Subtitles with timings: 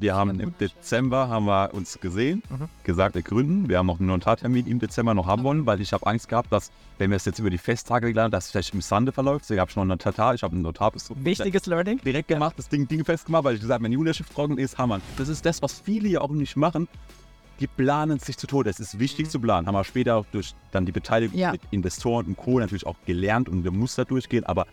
[0.00, 2.68] Wir haben im Dezember haben wir uns gesehen, mhm.
[2.84, 3.68] gesagt, wir gründen.
[3.68, 6.50] Wir haben noch einen Notartermin im Dezember noch haben wollen, weil ich habe Angst gehabt,
[6.50, 9.50] dass, wenn wir es jetzt über die Festtage gelernt dass es vielleicht im Sande verläuft.
[9.50, 11.98] Ich habe schon einen Notar, ich habe einen Notar Wichtiges Learning.
[11.98, 14.78] Direkt gemacht, das Ding, Ding festgemacht, weil ich gesagt habe, wenn die Unterschrift trocken ist,
[14.78, 15.00] Hammer.
[15.18, 16.88] Das ist das, was viele ja auch nicht machen.
[17.60, 18.70] Die planen sich zu Tode.
[18.70, 19.30] Es ist wichtig mhm.
[19.30, 19.66] zu planen.
[19.66, 21.52] Haben wir später auch durch dann die Beteiligung ja.
[21.52, 22.58] mit Investoren und Co.
[22.58, 24.44] natürlich auch gelernt und wir mussten da durchgehen.
[24.44, 24.66] Aber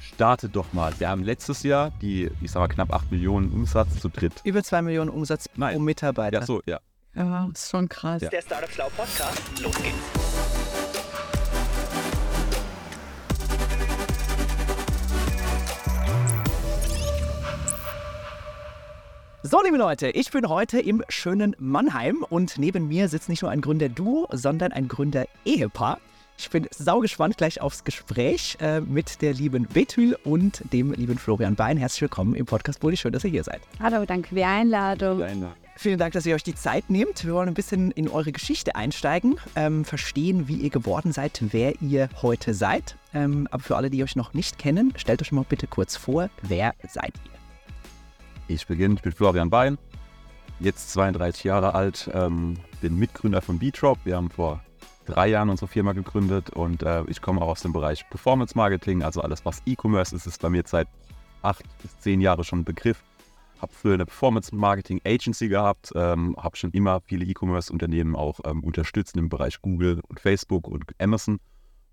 [0.00, 0.92] startet doch mal.
[0.98, 4.32] Wir haben letztes Jahr die, ich sag mal, knapp 8 Millionen Umsatz zu dritt.
[4.44, 5.74] Über 2 Millionen Umsatz Nein.
[5.74, 6.40] pro Mitarbeiter.
[6.40, 6.80] Ja, so, ja.
[7.14, 8.22] Ja, ist schon krass.
[8.22, 8.28] Ja.
[8.28, 9.96] Der Startup Schlau Podcast, los geht's.
[19.48, 23.50] So, liebe Leute, ich bin heute im schönen Mannheim und neben mir sitzt nicht nur
[23.52, 26.00] ein Gründer-Duo, sondern ein Gründer-Ehepaar.
[26.38, 31.54] Ich bin saugespannt gleich aufs Gespräch äh, mit der lieben Betül und dem lieben Florian
[31.54, 31.78] Bein.
[31.78, 32.96] Herzlich willkommen im Podcast Bulli.
[32.96, 33.62] Schön, dass ihr hier seid.
[33.80, 35.24] Hallo, danke für die Einladung.
[35.76, 37.24] Vielen Dank, dass ihr euch die Zeit nehmt.
[37.24, 41.80] Wir wollen ein bisschen in eure Geschichte einsteigen, ähm, verstehen, wie ihr geworden seid, wer
[41.80, 42.96] ihr heute seid.
[43.14, 46.28] Ähm, aber für alle, die euch noch nicht kennen, stellt euch mal bitte kurz vor,
[46.42, 48.54] wer seid ihr?
[48.54, 49.78] Ich beginne, ich bin Florian Bein,
[50.60, 53.98] jetzt 32 Jahre alt, ähm, bin Mitgründer von B-Trop.
[54.04, 54.62] Wir haben vor
[55.06, 59.02] drei Jahren unsere Firma gegründet und äh, ich komme auch aus dem Bereich Performance Marketing,
[59.02, 60.88] also alles, was E-Commerce ist, ist bei mir seit
[61.42, 63.02] acht bis zehn Jahren schon ein Begriff.
[63.60, 68.62] Habe früher eine Performance Marketing Agency gehabt, ähm, habe schon immer viele E-Commerce-Unternehmen auch ähm,
[68.62, 71.40] unterstützt im Bereich Google und Facebook und Amazon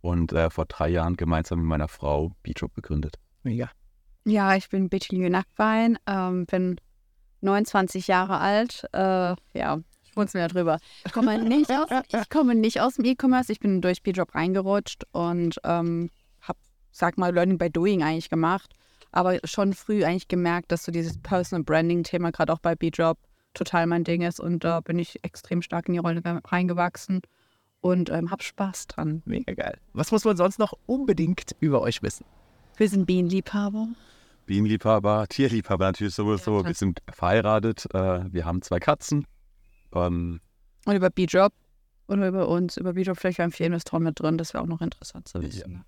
[0.02, 3.17] und äh, vor drei Jahren gemeinsam mit meiner Frau B-Job gegründet.
[3.44, 3.69] Mega.
[4.25, 6.80] Ja, ich bin Betty Nackwein, ähm, bin
[7.41, 8.88] 29 Jahre alt.
[8.94, 9.80] Äh, ja,
[10.14, 10.80] schmunzeln wir drüber.
[11.06, 13.52] Ich komme nicht aus, ich komme nicht aus dem E-Commerce.
[13.52, 16.09] Ich bin durch B-Job reingerutscht und ähm,
[16.42, 16.59] habe,
[16.92, 18.73] sag mal, Learning by Doing eigentlich gemacht.
[19.11, 23.17] Aber schon früh eigentlich gemerkt, dass so dieses Personal Branding-Thema gerade auch bei B-Job
[23.53, 24.39] total mein Ding ist.
[24.39, 27.22] Und da bin ich extrem stark in die Rolle reingewachsen
[27.81, 29.22] und ähm, habe Spaß dran.
[29.25, 29.78] Mega geil.
[29.94, 32.25] Was muss man sonst noch unbedingt über euch wissen?
[32.78, 33.90] Wir sind Bienenliebhaber.
[34.45, 36.62] Bienenliebhaber, Tierliebhaber natürlich sowieso.
[36.62, 37.85] Ja, wir sind verheiratet.
[37.94, 39.25] Äh, wir haben zwei Katzen.
[39.96, 40.40] Ähm,
[40.86, 41.54] und über B-Job
[42.08, 44.81] oder über uns, über B-Job vielleicht haben vier Investoren mit drin, das wäre auch noch
[44.81, 45.74] interessant zu wissen.
[45.74, 45.86] Ja.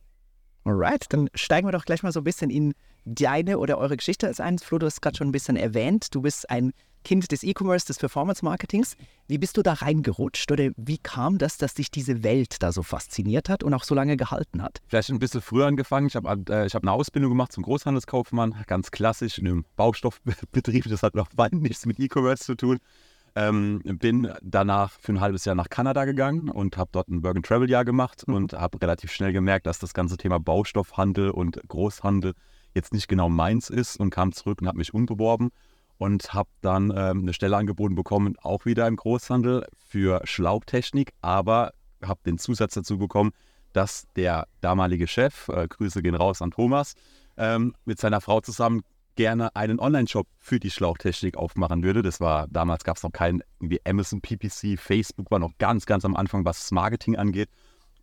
[0.63, 2.73] Alright, dann steigen wir doch gleich mal so ein bisschen in
[3.05, 4.63] deine oder eure Geschichte als eins.
[4.63, 6.73] Flo, du hast gerade schon ein bisschen erwähnt, du bist ein
[7.03, 8.97] Kind des E-Commerce, des Performance-Marketings.
[9.27, 12.81] Wie bist du da reingerutscht oder wie kam das, dass dich diese Welt da so
[12.81, 14.81] fasziniert hat und auch so lange gehalten hat?
[14.87, 16.07] Vielleicht ein bisschen früher angefangen.
[16.07, 20.89] Ich habe äh, hab eine Ausbildung gemacht zum Großhandelskaufmann, ganz klassisch in einem Baustoffbetrieb.
[20.89, 22.79] Das hat noch weit nichts mit E-Commerce zu tun.
[23.37, 27.35] Ähm, bin danach für ein halbes Jahr nach Kanada gegangen und habe dort ein Work
[27.35, 28.33] and Travel Jahr gemacht mhm.
[28.33, 32.33] und habe relativ schnell gemerkt, dass das ganze Thema Baustoffhandel und Großhandel
[32.73, 35.49] jetzt nicht genau meins ist und kam zurück und habe mich umbeworben
[35.97, 41.73] und habe dann ähm, eine Stelle angeboten bekommen, auch wieder im Großhandel für Schlauchtechnik, aber
[42.03, 43.31] habe den Zusatz dazu bekommen,
[43.73, 46.93] dass der damalige Chef, äh, Grüße gehen raus an Thomas,
[47.37, 48.83] ähm, mit seiner Frau zusammen
[49.15, 52.01] gerne einen Online-Shop für die Schlauchtechnik aufmachen würde.
[52.01, 56.05] Das war, damals gab es noch kein irgendwie Amazon PPC, Facebook war noch ganz, ganz
[56.05, 57.49] am Anfang, was das Marketing angeht.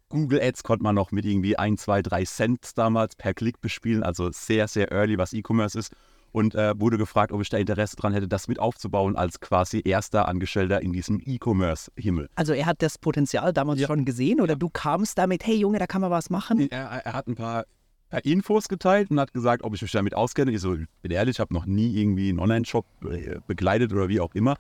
[0.09, 4.03] Google Ads konnte man noch mit irgendwie 1, 2, 3 Cent damals per Klick bespielen,
[4.03, 5.93] also sehr, sehr early, was E-Commerce ist.
[6.33, 9.83] Und äh, wurde gefragt, ob ich da Interesse dran hätte, das mit aufzubauen als quasi
[9.85, 12.29] erster Angestellter in diesem E-Commerce-Himmel.
[12.37, 13.87] Also er hat das Potenzial damals ja.
[13.87, 14.59] schon gesehen oder ja.
[14.59, 16.71] du kamst damit, hey Junge, da kann man was machen?
[16.71, 17.65] Er, er hat ein paar
[18.19, 20.53] Infos geteilt und hat gesagt, ob ich mich damit auskenne.
[20.53, 24.21] Ich so, bin ehrlich, ich habe noch nie irgendwie einen Online-Shop äh, begleitet oder wie
[24.21, 24.57] auch immer.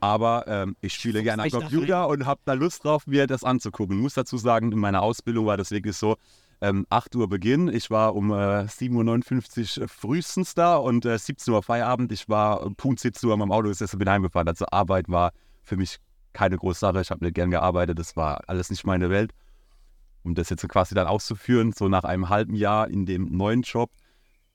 [0.00, 3.96] Aber ähm, ich spiele gerne am Computer und habe da Lust drauf, mir das anzugucken.
[3.96, 6.16] Ich muss dazu sagen, in meiner Ausbildung war das wirklich so,
[6.60, 11.54] ähm, 8 Uhr Beginn, ich war um äh, 7.59 Uhr frühestens da und äh, 17
[11.54, 12.10] Uhr Feierabend.
[12.12, 14.48] Ich war Punkt 17 Uhr am Auto gesessen, bin heimgefahren.
[14.48, 15.32] Also Arbeit war
[15.62, 15.98] für mich
[16.32, 17.00] keine große Sache.
[17.00, 19.32] Ich habe nicht gern gearbeitet, das war alles nicht meine Welt
[20.28, 23.90] um das jetzt quasi dann auszuführen, so nach einem halben Jahr in dem neuen Job.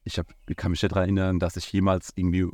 [0.04, 2.48] Ich, hab, kann mich nicht daran erinnern, dass ich jemals irgendwie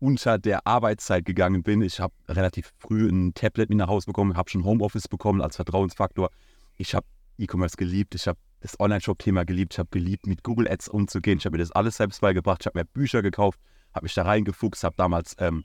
[0.00, 1.82] unter der Arbeitszeit gegangen bin.
[1.82, 5.56] Ich habe relativ früh ein Tablet mit nach Hause bekommen, habe schon Homeoffice bekommen als
[5.56, 6.30] Vertrauensfaktor.
[6.76, 7.06] Ich habe
[7.38, 11.38] E-Commerce geliebt, ich habe das Online-Shop-Thema geliebt, ich habe geliebt, mit Google Ads umzugehen.
[11.38, 13.60] Ich habe mir das alles selbst beigebracht, ich habe mir Bücher gekauft,
[13.94, 15.64] habe mich da reingefuchst, habe damals ähm,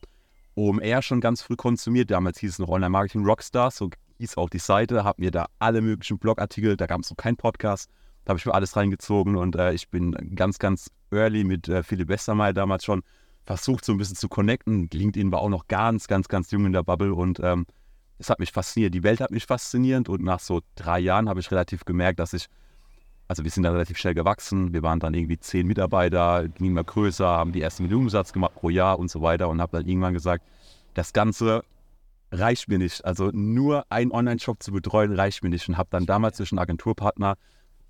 [0.55, 2.11] OMR schon ganz früh konsumiert.
[2.11, 3.89] Damals hieß es noch Online-Marketing Rockstar, so
[4.23, 7.35] hieß auch die Seite, habe mir da alle möglichen Blogartikel, da gab es noch keinen
[7.35, 7.89] Podcast,
[8.23, 11.83] da habe ich mir alles reingezogen und äh, ich bin ganz, ganz early mit äh,
[11.83, 13.03] Philipp Westermeier damals schon
[13.45, 14.89] versucht, so ein bisschen zu connecten.
[14.91, 17.65] LinkedIn war auch noch ganz, ganz, ganz jung in der Bubble und ähm,
[18.17, 18.93] es hat mich fasziniert.
[18.93, 22.31] Die Welt hat mich faszinierend und nach so drei Jahren habe ich relativ gemerkt, dass
[22.31, 22.47] ich
[23.27, 24.71] Also wir sind dann relativ schnell gewachsen.
[24.71, 28.55] Wir waren dann irgendwie zehn Mitarbeiter, ging immer größer, haben die ersten Millionen Umsatz gemacht
[28.55, 30.45] pro Jahr und so weiter und habe dann irgendwann gesagt,
[30.93, 31.65] das Ganze
[32.33, 33.05] reicht mir nicht.
[33.05, 37.35] Also nur einen Online-Shop zu betreuen reicht mir nicht und habe dann damals einen Agenturpartner,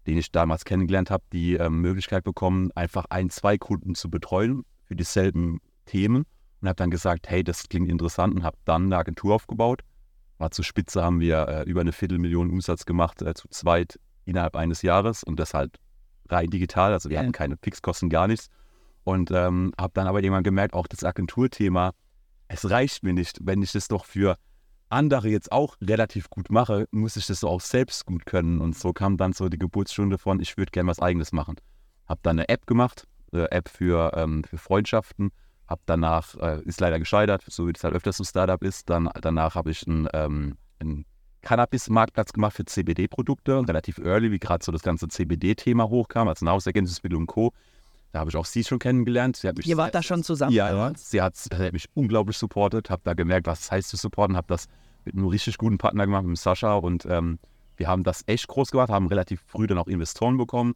[0.05, 4.65] den ich damals kennengelernt habe, die ähm, Möglichkeit bekommen, einfach ein, zwei Kunden zu betreuen
[4.83, 6.25] für dieselben Themen
[6.61, 9.81] und habe dann gesagt, hey, das klingt interessant und habe dann eine Agentur aufgebaut.
[10.37, 14.55] War zur Spitze haben wir äh, über eine Viertelmillion Umsatz gemacht, äh, zu zweit innerhalb
[14.55, 15.77] eines Jahres und das halt
[16.29, 16.91] rein digital.
[16.91, 18.49] Also wir hatten keine Fixkosten, gar nichts.
[19.05, 21.91] Und ähm, habe dann aber irgendwann gemerkt, auch das Agenturthema,
[22.47, 24.37] es reicht mir nicht, wenn ich das doch für
[24.89, 28.61] andere jetzt auch relativ gut mache, muss ich das so auch selbst gut können.
[28.61, 31.55] Und so kam dann so die Geburtsstunde von, ich würde gerne was eigenes machen.
[32.05, 35.31] Habe dann eine App gemacht, eine App für, ähm, für Freundschaften.
[35.67, 38.89] Habe danach, äh, ist leider gescheitert, so wie es halt öfters so Startup ist.
[38.89, 41.05] Dann, danach habe ich einen, ähm, einen
[41.41, 47.17] Cannabis-Marktplatz gemacht für CBD-Produkte, relativ early, wie gerade so das ganze CBD-Thema hochkam, als Nahrungsergänzungsmittel
[47.17, 47.51] und Co.
[48.13, 49.37] Da habe ich auch sie schon kennengelernt.
[49.37, 50.53] Sie hat mich Ihr wart da schon zusammen?
[50.53, 50.93] Ja, ja.
[50.95, 54.37] Sie hat, sie hat mich unglaublich supportet, habe da gemerkt, was es heißt zu supporten,
[54.37, 54.67] habe das
[55.03, 57.39] mit einem richtig guten Partner gemacht, mit Sascha und ähm,
[57.75, 60.75] wir haben das echt groß gemacht, haben relativ früh dann auch Investoren bekommen,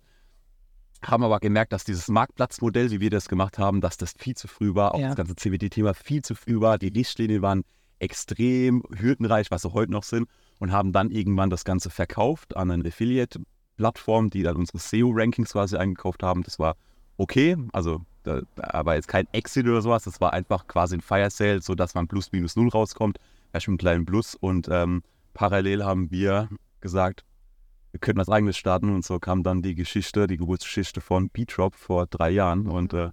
[1.03, 4.47] haben aber gemerkt, dass dieses Marktplatzmodell, wie wir das gemacht haben, dass das viel zu
[4.47, 5.09] früh war, auch Ja.
[5.09, 7.63] das ganze CBD-Thema viel zu früh war, die Richtlinien waren
[7.99, 12.71] extrem hürdenreich, was sie heute noch sind und haben dann irgendwann das Ganze verkauft an
[12.71, 16.41] eine Affiliate-Plattform, die dann unsere SEO-Rankings quasi eingekauft haben.
[16.41, 16.75] Das war
[17.17, 21.29] okay, also da, war jetzt kein Exit oder sowas, das war einfach quasi ein Fire
[21.29, 23.19] Sale, sodass man plus minus null rauskommt,
[23.49, 25.03] vielleicht mit einem kleinen Plus und ähm,
[25.33, 26.49] parallel haben wir
[26.81, 27.23] gesagt,
[27.91, 28.93] wir könnten was eigenes starten.
[28.93, 32.67] Und so kam dann die Geschichte, die Geburtsgeschichte von Beatrop vor drei Jahren.
[32.67, 33.09] Und äh,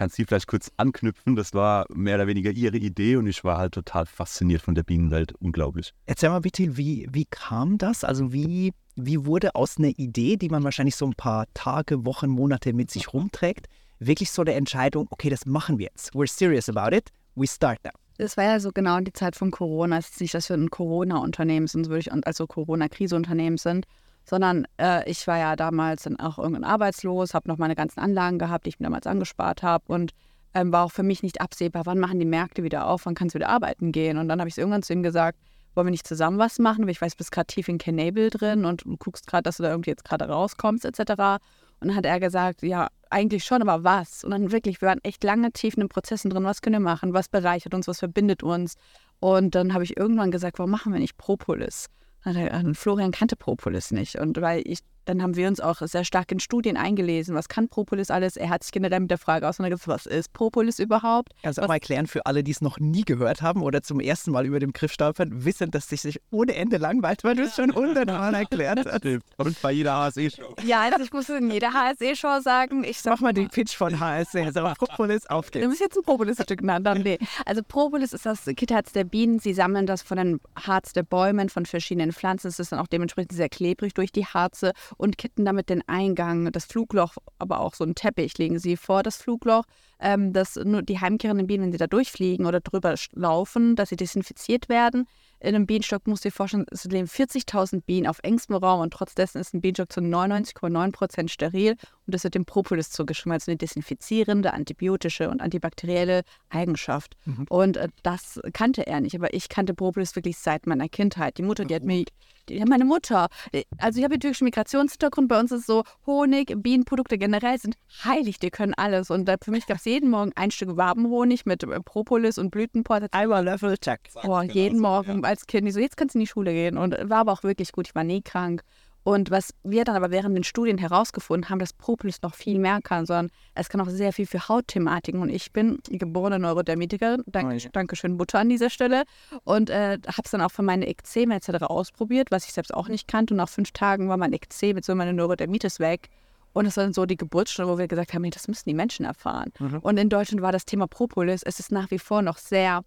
[0.00, 3.58] kannst sie vielleicht kurz anknüpfen, das war mehr oder weniger ihre Idee und ich war
[3.58, 5.92] halt total fasziniert von der Bienenwelt, unglaublich.
[6.06, 8.02] Erzähl mal bitte, wie, wie kam das?
[8.02, 12.30] Also wie, wie wurde aus einer Idee, die man wahrscheinlich so ein paar Tage, Wochen,
[12.30, 13.66] Monate mit sich rumträgt,
[13.98, 16.14] wirklich so der Entscheidung, okay, das machen wir jetzt.
[16.14, 17.10] We're serious about it.
[17.34, 17.90] We start now.
[18.16, 19.98] Das war ja so genau die Zeit von Corona.
[19.98, 21.90] Es ist nicht, dass wir ein Corona-Unternehmen sind,
[22.26, 23.84] also Corona-Krise-Unternehmen sind,
[24.24, 28.38] sondern äh, ich war ja damals dann auch irgendwann arbeitslos, habe noch meine ganzen Anlagen
[28.38, 30.12] gehabt, die ich mir damals angespart habe und
[30.54, 33.34] ähm, war auch für mich nicht absehbar, wann machen die Märkte wieder auf, wann kannst
[33.34, 34.18] du wieder arbeiten gehen.
[34.18, 35.38] Und dann habe ich irgendwann zu ihm gesagt,
[35.74, 36.84] wollen wir nicht zusammen was machen?
[36.84, 39.58] Weil ich weiß, du bist gerade tief in Canable drin und du guckst gerade, dass
[39.58, 41.40] du da irgendwie jetzt gerade rauskommst, etc.
[41.80, 44.24] Und dann hat er gesagt, ja, eigentlich schon, aber was?
[44.24, 46.80] Und dann wirklich, wir waren echt lange tief in den Prozessen drin, was können wir
[46.80, 48.74] machen, was bereichert uns, was verbindet uns.
[49.20, 51.86] Und dann habe ich irgendwann gesagt, warum machen wir nicht Propolis?
[52.24, 54.16] Äh, Florian kannte Propolis nicht.
[54.16, 57.68] Und weil ich, dann haben wir uns auch sehr stark in Studien eingelesen, was kann
[57.68, 58.36] Propolis alles?
[58.36, 61.32] Er hat sich generell mit der Frage auseinandergesetzt, was ist Propolis überhaupt?
[61.42, 64.30] Also auch mal erklären für alle, die es noch nie gehört haben oder zum ersten
[64.30, 67.56] Mal über den Begriff stolpern, wissen, dass sich sich ohne Ende langweilt, weil du es
[67.56, 69.04] schon hundertmal erklärt hast.
[69.36, 70.54] Und bei jeder HSE-Show.
[70.64, 73.98] Ja, also ich muss in jeder HSE-Show sagen, ich sag Mach mal den Pitch von
[73.98, 74.44] HSC.
[74.44, 75.70] Also Propolis, auf Du geht's.
[75.70, 76.86] bist jetzt ein Propolis-Stück genannt.
[76.86, 77.18] Dann, nee.
[77.46, 79.40] Also Propolis ist das Kitterharz der Bienen.
[79.40, 82.48] Sie sammeln das von den Harz der Bäumen, von verschiedenen Pflanzen.
[82.48, 86.52] Es ist dann auch dementsprechend sehr klebrig durch die Harze und kitten damit den Eingang,
[86.52, 89.64] das Flugloch, aber auch so einen Teppich legen sie vor das Flugloch,
[89.98, 93.96] ähm, dass nur die heimkehrenden Bienen, wenn sie da durchfliegen oder drüber laufen, dass sie
[93.96, 95.06] desinfiziert werden.
[95.40, 98.92] In einem Bienenstock musst du dir vorstellen, es leben 40.000 Bienen auf engstem Raum und
[98.92, 101.76] trotz dessen ist ein Bienenstock zu 99,9 Prozent steril
[102.10, 107.16] und das wird dem Propolis zugeschrieben als eine desinfizierende, antibiotische und antibakterielle Eigenschaft.
[107.48, 111.38] Und äh, das kannte er nicht, aber ich kannte Propolis wirklich seit meiner Kindheit.
[111.38, 112.04] Die Mutter, die hat mir,
[112.48, 115.84] die, ja, meine Mutter, äh, also ich habe ja türkischen Migrationshintergrund, bei uns ist so
[116.04, 119.08] Honig, Bienenprodukte generell sind heilig, die können alles.
[119.12, 122.50] Und äh, für mich gab es jeden Morgen ein Stück Wabenhonig mit äh, Propolis und
[122.50, 123.04] Blütenport.
[123.12, 124.00] Einmal Level, check.
[124.24, 125.68] Oh, jeden Morgen als Kind.
[125.68, 126.76] Ich so, jetzt kannst du in die Schule gehen.
[126.76, 127.86] Und war aber auch wirklich gut.
[127.86, 128.64] Ich war nie krank.
[129.02, 132.80] Und was wir dann aber während den Studien herausgefunden haben, dass Propolis noch viel mehr
[132.82, 135.22] kann, sondern es kann auch sehr viel für Hautthematiken.
[135.22, 137.22] Und ich bin geborene Neurodermitikerin.
[137.26, 137.70] Danke, Oh ja.
[137.72, 139.04] Dankeschön, Butter an dieser Stelle.
[139.44, 141.64] Und äh, habe es dann auch für meine Ekzeme etc.
[141.64, 143.32] ausprobiert, was ich selbst auch nicht kannte.
[143.34, 146.10] Und nach fünf Tagen war mein Ekzem mit so meine Neurodermitis weg.
[146.52, 148.74] Und das war dann so die Geburtsstunde, wo wir gesagt haben, nee, das müssen die
[148.74, 149.52] Menschen erfahren.
[149.82, 152.82] Und in Deutschland war das Thema Propolis, es ist nach wie vor noch sehr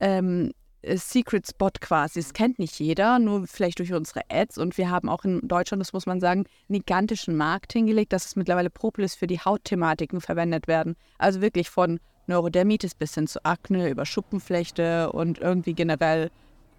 [0.00, 0.52] ähm, äh,
[0.94, 2.20] Secret Spot quasi.
[2.20, 4.58] Es kennt nicht jeder, nur vielleicht durch unsere Ads.
[4.58, 8.26] Und wir haben auch in Deutschland, das muss man sagen, einen gigantischen Markt hingelegt, dass
[8.26, 10.96] es mittlerweile Propolis für die Hautthematiken verwendet werden.
[11.18, 16.30] Also wirklich von Neurodermitis bis hin zu Akne, über Schuppenflechte und irgendwie generell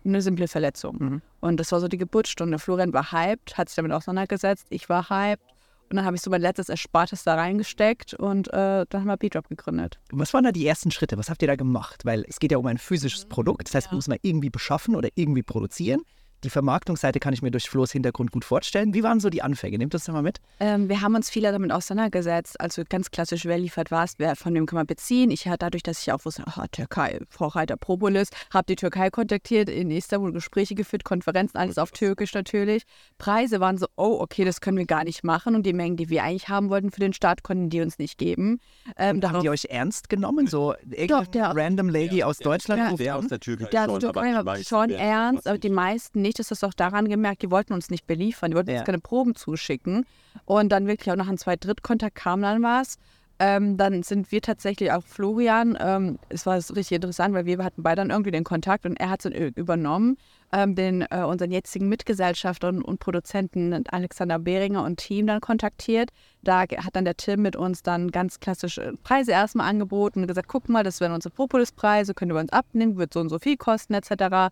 [0.06, 1.00] eine simple Verletzung.
[1.42, 2.60] Und das war so die Geburtsstunde.
[2.60, 4.68] Florian war hyped, hat sich damit auseinandergesetzt.
[4.70, 5.44] Ich war hyped.
[5.90, 9.16] Und dann habe ich so mein letztes Erspartes da reingesteckt und äh, dann haben wir
[9.18, 10.00] B-Drop gegründet.
[10.12, 11.18] Was waren da die ersten Schritte?
[11.18, 12.04] Was habt ihr da gemacht?
[12.06, 13.68] Weil es geht ja um ein physisches Produkt.
[13.68, 13.96] Das heißt, Ja.
[13.96, 16.02] muss man irgendwie beschaffen oder irgendwie produzieren.
[16.44, 18.94] Die Vermarktungsseite kann ich mir durch Flo's Hintergrund gut vorstellen.
[18.94, 19.78] Wie waren so die Anfänge?
[19.78, 20.40] Nehmt das doch mal mit.
[20.60, 22.60] Ähm, wir haben uns viel damit auseinandergesetzt.
[22.62, 25.32] Also ganz klassisch, wer liefert was, wer von dem kann man beziehen.
[25.32, 29.10] Ich hatte dadurch, dass ich auch wusste, aha, Türkei, Frau Reiter Propolis, habe die Türkei
[29.10, 32.84] kontaktiert, in Istanbul Gespräche geführt, Konferenzen, alles auf Türkisch natürlich.
[33.18, 35.56] Preise waren so, oh, okay, das können wir gar nicht machen.
[35.56, 38.18] Und die Mengen, die wir eigentlich haben wollten für den Start, konnten die uns nicht
[38.18, 38.60] geben.
[38.98, 40.46] Ähm, haben die euch ernst genommen?
[40.46, 40.76] So
[41.08, 42.80] Doch, der, random Lady aus Deutschland?
[42.80, 45.76] Der, der aus der Türkei Der schon, aber Türkei meisten schon ernst, aber die nicht.
[45.76, 46.40] meisten nicht.
[46.40, 48.78] Das ist auch daran gemerkt, die wollten uns nicht beliefern, die wollten Ja.
[48.80, 50.06] uns keine Proben zuschicken.
[50.46, 52.98] Und dann wirklich auch nach einem Zweit-Dritt-Kontakt kam dann was.
[53.40, 55.78] Ähm, dann sind wir tatsächlich auch Florian.
[55.80, 59.12] Ähm, es war richtig interessant, weil wir hatten beide dann irgendwie den Kontakt und er
[59.12, 60.18] hat es dann übernommen.
[60.52, 66.10] Ähm, den äh, unseren jetzigen Mitgesellschafter und, und Produzenten Alexander Behringer und Team dann kontaktiert.
[66.42, 70.28] Da hat dann der Tim mit uns dann ganz klassisch äh, Preise erstmal angeboten und
[70.28, 73.38] gesagt, guck mal, das wären unsere Propolis-Preise, ihr bei uns abnehmen, wird so und so
[73.40, 74.52] viel kosten etc.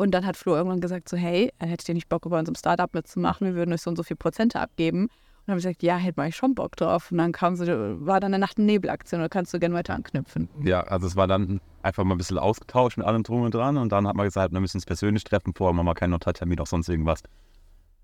[0.00, 2.54] Und dann hat Flo irgendwann gesagt so, hey, äh, hättet ihr nicht Bock, bei unserem
[2.54, 3.46] Startup mitzumachen?
[3.46, 5.02] Wir würden euch so und so viel Prozente abgeben.
[5.02, 5.10] Und
[5.44, 7.12] dann habe ich gesagt, ja, hätte ich schon Bock drauf.
[7.12, 9.20] Und dann kam so, war dann eine Nacht- und Nebelaktion.
[9.20, 10.48] Da kannst du gerne weiter anknüpfen.
[10.64, 13.76] Ja, also es war dann einfach mal ein bisschen ausgetauscht mit allem drum und dran
[13.76, 16.58] und dann hat man gesagt, wir müssen uns persönlich treffen, vorher machen wir keinen Notartermin,
[16.60, 17.22] auch sonst irgendwas.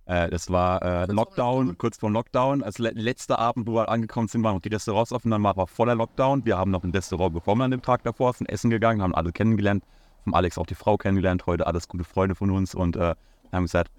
[0.04, 2.62] Äh, das war äh, Lockdown, kurz vor Lockdown.
[2.62, 5.66] Als le letzter Abend, wo wir angekommen sind, waren noch die Restaurants offen, dann war
[5.66, 6.44] voller Lockdown.
[6.44, 9.32] Wir haben noch ein Restaurant bekommen an dem Tag davor, sind essen gegangen, haben alle
[9.32, 9.82] kennengelernt,
[10.26, 13.14] vom Alex auch die Frau kennengelernt, heute alles gute Freunde von uns und äh,
[13.52, 13.92] haben gesagt,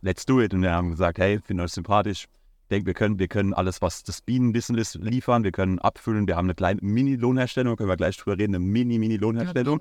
[0.00, 0.54] let's do it.
[0.54, 2.24] Und wir haben gesagt, hey, finde euch sympathisch.
[2.24, 5.44] Ich denke, wir können, wir können alles, was das Bienenwissen ist, liefern.
[5.44, 6.26] Wir können abfüllen.
[6.26, 9.80] Wir haben eine kleine Mini-Lohnherstellung, können wir gleich drüber reden, eine Mini-Mini-Lohnherstellung.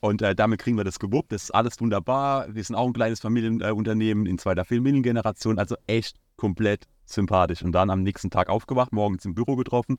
[0.00, 1.30] Und äh, damit kriegen wir das gewuppt.
[1.30, 2.52] Das ist alles wunderbar.
[2.52, 5.60] Wir sind auch ein kleines Familienunternehmen in zweiter Familiengeneration.
[5.60, 7.62] Also echt komplett sympathisch.
[7.62, 9.98] Und dann am nächsten Tag aufgewacht, morgens im Büro getroffen.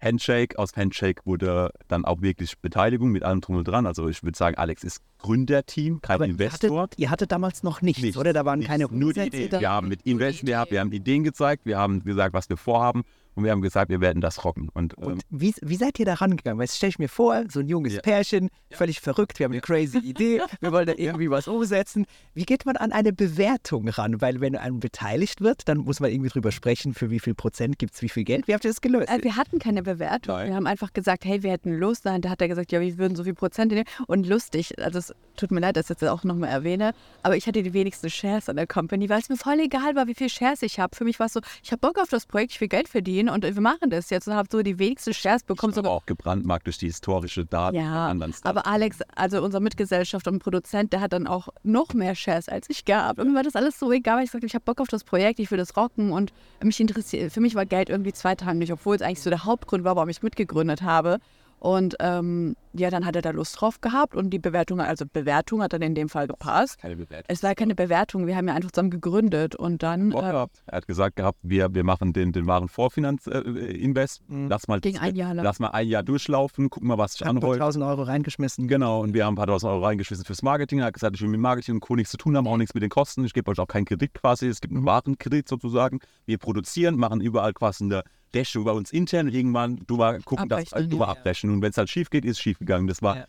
[0.00, 0.58] Handshake.
[0.58, 3.86] Aus Handshake wurde dann auch wirklich Beteiligung mit allem drum und dran.
[3.86, 6.82] Also ich würde sagen, Alex ist Gründerteam, kein Aber ihr Investor.
[6.82, 8.32] hattet, ihr hattet damals noch nichts, Nichts, oder?
[8.32, 9.60] Da waren Nichts, keine nur die Umsätze Idee.
[9.60, 13.02] Wir haben mit Invest, wir haben Ideen gezeigt, wir haben gesagt, was wir vorhaben
[13.38, 14.68] und wir haben gesagt, wir werden das rocken.
[14.74, 16.58] Und, ähm, Und wie, wie seid ihr da rangegangen?
[16.58, 18.00] Weil jetzt stelle ich mir vor, so ein junges Ja.
[18.00, 22.04] Pärchen, völlig verrückt, wir haben eine crazy Idee, wir wollen da irgendwie was umsetzen.
[22.34, 24.20] Wie geht man an eine Bewertung ran?
[24.20, 27.78] Weil wenn einem beteiligt wird, dann muss man irgendwie drüber sprechen, für wie viel Prozent
[27.78, 28.48] gibt es wie viel Geld.
[28.48, 29.08] Wie habt ihr das gelöst?
[29.08, 30.34] Äh, wir hatten keine Bewertung.
[30.34, 30.48] Nein.
[30.48, 32.06] Wir haben einfach gesagt, hey, wir hätten Lust.
[32.06, 33.86] Dann hat er gesagt, ja, wir würden so viel Prozent nehmen.
[34.08, 36.92] Und lustig, also es tut mir leid, dass ich das jetzt auch nochmal erwähne,
[37.22, 40.08] aber ich hatte die wenigsten Shares an der Company, weil es mir voll egal war,
[40.08, 40.96] wie viel Shares ich habe.
[40.96, 43.27] Für mich war es so, ich habe Bock auf das Projekt, ich will Geld verdienen
[43.30, 45.72] und wir machen das jetzt und habe so die wenigsten Shares bekommen.
[45.72, 50.40] aber Sogar auch gebrandmarkt durch die historische Daten ja, aber Alex, also unser Mitgesellschafter und
[50.40, 53.18] Produzent, der hat dann auch noch mehr Shares als ich gehabt.
[53.18, 55.04] Und mir war das alles so egal, weil ich sagte, ich habe Bock auf das
[55.04, 56.32] Projekt, ich will das rocken und
[56.62, 59.96] mich interessiert, für mich war Geld irgendwie zweitrangig, obwohl es eigentlich so der Hauptgrund war,
[59.96, 61.18] warum ich mitgegründet habe.
[61.60, 65.62] Und ähm, ja, dann hat er da Lust drauf gehabt und die Bewertung, also Bewertung
[65.62, 66.78] hat dann in dem Fall gepasst.
[66.78, 67.24] keine Bewertung.
[67.28, 70.62] Es war keine Bewertung, wir haben ja einfach zusammen gegründet und dann Bock äh, gehabt.
[70.66, 74.22] Er hat gesagt gehabt, wir, wir machen den, den wahren Vorfinanz äh, Invest.
[74.28, 75.44] Lass mal Ging ein Jahr lang.
[75.44, 77.60] lass mal ein Jahr durchlaufen, gucken mal, was sich Ich habe anrollt.
[77.60, 78.68] 1000 Euro reingeschmissen.
[78.68, 80.78] Genau, und wir haben ein paar tausend Euro reingeschmissen fürs Marketing.
[80.80, 81.96] Er hat gesagt, ich will mit Marketing und Co.
[81.96, 83.24] nichts zu tun haben, auch nichts mit den Kosten.
[83.24, 84.46] Ich gebe euch auch keinen Kredit quasi.
[84.46, 85.98] Es gibt einen Warenkredit sozusagen.
[86.26, 88.02] Wir produzieren, machen überall quasi eine
[88.34, 89.28] Rechnung bei uns intern.
[89.28, 91.10] Irgendwann, du mal gucken, dass du mal ja.
[91.12, 91.52] abrechnen.
[91.54, 92.86] Und wenn es halt schief geht, ist es schief gegangen.
[92.86, 93.24] Das war, Ja.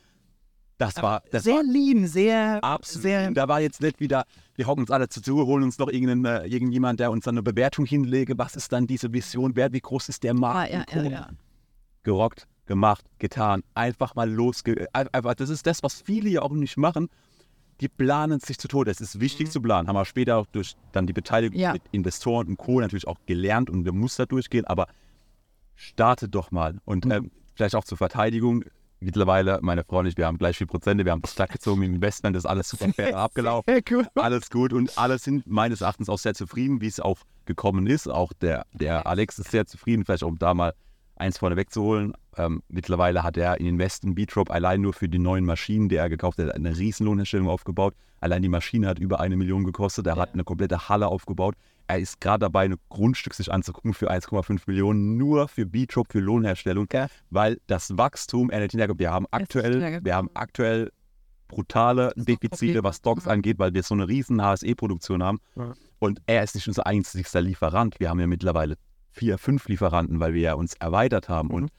[0.78, 3.02] das war, das sehr war lean, sehr, Absolut.
[3.04, 4.26] sehr Da war jetzt nicht wieder,
[4.56, 7.44] wir hocken uns alle zu, holen uns noch irgendeinen, äh, irgendjemand, der uns dann eine
[7.44, 8.38] Bewertung hinlege.
[8.38, 9.74] Was ist dann diese Vision wert?
[9.74, 10.72] Wie groß ist der ah, Markt?
[10.92, 11.00] Co.
[11.00, 11.30] ja, ja.
[12.04, 13.64] Gerockt, gemacht, getan.
[13.74, 14.88] Einfach mal losge...
[14.94, 17.10] ein- Einfach, das ist das, was viele ja auch nicht machen.
[17.82, 18.92] Die planen sich zu Tode.
[18.92, 19.88] Es ist wichtig zu planen.
[19.88, 21.74] Haben wir später auch durch dann die Beteiligung Ja.
[21.74, 22.80] mit Investoren und Co.
[22.82, 24.66] natürlich auch gelernt und wir mussten da durchgehen.
[24.66, 24.88] Aber
[25.76, 26.78] startet doch mal.
[26.86, 28.64] Und ähm, vielleicht auch zur Verteidigung.
[29.02, 31.84] Mittlerweile, meine Frau und ich, wir haben gleich viel Prozente, wir haben das Tag gezogen
[31.84, 33.80] im Investment, das ist alles super fair abgelaufen.
[33.90, 34.06] Cool.
[34.16, 38.10] Alles gut und alle sind meines Erachtens auch sehr zufrieden, wie es auch gekommen ist.
[38.10, 40.74] Auch der, der Alex ist sehr zufrieden, vielleicht auch um da mal
[41.16, 42.12] eins vorne wegzuholen.
[42.40, 46.10] Ähm, mittlerweile hat er in Investen B-Drop allein nur für die neuen Maschinen, die er
[46.10, 47.94] gekauft hat, eine Riesenlohnherstellung aufgebaut.
[48.22, 50.08] Allein die Maschine hat über eine Million gekostet.
[50.08, 51.56] Er hat eine komplette Halle aufgebaut.
[51.88, 56.20] Er ist gerade dabei, ein Grundstück sich anzugucken für 1,5 Millionen, nur für B-Drop, für
[56.22, 57.08] Lohnherstellung, Geil.
[57.30, 59.00] weil das Wachstum, er hinterkommt.
[59.00, 60.92] Wir haben aktuell, wir haben aktuell
[61.50, 63.32] brutale Defizite, was Stocks Mhm.
[63.32, 65.40] angeht, weil wir so eine riesen HSE-Produktion haben.
[65.56, 65.74] Ja.
[66.00, 68.00] Und er ist nicht unser einzigster Lieferant.
[68.00, 68.76] Wir haben ja mittlerweile
[69.12, 71.50] vier, fünf Lieferanten, weil wir ja uns erweitert haben.
[71.50, 71.72] Und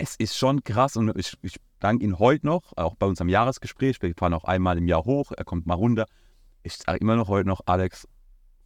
[0.00, 4.00] es ist schon krass und ich, ich danke ihm heute noch, auch bei unserem Jahresgespräch.
[4.00, 6.06] Wir fahren auch einmal im Jahr hoch, er kommt mal runter.
[6.62, 8.08] Ich sage immer noch heute noch, Alex,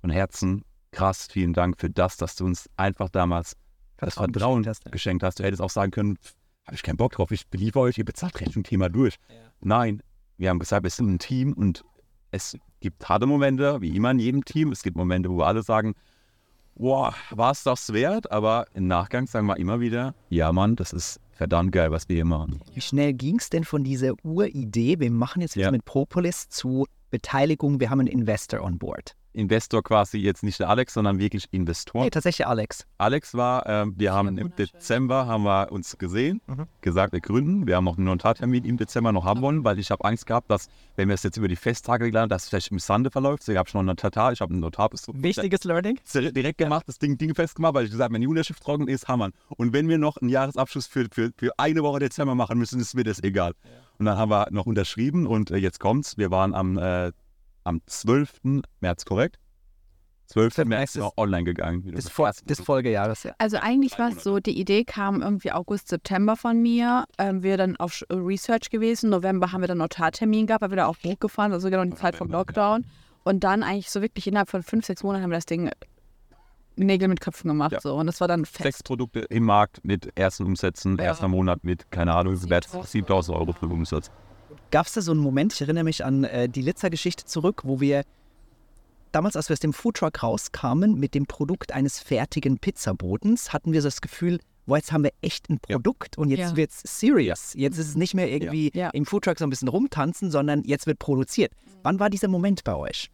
[0.01, 3.57] von Herzen, krass, vielen Dank für das, dass du uns einfach damals
[3.97, 4.91] das Vertrauen geschenkt hast, ja.
[4.93, 5.41] geschenkt hast.
[5.41, 6.19] Du hättest auch sagen können,
[6.67, 9.17] habe ich keinen Bock drauf, ich beliefer euch, ihr bezahlt Rechnung, Thema durch.
[9.61, 10.03] Nein,
[10.37, 11.85] wir haben gesagt, wir sind ein Team und
[12.31, 14.71] es gibt harte Momente, wie immer in jedem Team.
[14.71, 15.95] Es gibt Momente, wo alle sagen,
[16.77, 18.31] boah, war es das wert?
[18.31, 22.17] Aber im Nachgang sagen wir immer wieder, ja Mann, das ist verdammt geil, was wir
[22.17, 22.61] hier machen.
[22.73, 25.71] Wie schnell ging es denn von dieser Uridee, wir machen jetzt was Ja.
[25.71, 29.15] mit Propolis, zu Beteiligung, wir haben einen Investor on board?
[29.35, 32.03] Investor quasi jetzt nicht der Alex, sondern wirklich Investor.
[32.03, 32.87] Hey, tatsächlich Alex.
[32.99, 34.55] Alex war, ähm, wir haben im.
[34.57, 36.67] Dezember haben wir uns gesehen, Mhm.
[36.81, 37.67] gesagt, wir gründen.
[37.67, 40.51] Wir haben noch einen Notartermin im Dezember noch haben wollen, weil ich habe Angst gehabt,
[40.51, 43.43] dass, wenn wir es jetzt über die Festtage gelernt dass es vielleicht im Sande verläuft.
[43.43, 45.15] So, ich habe schon einen Notar, ich habe einen Notarbesuch.
[45.17, 45.99] Wichtiges Learning.
[46.15, 49.09] direkt gemacht, das Ding, Ding festgemacht, weil ich gesagt habe, wenn die Unterschrift trocken ist,
[49.09, 49.31] Hammer.
[49.49, 52.95] Und wenn wir noch einen Jahresabschluss für, für, für eine Woche Dezember machen müssen, ist
[52.95, 53.53] mir das egal.
[53.99, 56.19] Und dann haben wir noch unterschrieben und äh, jetzt kommt's.
[56.19, 57.13] Wir waren am, äh,
[57.65, 58.41] am 12.
[58.81, 59.39] März, korrekt?
[60.27, 60.59] 12.
[60.59, 61.93] März März ist- noch online gegangen.
[61.93, 63.35] Des, Vor des Folgejahres, ja.
[63.39, 67.05] Also eigentlich war es so, die Idee kam irgendwie August, September von mir.
[67.19, 69.11] Ähm, wir dann auf Sch- Research gewesen.
[69.11, 72.17] November haben wir dann Notartermin gehabt, weil wir da auch hochgefahren, also genau die Zeit
[72.17, 72.87] vom Lockdown.
[73.23, 75.71] Und dann eigentlich so wirklich innerhalb von fünf, sechs Monaten haben wir das Ding
[76.77, 77.73] Nägel mit Köpfen gemacht.
[77.73, 77.81] Ja.
[77.81, 77.95] So.
[77.95, 78.63] Und das war dann fest.
[78.65, 81.05] Sechs Produkte im Markt mit ersten Umsätzen, Ja.
[81.05, 84.11] erster Monat mit, keine Ahnung, wert 7000 Euro pro Umsatz.
[84.71, 87.81] Gab es da so einen Moment, ich erinnere mich an äh, die Litzer-Geschichte zurück, wo
[87.81, 88.05] wir
[89.13, 93.81] damals, als wir aus dem Foodtruck rauskamen, mit dem Produkt eines fertigen Pizzabotens, hatten wir
[93.83, 95.77] so das Gefühl, boah, jetzt haben wir echt ein Ja.
[95.77, 96.57] Produkt und jetzt Ja.
[96.57, 97.53] wird's serious.
[97.55, 98.91] Jetzt ist es nicht mehr irgendwie Ja.
[98.91, 101.53] im Foodtruck so ein bisschen rumtanzen, sondern jetzt wird produziert.
[101.83, 103.11] Wann war dieser Moment bei euch?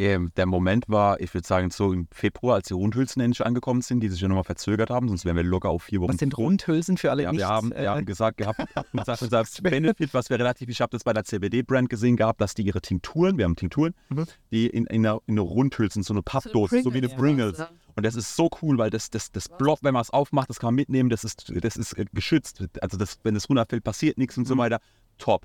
[0.00, 3.82] Ähm, der Moment war, ich würde sagen, so im Februar, als die Rundhülsen endlich angekommen
[3.82, 6.10] sind, die sich ja nochmal verzögert haben, sonst wären wir locker auf vier Wochen.
[6.12, 6.38] Was sind.
[6.38, 7.40] Rundhülsen für alle Ja, nicht?
[7.40, 8.60] wir haben, äh, wir haben gesagt gehabt,
[8.94, 12.54] unser, unser Benefit, was wir relativ, ich habe das bei der CBD-Brand gesehen gehabt, dass
[12.54, 14.24] die ihre Tinkturen, wir haben Tinkturen, Mhm.
[14.50, 17.68] die in, in, einer, in einer Rundhülsen, so eine Pappdose, so wie eine Pringles, ja.
[17.96, 20.58] Und das ist so cool, weil das, das, das Block, wenn man es aufmacht, das
[20.60, 22.64] kann man mitnehmen, das ist, das ist äh, geschützt.
[22.80, 24.58] Also das, wenn es runterfällt, passiert nichts und so Mhm.
[24.60, 24.80] weiter.
[25.18, 25.44] Top.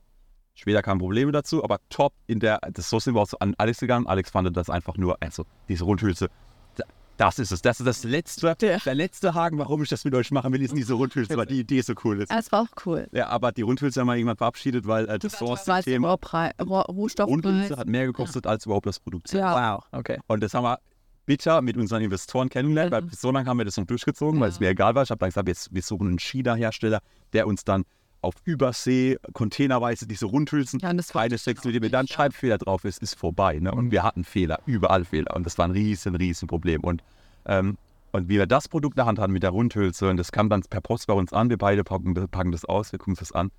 [0.58, 3.54] Später kamen Probleme dazu, aber top in der, das so sind wir auch so an
[3.58, 4.08] Alex gegangen.
[4.08, 6.30] Alex fand das einfach nur, also diese Rundhülse,
[6.76, 6.86] da-
[7.18, 7.62] das ist es.
[7.62, 8.78] Das ist das letzte, Ja.
[8.78, 11.60] der letzte Haken, warum ich das mit euch machen will, ist diese Rundhülse, weil die
[11.60, 12.30] Idee so cool ist.
[12.30, 13.08] Ja, Das war auch cool.
[13.12, 16.04] Ja, aber die Rundhülse haben wir irgendwann verabschiedet, weil äh, das Source-System.
[16.06, 19.32] Rundhülse hat mehr gekostet als überhaupt das Produkt.
[19.34, 19.76] Ja.
[19.76, 20.20] wow, okay.
[20.28, 20.80] Und das haben wir
[21.26, 23.08] bitter mit unseren Investoren kennengelernt, weil Ja.
[23.10, 24.62] bis so lange haben wir das noch durchgezogen, weil es Ja.
[24.62, 25.04] mir egal war.
[25.04, 27.00] Ich habe dann gesagt, jetzt, wir suchen einen China-Hersteller,
[27.34, 27.84] der uns dann
[28.26, 33.02] auf Übersee containerweise diese Rundhülsen, Ja, das war keine 6 mm, dann Schreibfehler drauf ist,
[33.02, 33.60] ist vorbei.
[33.60, 33.72] Ne?
[33.72, 35.36] Und wir hatten Fehler, überall Fehler.
[35.36, 36.82] Und das war ein riesen, riesen Problem.
[36.84, 37.04] Und,
[37.46, 37.78] ähm,
[38.12, 40.50] und wie wir das Produkt in der Hand hatten mit der Rundhülse, und das kam
[40.50, 43.20] dann per Post bei uns an, wir beide packen, packen das aus, wir gucken uns
[43.20, 43.52] das an.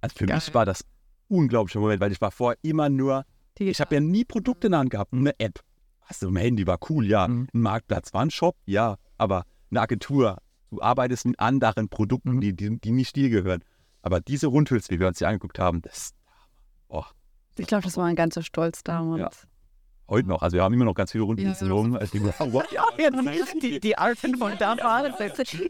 [0.00, 0.54] Also für mich Geil.
[0.54, 0.86] war das ein
[1.36, 3.24] unglaublicher Moment, weil ich war vorher immer nur
[3.58, 5.12] Die- ich habe ja nie Produkte in der Hand gehabt.
[5.12, 5.60] Eine App.
[6.02, 7.28] Hast du im Handy, war cool, ja.
[7.28, 7.48] Mhm.
[7.54, 8.96] Ein Marktplatz war ein Shop, ja.
[9.18, 10.38] Aber eine Agentur,
[10.70, 12.40] du arbeitest mit anderen Produkten, Mhm.
[12.40, 13.62] die, die, die nicht dir gehören.
[14.02, 16.14] Aber diese Rundhülse, wie wir uns die angeguckt haben, das
[16.88, 17.04] oh,
[17.56, 19.46] Ich glaube, das war ein ganzer Stolz damals.
[20.10, 20.16] Ja.
[20.16, 20.42] heute noch.
[20.42, 21.96] Also wir haben immer noch ganz viele Rundhülsen Ja, rum.
[21.96, 22.18] Also,
[22.52, 22.64] wow.
[22.72, 22.84] Ja,
[23.62, 25.16] die, die Arten von damals.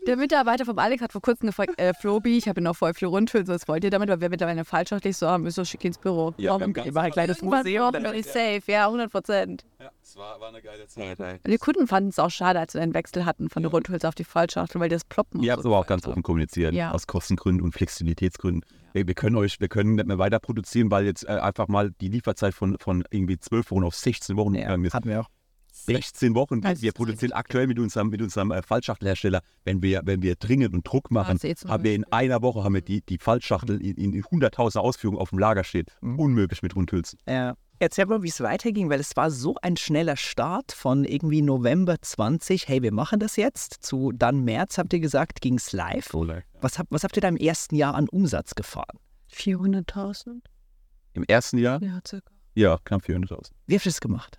[0.07, 3.09] Der Mitarbeiter vom Alex hat vor kurzem gefragt, äh, Flobi, ich habe noch voll viel
[3.09, 4.09] Rundhülse, was wollt ihr damit?
[4.09, 6.35] Weil wir mittlerweile falschaftlich so haben, wir so schick ins Büro.
[6.37, 7.93] Ja, wir haben Immer ein kleines Museum.
[7.93, 9.65] wir nicht safe, ja, 100 Prozent.
[9.79, 11.19] Ja, es war, war eine geile Zeit.
[11.47, 14.15] Die Kunden fanden es auch schade, als wir den Wechsel hatten von der Rundhülse auf
[14.15, 16.91] die Fallschachtel, weil die das Ploppen Ihr habt so aber auch ganz offen kommuniziert, Ja.
[16.93, 18.65] aus Kostengründen und Flexibilitätsgründen.
[18.93, 21.91] Wir, wir können euch, wir können nicht mehr weiter produzieren, weil jetzt äh, einfach mal
[22.01, 24.95] die Lieferzeit von, von irgendwie 12 Wochen auf 16 Wochen gegangen ist.
[24.95, 25.29] hatten wir auch.
[25.73, 26.65] 16 Wochen.
[26.65, 30.75] Also, wir produzieren aktuell mit unserem, mit unserem äh, Fallschachtelhersteller, wenn wir, wenn wir dringend
[30.75, 34.13] und Druck machen, jetzt haben wir in einer Woche haben wir die, die Fallschachtel in,
[34.13, 35.87] in 100.000 Ausführungen auf dem Lager stehen.
[36.01, 36.19] Mhm.
[36.19, 37.19] Unmöglich mit Rundhülsen.
[37.29, 37.55] Ja.
[37.83, 41.97] Erzähl mal, wie es weiterging, weil es war so ein schneller Start von irgendwie November
[42.01, 46.13] 20, hey, wir machen das jetzt, zu dann März, habt ihr gesagt, ging es live.
[46.61, 48.99] Was, habt, was habt ihr da im ersten Jahr an Umsatz gefahren?
[49.33, 50.43] 400.000?
[51.15, 52.31] Im ersten Jahr, Ja, circa.
[52.55, 53.51] ja, knapp 400.000.
[53.67, 54.39] Wie habt ihr das gemacht?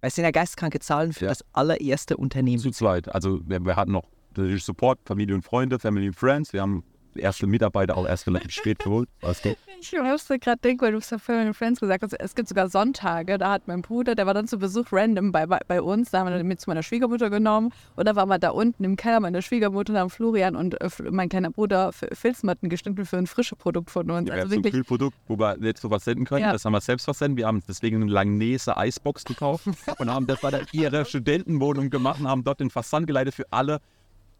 [0.00, 1.30] Weil es sind ja geistkranke Zahlen für Ja.
[1.30, 2.58] das allererste Unternehmen.
[2.58, 3.14] Zu zweit.
[3.14, 6.52] Also wir, wir hatten noch natürlich Support, Familie und Freunde, Family and Friends.
[6.52, 6.82] Wir haben
[7.16, 9.08] erste Mitarbeiter auch erst relativ spät geholt.
[9.20, 9.56] Weißt du?
[9.80, 12.48] Ich musste gerade denken, weil du es ja Family and Friends gesagt hast, es gibt
[12.48, 15.82] sogar Sonntage, da hat mein Bruder, der war dann zu Besuch random bei, bei, bei
[15.82, 18.82] uns, da haben wir mit zu meiner Schwiegermutter genommen und da waren wir da unten
[18.84, 23.18] im Keller meiner Schwiegermutter, da haben Florian und äh, mein kleiner Bruder Filzmatten geschnitten für
[23.18, 24.26] ein frisches Produkt von uns.
[24.26, 26.42] Wir Also so ein wirklich, Kühlprodukt, wo wir nicht so was senden können.
[26.42, 26.52] Ja.
[26.52, 27.36] Das haben wir selbst versenden.
[27.36, 29.66] Wir haben deswegen eine Langnese Eisbox gekauft
[29.98, 33.46] und haben das bei der ihrer Studentenwohnung gemacht und haben dort den Versand geleitet für
[33.50, 33.80] alle,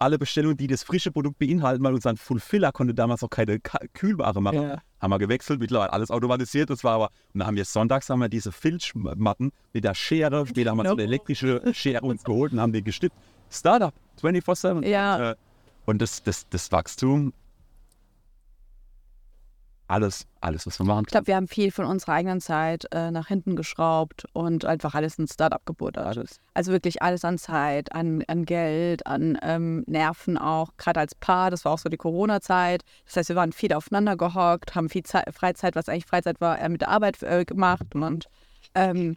[0.05, 3.79] alle Bestellungen, die das frische Produkt beinhalten, weil unser Fulfiller konnte damals auch keine Ka
[3.95, 4.62] Kühlware machen.
[4.62, 4.83] Ja.
[5.01, 6.71] Haben wir gewechselt, mittlerweile alles automatisiert.
[6.71, 10.47] Das war aber, und dann haben wir sonntags haben wir diese Filzmatten mit der Schere,
[10.47, 13.17] später haben wir so eine elektrische Schere uns geholt und haben die gestippt.
[13.51, 14.87] Startup, 24-7.
[14.87, 15.33] Ja.
[15.33, 15.35] Äh,
[15.87, 17.33] Und das, das, das Wachstum
[19.87, 21.05] alles, alles, was wir machen.
[21.07, 24.94] Ich glaube, wir haben viel von unserer eigenen Zeit äh, nach hinten geschraubt und einfach
[24.94, 26.07] alles in Startup gebuttert.
[26.07, 26.40] Alles.
[26.55, 30.70] Also wirklich alles an Zeit, an, an Geld, an ähm, Nerven auch.
[30.79, 32.83] Gerade als Paar, das war auch so die Corona-Zeit.
[33.05, 36.59] Das heißt, wir waren viel aufeinander gehockt, haben viel Zei- Freizeit, was eigentlich Freizeit war,
[36.59, 38.27] äh, mit der Arbeit äh, gemacht und
[38.75, 39.16] ähm,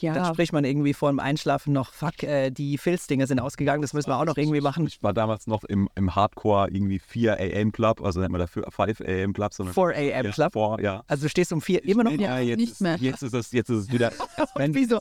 [0.00, 3.82] Dann ja, spricht man irgendwie vor dem Einschlafen noch, fuck, äh, die Filzdinger sind ausgegangen,
[3.82, 4.86] das müssen wir auch noch irgendwie machen.
[4.86, 8.66] Ich war damals noch im, im Hardcore irgendwie 4 AM Club, also nennt man dafür
[8.70, 10.52] 5 AM Club, sondern 4 AM Club.
[10.52, 11.04] 4, ja.
[11.06, 12.12] Also du stehst um vier immer noch.
[12.12, 12.96] ja, jetzt, nicht mehr.
[12.96, 14.12] jetzt ist es, jetzt ist es wieder.
[14.56, 14.98] Wieso?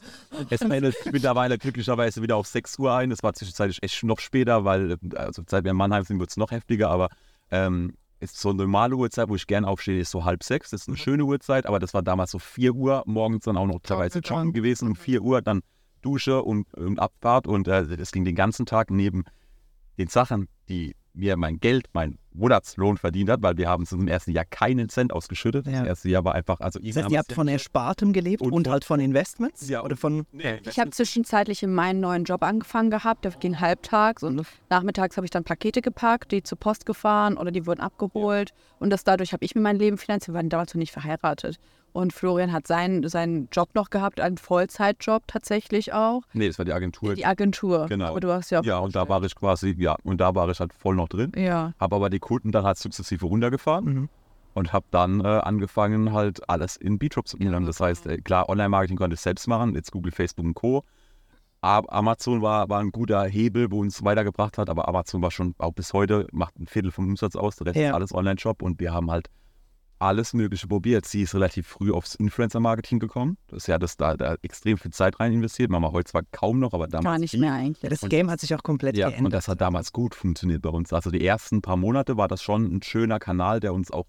[0.50, 3.10] es pendelt mittlerweile glücklicherweise wieder auf 6 Uhr ein.
[3.10, 6.38] Das war zwischenzeitlich echt noch später, weil also seit wir in Mannheim sind, wird es
[6.38, 7.10] noch heftiger, aber
[7.52, 10.72] ähm, ist so eine normale Uhrzeit, wo ich gern aufstehe, ist so halb sechs.
[10.72, 13.68] Das ist eine schöne Uhrzeit, aber das war damals so 4 Uhr, morgens dann auch
[13.68, 14.88] noch teilweise joggen gewesen.
[14.90, 15.62] Um 4 Uhr dann
[16.02, 19.24] Dusche und, und Abfahrt und äh, das ging den ganzen Tag neben
[19.98, 24.32] den Sachen, die mir mein Geld, mein Monatslohn verdient hat, weil wir haben im ersten
[24.32, 25.68] Jahr keinen Cent ausgeschüttet.
[25.68, 25.80] Ja.
[25.80, 28.68] Das erste Jahr war einfach, also Das heißt, ihr habt von Erspartem gelebt und, Und
[28.68, 29.70] halt von Investments?
[29.70, 30.26] Ja, Oder von.
[30.32, 33.26] Nee, Ich habe zwischenzeitlich in meinen neuen Job angefangen gehabt.
[33.26, 37.52] Der ging halbtags und nachmittags habe ich dann Pakete gepackt, die zur Post gefahren oder
[37.52, 38.54] die wurden abgeholt.
[38.80, 40.34] Und das dadurch habe ich mir mein Leben finanziert.
[40.34, 41.60] Wir waren damals noch nicht verheiratet.
[41.94, 46.24] Und Florian hat seinen, seinen Job noch gehabt, einen Vollzeitjob tatsächlich auch.
[46.34, 47.14] Nee, das war die Agentur.
[47.16, 47.86] Die Agentur.
[47.88, 48.08] Genau.
[48.08, 48.64] Aber du hast ja auch.
[48.66, 51.32] ja, und da war ich quasi, ja, und da war ich halt voll noch drin.
[51.36, 51.74] Ja.
[51.80, 54.10] Habe aber die Kunden dann halt sukzessive runtergefahren Mhm.
[54.56, 57.66] und habe dann äh, angefangen, halt alles in B-Drop zu ändern.
[57.66, 60.84] Das heißt, äh, klar, Online-Marketing konnte ich selbst machen, jetzt Google, Facebook und Co.
[61.62, 65.56] Aber Amazon war, war ein guter Hebel, wo uns weitergebracht hat, aber Amazon war schon
[65.60, 67.90] auch bis heute, macht ein Viertel vom Umsatz aus, der Rest Ja.
[67.90, 69.28] ist alles Online-Shop und wir haben halt
[70.04, 71.06] alles Mögliche probiert.
[71.06, 73.38] Sie ist relativ früh aufs Influencer-Marketing gekommen.
[73.48, 75.70] Das ist ja das da, da extrem viel Zeit rein investiert.
[75.72, 77.40] Machen wir heute zwar kaum noch, aber damals Gar nicht viel.
[77.40, 77.90] mehr eigentlich.
[77.90, 79.26] Das Und- Game hat sich auch komplett Ja, geändert.
[79.26, 80.92] und das hat damals gut funktioniert bei uns.
[80.94, 84.06] Also die ersten paar Monate war das schon ein schöner Kanal, der uns auch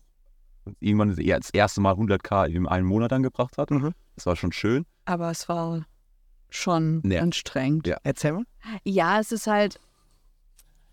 [0.80, 3.70] irgendwann eher das erste Mal 100k in einem Monat angebracht hat.
[3.70, 3.92] Mhm.
[4.16, 4.86] Das war schon schön.
[5.04, 5.84] Aber es war
[6.50, 7.20] schon Ja.
[7.20, 7.86] anstrengend.
[7.86, 7.96] Ja.
[8.02, 8.44] Erzähl mal.
[8.84, 9.78] Ja, es ist halt.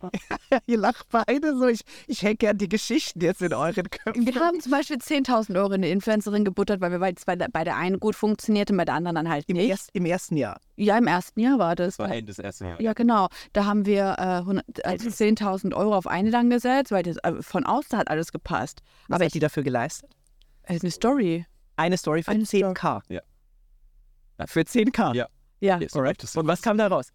[0.67, 1.67] Ihr lacht beide so.
[1.67, 4.25] Ich, ich hätte gern die Geschichten jetzt in euren Köpfen.
[4.25, 7.75] Wir haben zum Beispiel 10.000 Euro in eine Influencerin gebuttert, weil wir bei, bei, der,
[7.75, 9.69] einen gut funktioniert und bei der anderen dann halt Im, nicht.
[9.69, 10.59] erst, Im ersten Jahr.
[10.75, 11.99] Ja, im ersten Jahr war das.
[11.99, 12.83] Ende des ersten Jahres.
[12.83, 13.27] Ja, genau.
[13.53, 17.41] Da haben wir äh, 100 also 10.000 Euro auf eine dann gesetzt, weil das, äh,
[17.41, 18.81] von außen hat alles gepasst.
[19.07, 20.09] Was Aber hat die dafür geleistet?
[20.65, 21.45] eine Story.
[21.75, 23.01] Eine Story für Eine 10k.
[23.09, 23.21] Ja.
[24.45, 25.15] Für 10k.
[25.15, 25.27] Ja.
[25.59, 25.79] Ja.
[25.79, 25.95] Yes.
[25.95, 26.23] Alright.
[26.35, 27.11] Und was kam da raus?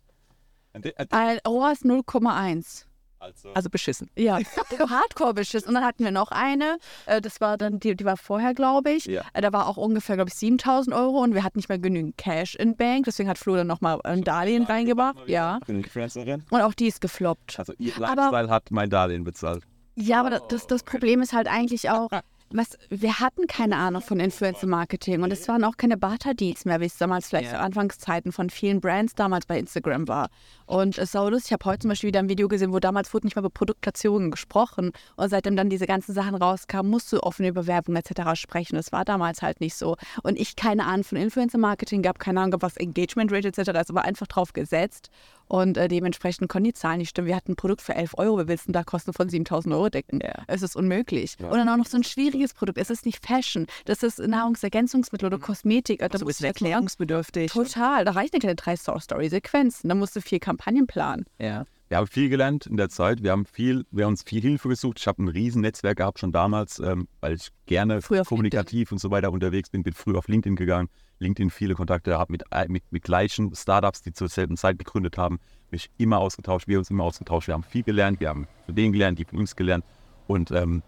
[1.11, 2.85] Ein ROAS 0,1.
[3.19, 4.11] Also, Also beschissen.
[4.15, 4.39] Ja,
[4.79, 5.69] hardcore beschissen.
[5.69, 8.91] Und dann hatten wir noch eine, äh, das war dann, die, die war vorher, glaube
[8.93, 9.07] ich.
[9.07, 9.23] Ja.
[9.33, 12.19] Äh, Da war auch ungefähr, glaube ich, 7000 Euro und wir hatten nicht mehr genügend
[12.19, 13.07] Cash in Bank.
[13.07, 15.17] Deswegen hat Flo dann nochmal ein Darlehen reingebracht.
[15.27, 15.59] Ja.
[15.67, 17.59] Und auch die ist gefloppt.
[17.59, 19.65] Also ihr Aber- Lifestyle hat mein Darlehen bezahlt.
[19.95, 22.11] Ja, aber das, das Problem ist halt eigentlich auch,
[22.51, 26.87] was, wir hatten keine Ahnung von Influencer-Marketing und es waren auch keine Barter-Deals mehr, wie
[26.87, 30.29] es damals vielleicht zu Anfangszeiten von vielen Brands damals bei Instagram war.
[30.67, 32.79] Und es ist auch lustig, ich habe heute zum Beispiel wieder ein Video gesehen, wo
[32.79, 37.13] damals wurde nicht mehr über Produktplatzierungen gesprochen und seitdem dann diese ganzen Sachen rauskamen, musst
[37.13, 38.35] du offen über Werbung etc.
[38.35, 38.77] sprechen.
[38.77, 39.97] Das war damals halt nicht so.
[40.23, 43.71] Und ich keine Ahnung von Influencer-Marketing gab, keine Ahnung, was Engagement Rate etc.
[43.81, 45.11] ist, aber einfach drauf gesetzt
[45.49, 47.29] und äh, dementsprechend konnten die Zahlen nicht stimmen.
[47.29, 50.21] Wir hatten ein Produkt für 11 Euro, wir willst da Kosten von 7000 Euro decken?
[50.47, 51.37] Es ist unmöglich.
[51.41, 52.79] Und dann auch noch so ein schwieriges Produkt.
[52.79, 56.01] Es ist nicht Fashion, das ist Nahrungsergänzungsmittel oder Kosmetik.
[56.01, 57.53] Da Also ist erklärungsbedürftig.
[57.53, 59.83] Total, da reicht eine kleine 3-Story-Sequenz.
[59.85, 61.27] Da musst du vier Kampagnen planen.
[61.39, 61.65] Ja.
[61.88, 63.22] Wir haben viel gelernt in der Zeit.
[63.22, 64.99] Wir haben viel, wir haben uns viel Hilfe gesucht.
[64.99, 69.12] Ich habe ein riesen Netzwerk gehabt schon damals, ähm, weil ich gerne kommunikativ und so
[69.12, 69.85] weiter unterwegs bin.
[69.85, 70.88] Bin früh auf LinkedIn gegangen,
[71.20, 75.16] LinkedIn viele Kontakte, habe mit, äh, mit, mit gleichen Startups, die zur selben Zeit gegründet
[75.16, 75.38] haben,
[75.70, 76.66] mich immer ausgetauscht.
[76.66, 77.46] Wir haben uns immer ausgetauscht.
[77.46, 78.18] Wir haben viel gelernt.
[78.18, 79.85] Wir haben von denen gelernt, die von uns gelernt.
[80.27, 80.83] Und ähm,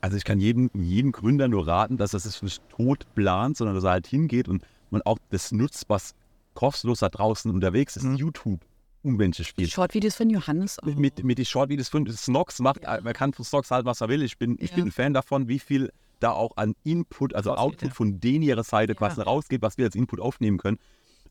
[0.00, 3.74] also ich kann jedem, jedem Gründer nur raten, dass er es nicht tot plant, sondern
[3.74, 6.14] dass er halt hingeht und man auch das nutzt, was
[6.54, 8.04] kostenlos da draußen unterwegs ist.
[8.16, 8.60] YouTube
[9.08, 9.68] unmenschlich viel.
[9.68, 10.84] Short-Videos von Johannes auch.
[10.86, 14.00] Mit, mit, mit den Short-Videos von Snox macht, äh, man kann von Snox halten, was
[14.00, 14.22] er will.
[14.22, 14.76] Ich bin, ich Ja.
[14.76, 15.90] bin ein Fan davon, wie viel
[16.20, 17.94] da auch an Input, also Rausgeht, Output ja.
[17.94, 18.98] von denen ihrer Seite Ja.
[18.98, 20.78] quasi rausgeht, was wir als Input aufnehmen können.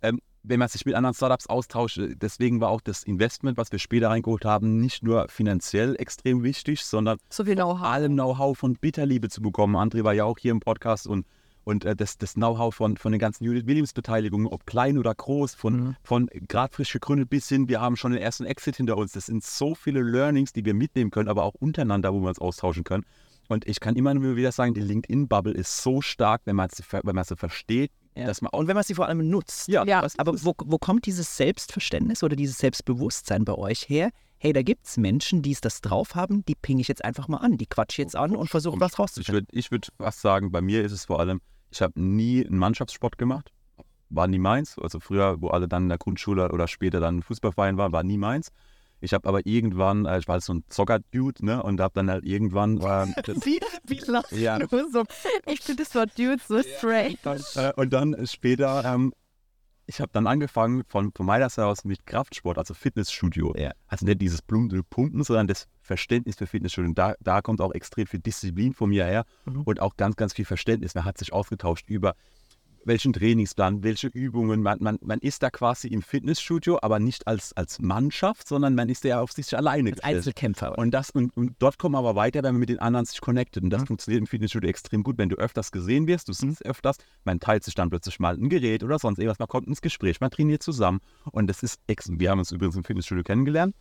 [0.02, 3.72] Ähm, wenn man sich mit anderen Startups austauscht, äh, deswegen war auch das Investment, was
[3.72, 7.82] wir später reingeholt haben, nicht nur finanziell extrem wichtig, sondern So viel Know-how.
[7.86, 9.76] allem Know-how von Bitterliebe zu bekommen.
[9.76, 11.26] André war ja auch hier im Podcast und,
[11.68, 15.54] und äh, das, das Know-how von, von den ganzen Judith Williams-Beteiligungen, ob klein oder groß,
[15.56, 15.96] von, Mhm.
[16.04, 19.12] von gerade frisch gegründet bis hin, wir haben schon den ersten Exit hinter uns.
[19.12, 22.40] Das sind so viele Learnings, die wir mitnehmen können, aber auch untereinander, wo wir uns
[22.40, 23.04] austauschen können.
[23.50, 26.84] Und ich kann immer nur wieder sagen, die LinkedIn-Bubble ist so stark, wenn man sie,
[27.04, 28.26] wenn man sie versteht, Ja.
[28.28, 28.52] dass man.
[28.52, 29.68] Und wenn man sie vor allem nutzt.
[29.68, 30.06] Ja, Ja.
[30.18, 34.10] Aber wo, wo kommt dieses Selbstverständnis oder dieses Selbstbewusstsein bei euch her?
[34.40, 37.28] hey, da gibt es Menschen, die es das drauf haben, die pinge ich jetzt einfach
[37.28, 39.34] mal an, die quatsche ich jetzt an und versuche was Ich rauszufinden.
[39.34, 42.58] würde ich würd fast sagen, bei mir ist es vor allem, ich habe nie einen
[42.58, 43.52] Mannschaftssport gemacht.
[44.10, 44.78] War nie meins.
[44.80, 48.18] Also früher, wo alle dann in der Grundschule oder später dann Fußballverein waren, war nie
[48.18, 48.52] meins.
[49.00, 51.62] Ich habe aber irgendwann, äh, ich war halt so ein Zocker-Dude, ne?
[51.62, 54.58] Und habe dann halt irgendwann, äh, das, Wie, wie lachst Ja.
[54.58, 55.04] du so?
[55.46, 57.18] Ich finde das Wort Dude so strange.
[57.56, 59.14] äh, und dann später, ähm,
[59.88, 63.56] ich habe dann angefangen von, von meiner Seite aus mit Kraftsport, also Fitnessstudio.
[63.58, 63.71] Ja.
[63.88, 66.89] Also nicht dieses Blumen Pumpen, sondern das Verständnis für Fitnessstudio.
[66.89, 69.62] Und da, da kommt auch extrem viel Disziplin von mir her Mhm.
[69.62, 70.93] und auch ganz, ganz viel Verständnis.
[70.93, 72.15] Man hat sich ausgetauscht über
[72.88, 74.62] welchen Trainingsplan, welche Übungen.
[74.62, 78.89] Man, man, man ist da quasi im Fitnessstudio, aber nicht als, als Mannschaft, sondern man
[78.89, 80.04] ist ja auf sich alleine Als.
[80.04, 80.78] Einzelkämpfer.
[80.78, 83.21] Und, das, und, und dort kommen wir aber weiter, wenn man mit den anderen sich
[83.21, 83.63] connectet.
[83.63, 83.88] Und das Mhm.
[83.88, 87.63] funktioniert im Fitnessstudio extrem gut, wenn du öfters gesehen wirst, du siehst öfters, man teilt
[87.63, 90.63] sich dann plötzlich mal ein Gerät oder sonst irgendwas, man kommt ins Gespräch, man trainiert
[90.63, 91.00] zusammen.
[91.32, 93.76] Und das ist, ex wir haben uns übrigens im Fitnessstudio kennengelernt.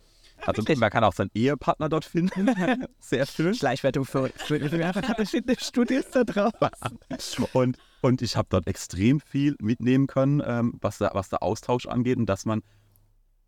[0.45, 2.49] Also man kann auch seinen Ehepartner dort finden.
[2.99, 3.53] Sehr schön.
[3.53, 6.53] Schleichwertung für, für, für Fitnessstudios da drauf.
[7.53, 11.87] Und, und ich habe dort extrem viel mitnehmen können, ähm, was, da, was der Austausch
[11.87, 12.61] angeht und dass man,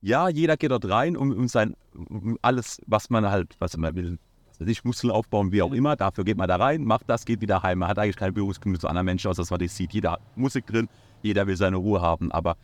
[0.02, 3.96] ja, jeder geht dort rein, um, um sein, um alles, was man halt, was man
[3.96, 4.18] will,
[4.50, 7.26] was weiß ich, Muskeln aufbauen, wie auch immer, dafür geht man da rein, macht das,
[7.26, 7.80] geht wieder heim.
[7.80, 9.94] Man hat eigentlich keine Berührungspunkte zu anderen Menschen, außer dass man das sieht.
[9.94, 10.90] Jeder hat Musik drin,
[11.22, 12.58] jeder will seine Ruhe haben, aber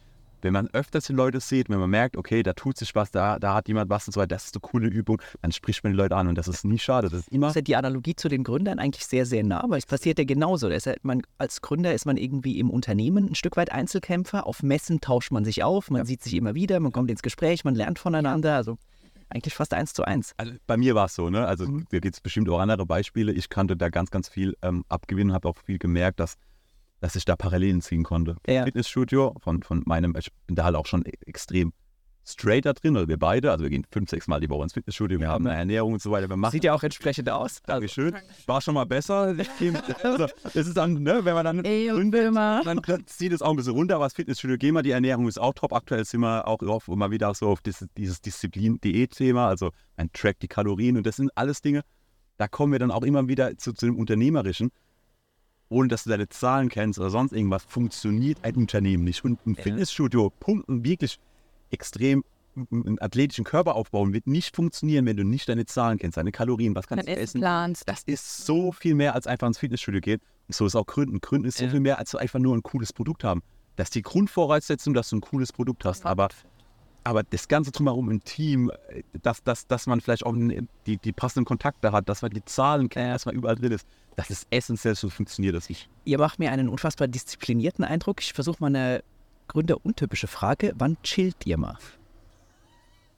[0.45, 3.39] wenn man öfters die Leute sieht, wenn man merkt, okay, da tut sich was, da,
[3.39, 5.91] da hat jemand was und so weiter, das ist eine coole Übung, dann spricht man
[5.91, 7.09] die Leute an und das ist nie schade.
[7.09, 9.79] Das ist immer ist ja die Analogie zu den Gründern eigentlich sehr, sehr nah, weil
[9.79, 10.69] es passiert ja genauso.
[10.69, 14.45] Das ja, man, als Gründer ist man irgendwie im Unternehmen ein Stück weit Einzelkämpfer.
[14.47, 17.65] Auf Messen tauscht man sich auf, man sieht sich immer wieder, man kommt ins Gespräch,
[17.65, 18.55] man lernt voneinander.
[18.55, 18.77] Also
[19.29, 20.33] eigentlich fast eins zu eins.
[20.37, 21.47] Also bei mir war es so, ne?
[21.47, 21.85] Also Mhm.
[21.89, 23.31] da gibt es bestimmt auch andere Beispiele.
[23.33, 26.35] Ich kannte da ganz, ganz viel ähm, abgewinnen, habe auch viel gemerkt, dass,
[27.05, 28.35] dass ich da Parallelen ziehen konnte.
[28.47, 28.63] Ja.
[28.63, 31.71] Fitnessstudio von, von meinem, ich bin da halt auch schon e- extrem
[32.25, 33.51] straight da drin, oder wir beide.
[33.51, 36.01] Also wir gehen fünf, sechs Mal die Woche ins Fitnessstudio, wir haben eine Ernährung und
[36.01, 36.27] so weiter.
[36.27, 37.61] Wir machen Sieht ja auch entsprechend aus.
[37.61, 38.15] Also, Dankeschön.
[38.47, 39.35] War schon mal besser.
[40.01, 43.51] also, das ist dann, ne, wenn man dann Ey, gründet, dann dann zieht es auch
[43.51, 45.73] ein bisschen runter, aber das Fitnessstudio gehen wir, die Ernährung ist auch top.
[45.73, 50.41] Aktuell sind wir auch auf, immer wieder so auf dieses, dieses Disziplin-Diät-Thema, also man trackt
[50.41, 51.81] die Kalorien und das sind alles Dinge,
[52.37, 54.71] da kommen wir dann auch immer wieder zu, zu dem Unternehmerischen.
[55.75, 59.25] Ohne dass du deine Zahlen kennst oder sonst irgendwas, funktioniert ein Unternehmen nicht.
[59.25, 59.63] Und ein Ja.
[59.63, 61.19] Fitnessstudio pumpen wirklich
[61.69, 62.23] extrem
[62.71, 66.73] einen athletischen Körper aufbauen wird nicht funktionieren, wenn du nicht deine Zahlen kennst, deine Kalorien,
[66.75, 67.41] was kannst Dann du essen.
[67.41, 67.83] planst.
[67.89, 70.21] Das ist so viel mehr als einfach ins Fitnessstudio gehen.
[70.47, 71.19] Und so ist auch Gründen.
[71.19, 71.71] Gründen ist so Ja.
[71.71, 73.41] viel mehr als einfach nur ein cooles Produkt haben.
[73.75, 76.05] Das ist die Grundvoraussetzung, dass du ein cooles Produkt hast.
[76.05, 76.29] Aber,
[77.05, 81.11] aber das Ganze drumherum im Team, äh, dass, dass, dass man vielleicht auch die, die
[81.13, 84.47] passenden Kontakte hat, dass man die Zahlen kennt, dass man überall drin ist, das ist
[84.49, 85.89] essentiell, so funktioniert das nicht.
[86.03, 88.21] Ihr macht mir einen unfassbar disziplinierten Eindruck.
[88.21, 89.03] Ich versuche mal eine
[89.47, 90.73] gründeruntypische Frage.
[90.77, 91.77] Wann chillt ihr mal?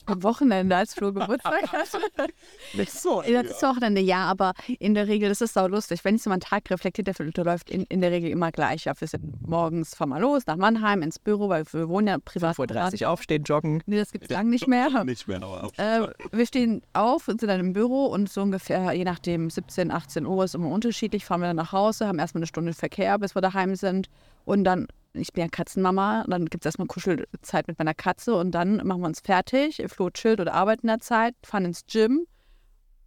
[0.08, 2.30] Am Wochenende als Flo Geburtstag hat.
[2.74, 3.22] Nicht so.
[3.24, 6.04] Ja, Das ist Wochenende, ja, aber in der Regel, das ist sau lustig.
[6.04, 8.86] Wenn ich so meinen Tag reflektiert, der läuft in, in der Regel immer gleich.
[8.86, 12.17] Ja, wir sind morgens, fahren wir los nach Mannheim ins Büro, weil wir wohnen ja
[12.20, 12.56] privat.
[12.58, 13.84] 5.30 Uhr aufstehen, joggen.
[13.86, 15.04] Nee, das gibt es lang nicht mehr.
[15.04, 15.72] Nicht mehr, aber.
[15.78, 19.91] Äh, wir stehen auf und sind dann im Büro und so ungefähr, je nachdem, 17,
[19.91, 23.17] 18 Uhr ist immer unterschiedlich, fahren wir dann nach Hause, haben erstmal eine Stunde Verkehr,
[23.20, 24.10] bis wir daheim sind.
[24.46, 28.52] Und dann, ich bin ja Katzenmama, dann gibt es erstmal Kuschelzeit mit meiner Katze und
[28.52, 29.84] dann machen wir uns fertig.
[29.88, 32.28] Flo chillt oder arbeitet in der Zeit, fahren ins Gym,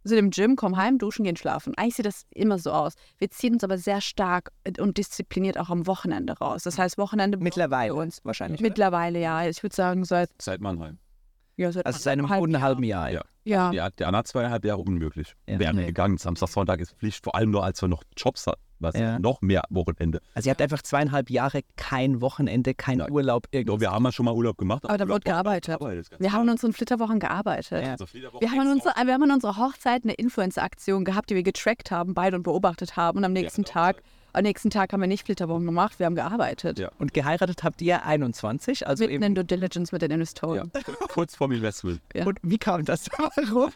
[0.03, 1.73] sind im Gym, kommen heim, duschen, gehen schlafen.
[1.77, 2.93] Eigentlich sieht das immer so aus.
[3.17, 6.63] Wir ziehen uns aber sehr stark und diszipliniert auch am Wochenende raus.
[6.63, 8.19] Das heißt, Wochenende Mittlerweile uns.
[8.23, 8.61] wahrscheinlich.
[8.61, 9.47] Mittlerweile, ja.
[9.47, 10.97] Ich würde sagen, seit, Seit Mannheim.
[11.61, 13.09] Ja, seit also seit einem halben halben Jahr.
[13.11, 13.21] Ja.
[13.43, 13.71] Ja.
[13.71, 15.33] Ja, der Anna zweieinhalb Jahre unmöglich.
[15.47, 15.57] Ja.
[15.59, 15.85] Wären Nee.
[15.87, 16.17] gegangen.
[16.17, 18.61] Samstag, Sonntag ist Pflicht, vor allem nur als wir noch Jobs hatten.
[18.79, 19.19] Was Ja.
[19.19, 20.21] noch mehr Wochenende.
[20.33, 23.11] Also ihr habt einfach zweieinhalb Jahre kein Wochenende, kein Nein.
[23.11, 23.79] Urlaub, Doch, irgendwas.
[23.79, 24.85] wir haben ja schon mal Urlaub gemacht.
[24.85, 25.79] Aber da Urlaub wird gearbeitet.
[26.19, 27.83] Wir haben in unseren Flitterwochen gearbeitet.
[27.83, 27.91] Ja.
[27.91, 31.91] Also Wir haben, unserer, wir haben an unserer Hochzeit eine Influencer-Aktion gehabt, die wir getrackt
[31.91, 33.19] haben, beide und beobachtet haben.
[33.19, 34.01] Und am nächsten mit Tag,
[34.33, 36.79] am nächsten Tag haben wir nicht Flitterwochen gemacht, wir haben gearbeitet.
[36.79, 36.91] Ja.
[36.99, 39.35] Und geheiratet habt ihr 21, also Mitten eben.
[39.35, 40.71] Due Diligence mit den Ja, Investoren.
[41.09, 42.01] kurz vorm Investment.
[42.13, 42.25] Ja.
[42.25, 43.09] Und wie kam das?
[43.17, 43.71] Warum?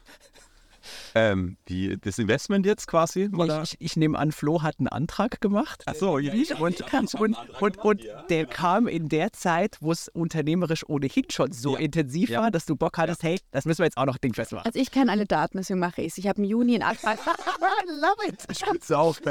[1.16, 3.30] Ähm, die, das Investment jetzt quasi?
[3.34, 3.64] Oder?
[3.64, 5.84] Ich, ich nehme an, Flo hat einen Antrag gemacht.
[5.88, 6.34] Achso, ja.
[6.60, 11.52] Und, und, und, und, und der kam in der Zeit, wo es unternehmerisch ohnehin schon
[11.52, 11.80] so Ja.
[11.80, 12.42] intensiv Ja.
[12.42, 14.66] war, dass du Bock hattest, hey, das müssen wir jetzt auch noch dingfest machen.
[14.66, 16.18] Also ich kenne alle Daten, deswegen mache ich es.
[16.18, 17.18] Ich habe im Juni einen Antrag.
[17.88, 18.44] love it.
[18.52, 19.22] Ich spitze auf,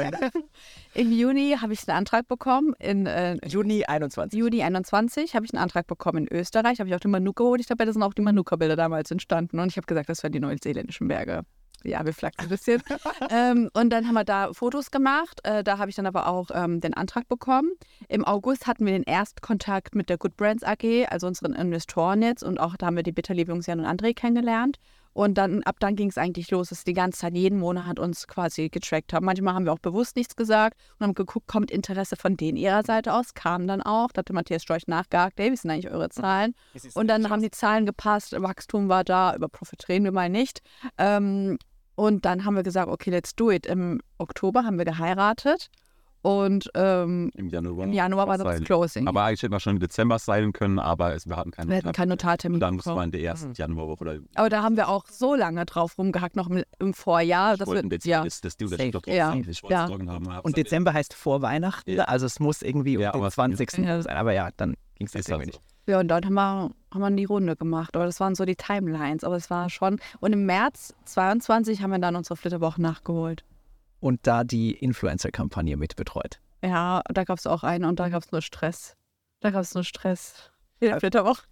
[0.93, 2.73] Im Juni habe ich einen Antrag bekommen.
[2.79, 4.37] In äh, Juni 21.
[4.37, 6.79] Juni 21 habe ich einen Antrag bekommen in Österreich.
[6.79, 7.61] Habe ich auch die Manuka geholt.
[7.61, 9.59] Ich glaube, da sind auch die Manuka-Bilder damals entstanden.
[9.59, 11.44] Und ich habe gesagt, das wären die neuseeländischen Berge.
[11.85, 12.81] Ja, wir flachsen ein bisschen.
[13.29, 15.39] ähm, und dann haben wir da Fotos gemacht.
[15.43, 17.71] Äh, da habe ich dann aber auch ähm, den Antrag bekommen.
[18.09, 22.43] Im August hatten wir den Erstkontakt mit der Good Brands AG, also unseren Investoren jetzt.
[22.43, 24.79] Und auch da haben wir die Bitterliebe Jungs Jan und André kennengelernt.
[25.15, 28.27] Und dann ab dann ging es eigentlich los, dass die ganze Zeit jeden Monat uns
[28.27, 29.25] quasi getrackt haben.
[29.25, 32.83] Manchmal haben wir auch bewusst nichts gesagt und haben geguckt, kommt Interesse von denen ihrer
[32.83, 34.11] Seite aus, kam dann auch.
[34.11, 36.53] Da hatte Matthias Storch nachgehakt, hey, wie sind eigentlich eure Zahlen?
[36.95, 40.59] Und dann haben die Zahlen gepasst, Wachstum war da, über Profit reden wir mal nicht.
[40.97, 41.59] Ähm,
[41.95, 43.65] und dann haben wir gesagt, okay, let's do it.
[43.65, 45.69] Im Oktober haben wir geheiratet
[46.21, 47.83] und ähm, Im Januar.
[47.85, 48.61] im Januar war das.
[48.63, 49.07] Closing.
[49.07, 51.77] Aber eigentlich hätten wir schon im Dezember sein können, aber es, wir hatten keinen wir
[51.77, 52.55] hatten keinen Notartermin.
[52.55, 55.35] Und dann mussten wir in der ersten Januarwoche oder Aber da haben wir auch so
[55.35, 57.57] lange drauf rumgehackt, noch im, im Vorjahr.
[57.57, 58.23] Dass wollten wir, jetzt ja.
[58.23, 59.35] das, das das ich doch Ja.
[59.35, 59.87] ich Ja.
[59.87, 60.27] haben.
[60.41, 62.05] Und Dezember heißt vor Weihnachten, Ja.
[62.05, 63.77] also es muss irgendwie Ja, um den aber- 20.
[63.85, 64.01] Ja.
[64.01, 64.17] sein.
[64.17, 65.37] Aber ja, dann ging es irgendwie so.
[65.45, 65.61] nicht.
[65.87, 67.95] Ja, und dann haben wir, haben wir die Runde gemacht.
[67.95, 69.23] Aber das waren so die Timelines.
[69.23, 69.99] Aber es war schon.
[70.19, 73.43] Und im März 22 haben wir dann unsere Flitterwoche nachgeholt.
[73.99, 76.39] Und da die Influencer-Kampagne mit betreut.
[76.63, 78.95] Ja, da gab es auch eine und da gab es nur Stress.
[79.41, 80.51] Da gab es nur Stress.
[80.79, 81.43] In der Flitterwoche.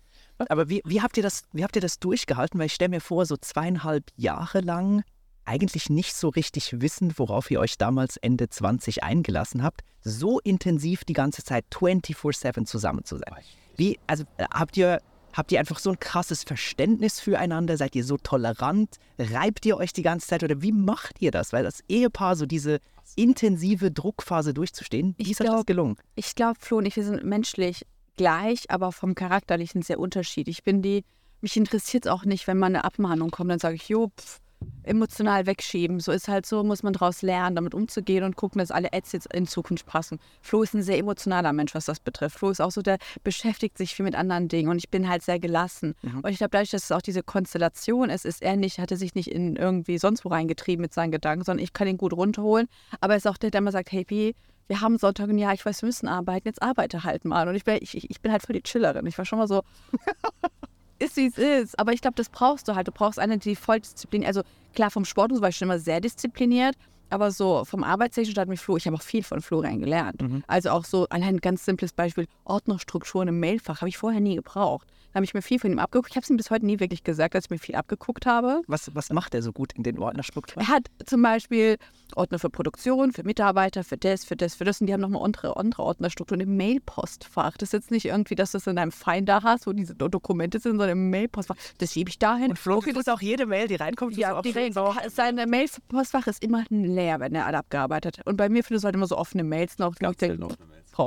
[0.49, 2.59] Aber wie, wie, habt ihr das, wie habt ihr das durchgehalten?
[2.59, 5.03] Weil ich stelle mir vor, so zweieinhalb Jahre lang
[5.45, 11.03] eigentlich nicht so richtig wissen, worauf ihr euch damals Ende 20 eingelassen habt, so intensiv
[11.03, 13.35] die ganze Zeit 24-7 zusammen zu sein.
[13.75, 15.01] Wie, also äh, habt ihr,
[15.33, 17.77] habt ihr einfach so ein krasses Verständnis füreinander?
[17.77, 18.97] Seid ihr so tolerant?
[19.17, 21.53] Reibt ihr euch die ganze Zeit oder wie macht ihr das?
[21.53, 22.79] Weil das Ehepaar so diese
[23.15, 25.97] intensive Druckphase durchzustehen, wie ist euch das gelungen?
[26.15, 30.59] Ich glaube, Flo und ich, wir sind menschlich gleich, aber vom Charakterlichen sehr unterschiedlich.
[30.59, 31.03] Ich bin die,
[31.41, 34.39] mich interessiert es auch nicht, wenn mal eine Abmahnung kommt, dann sage ich, jo, pff,
[34.83, 35.99] emotional wegschieben.
[35.99, 39.11] So ist halt so, muss man daraus lernen, damit umzugehen und gucken, dass alle Ads
[39.13, 40.19] jetzt in Zukunft passen.
[40.41, 42.39] Flo ist ein sehr emotionaler Mensch, was das betrifft.
[42.39, 45.23] Flo ist auch so, der beschäftigt sich viel mit anderen Dingen und ich bin halt
[45.23, 45.95] sehr gelassen.
[46.21, 49.15] Und ich glaube, dadurch, dass es auch diese Konstellation ist, ist er nicht, hatte sich
[49.15, 52.67] nicht in irgendwie sonst wo reingetrieben mit seinen Gedanken, sondern ich kann ihn gut runterholen.
[53.01, 54.35] Aber er ist auch der, der immer sagt, hey, Pi,
[54.67, 57.47] wir haben Sonntag und ja, ich weiß, wir müssen arbeiten, jetzt arbeite halt mal.
[57.47, 59.05] Und ich bin, ich, ich bin halt voll die Chillerin.
[59.05, 59.63] Ich war schon mal so,
[61.03, 61.79] ist wie es ist.
[61.79, 62.87] Aber ich glaube, das brauchst du halt.
[62.87, 64.27] Du brauchst eine, die voll diszipliniert.
[64.27, 64.41] Also
[64.73, 66.75] klar, vom Sport und so war ich schon immer sehr diszipliniert.
[67.09, 70.19] Aber so vom Arbeitstechnischen hat mich Flo, ich habe auch viel von Florian gelernt.
[70.47, 74.35] Also auch so, allein ein ganz simples Beispiel, Ordnerstrukturen im Mailfach habe ich vorher nie
[74.35, 74.87] gebraucht.
[75.11, 76.09] Da habe ich mir viel von ihm abgeguckt.
[76.09, 78.63] Ich habe es ihm bis heute nie wirklich gesagt, dass ich mir viel abgeguckt habe.
[78.65, 80.65] Was, was macht er so gut in den Ordnerstrukturen?
[80.65, 81.77] Er hat zum Beispiel
[82.15, 84.81] Ordner für Produktion, für Mitarbeiter, für das, für das, für das.
[84.81, 87.57] Und die haben nochmal andere, andere Ordnerstrukturen im Mailpostfach.
[87.57, 90.07] Das ist jetzt nicht irgendwie, dass du es in deinem Finder hast, wo diese Do-
[90.07, 91.55] Dokumente sind, sondern im Mailpostfach.
[91.77, 92.49] Das schiebe ich dahin.
[92.51, 94.15] Und Flo kriegt auch jede Mail, die reinkommt.
[94.17, 94.73] ja, die Regeln.
[95.09, 98.27] Sein Mailpostfach ist immer leer, wenn er alle abgearbeitet hat.
[98.27, 99.95] Und bei mir findest du halt immer so offene Mails noch.
[99.95, 100.31] Ganz Ich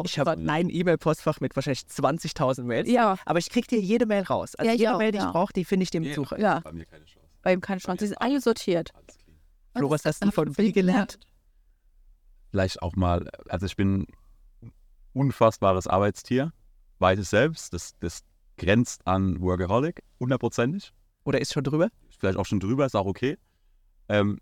[0.04, 2.88] Ich habe ein E-Mail-Postfach mit wahrscheinlich 20.000 Mails.
[2.90, 3.16] Ja.
[3.24, 4.54] Aber ich kriege dir jede Mail raus.
[4.56, 5.26] Also Ja, jede auch, Mail, die ja.
[5.26, 6.14] ich brauche, die finde ich dem Ja.
[6.14, 6.40] Suche.
[6.40, 7.26] Ja, Bei mir keine Chance.
[7.42, 7.98] bei ihm keine Chance.
[7.98, 8.90] Die sind alle sortiert.
[8.94, 9.25] Alles clean.
[9.76, 11.18] Flo, was hast du von wie gelernt?
[12.50, 14.06] Vielleicht auch mal, also ich bin
[14.62, 14.72] ein
[15.12, 16.52] unfassbares Arbeitstier,
[16.98, 18.22] weiß es selbst, das, das
[18.56, 20.92] grenzt an Workaholic, hundertprozentig.
[21.24, 21.90] Oder ist schon drüber?
[22.18, 23.36] vielleicht auch schon drüber, ist auch okay.
[24.08, 24.38] Ähm,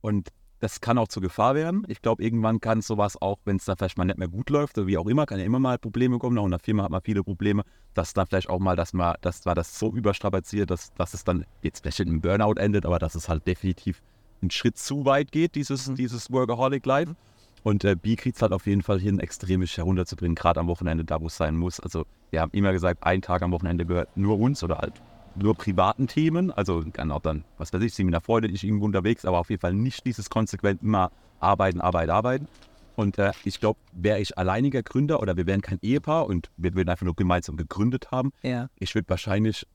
[0.00, 0.28] und
[0.60, 1.84] das kann auch zur Gefahr werden.
[1.88, 4.78] Ich glaube, irgendwann kann sowas auch, wenn es da vielleicht mal nicht mehr gut läuft
[4.78, 6.38] oder wie auch immer, kann ja immer mal Probleme kommen.
[6.38, 9.14] Auch in der Firma hat man viele Probleme, dass da vielleicht auch mal, dass man,
[9.20, 12.86] dass man das so überstrapaziert, dass, dass es dann jetzt vielleicht in einem Burnout endet,
[12.86, 14.00] aber dass es halt definitiv
[14.44, 17.14] einen Schritt zu weit geht, dieses, dieses Workaholic Life.
[17.62, 21.04] Und äh, B kriegt es halt auf jeden Fall hin, extremisch herunterzubringen, gerade am Wochenende,
[21.04, 21.80] da wo es sein muss.
[21.80, 25.00] Also wir haben immer gesagt, ein Tag am Wochenende gehört nur uns oder halt
[25.34, 26.50] nur privaten Themen.
[26.50, 29.38] Also kann auch dann, was weiß ich, sie mit einer Freundin, ich irgendwo unterwegs, aber
[29.38, 32.48] auf jeden Fall nicht dieses konsequent immer arbeiten, arbeiten, arbeiten.
[32.96, 36.74] Und äh, ich glaube, wäre ich alleiniger Gründer oder wir wären kein Ehepaar und wir
[36.74, 38.68] würden einfach nur gemeinsam gegründet haben, Ja.
[38.78, 39.66] ich würde wahrscheinlich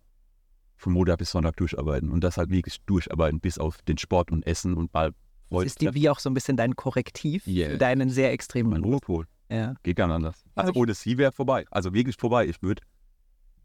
[0.80, 4.48] von Montag bis Sonntag durcharbeiten und das halt wirklich durcharbeiten, bis auf den Sport und
[4.48, 5.12] Essen und mal
[5.50, 7.72] Das ist die wie auch so ein bisschen dein Korrektiv Yeah.
[7.72, 8.84] für deinen sehr extremen mein.
[8.84, 9.26] Ruhepol.
[9.52, 9.76] Ja.
[9.84, 10.44] Geht gar nicht anders.
[10.56, 11.66] Also ohne sie wäre vorbei.
[11.72, 12.46] Also wirklich vorbei.
[12.48, 12.82] Ich würde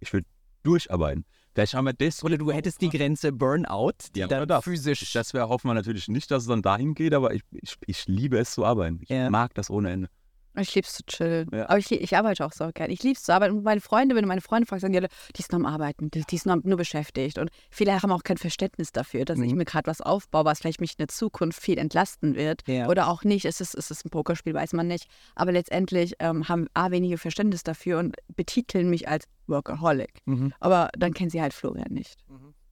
[0.01, 0.27] ich würd
[0.65, 1.25] durcharbeiten.
[1.53, 2.25] Vielleicht haben wir das.
[2.25, 4.65] Oder du hättest die Grenze Burnout, die Ja, dann das.
[4.65, 5.13] physisch.
[5.13, 8.07] Das wäre hoffen wir natürlich nicht, dass es dann dahin geht, aber ich, ich, ich
[8.09, 8.99] liebe es zu arbeiten.
[9.03, 9.31] Ich Ja.
[9.31, 10.09] mag das ohne Ende.
[10.57, 11.49] Ich lieb's zu chillen.
[11.53, 11.69] Ja.
[11.69, 12.93] Aber ich, ich arbeite auch so gerne.
[12.93, 13.57] Ich lieb's zu arbeiten.
[13.57, 15.67] Und meine Freunde, wenn du meine Freunde fragst, sagen die alle, die ist nur am
[15.67, 17.39] Arbeiten, die, die ist nur, nur beschäftigt.
[17.39, 19.59] Und viele haben auch kein Verständnis dafür, dass ich Mhm.
[19.59, 22.63] mir gerade was aufbaue, was vielleicht mich in der Zukunft viel entlasten wird.
[22.69, 22.89] Ja.
[22.89, 23.45] Oder auch nicht.
[23.47, 25.07] Es ist, es ist ein Pokerspiel, weiß man nicht.
[25.35, 30.21] Aber letztendlich ähm, haben A, wenige Verständnis dafür und betiteln mich als Workaholic.
[30.27, 30.53] Mhm.
[30.61, 32.17] Aber dann kennen sie halt Florian nicht.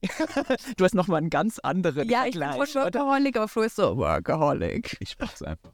[0.77, 2.69] Du hast nochmal einen ganz anderen Ja, ich bin Vergleich.
[2.71, 2.99] schon oder?
[3.01, 4.97] Workaholic, aber Flo ist so Workaholic.
[4.99, 5.71] Ich mach's einfach.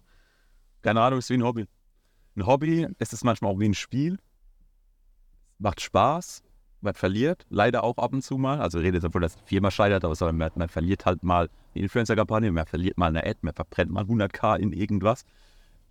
[0.82, 1.66] Keine Ahnung, es ist wie ein Hobby.
[2.36, 4.18] Ein Hobby, es ist manchmal auch wie ein Spiel.
[5.58, 6.44] Macht Spaß,
[6.82, 8.62] man verliert, leider auch ab und zu mal.
[8.62, 11.50] Also ich rede jetzt davon, dass die Firma scheitert, aber man, man verliert halt mal
[11.74, 15.24] eine Influencer-Kampagne, man verliert mal eine Ad, man verbrennt mal 100k in irgendwas.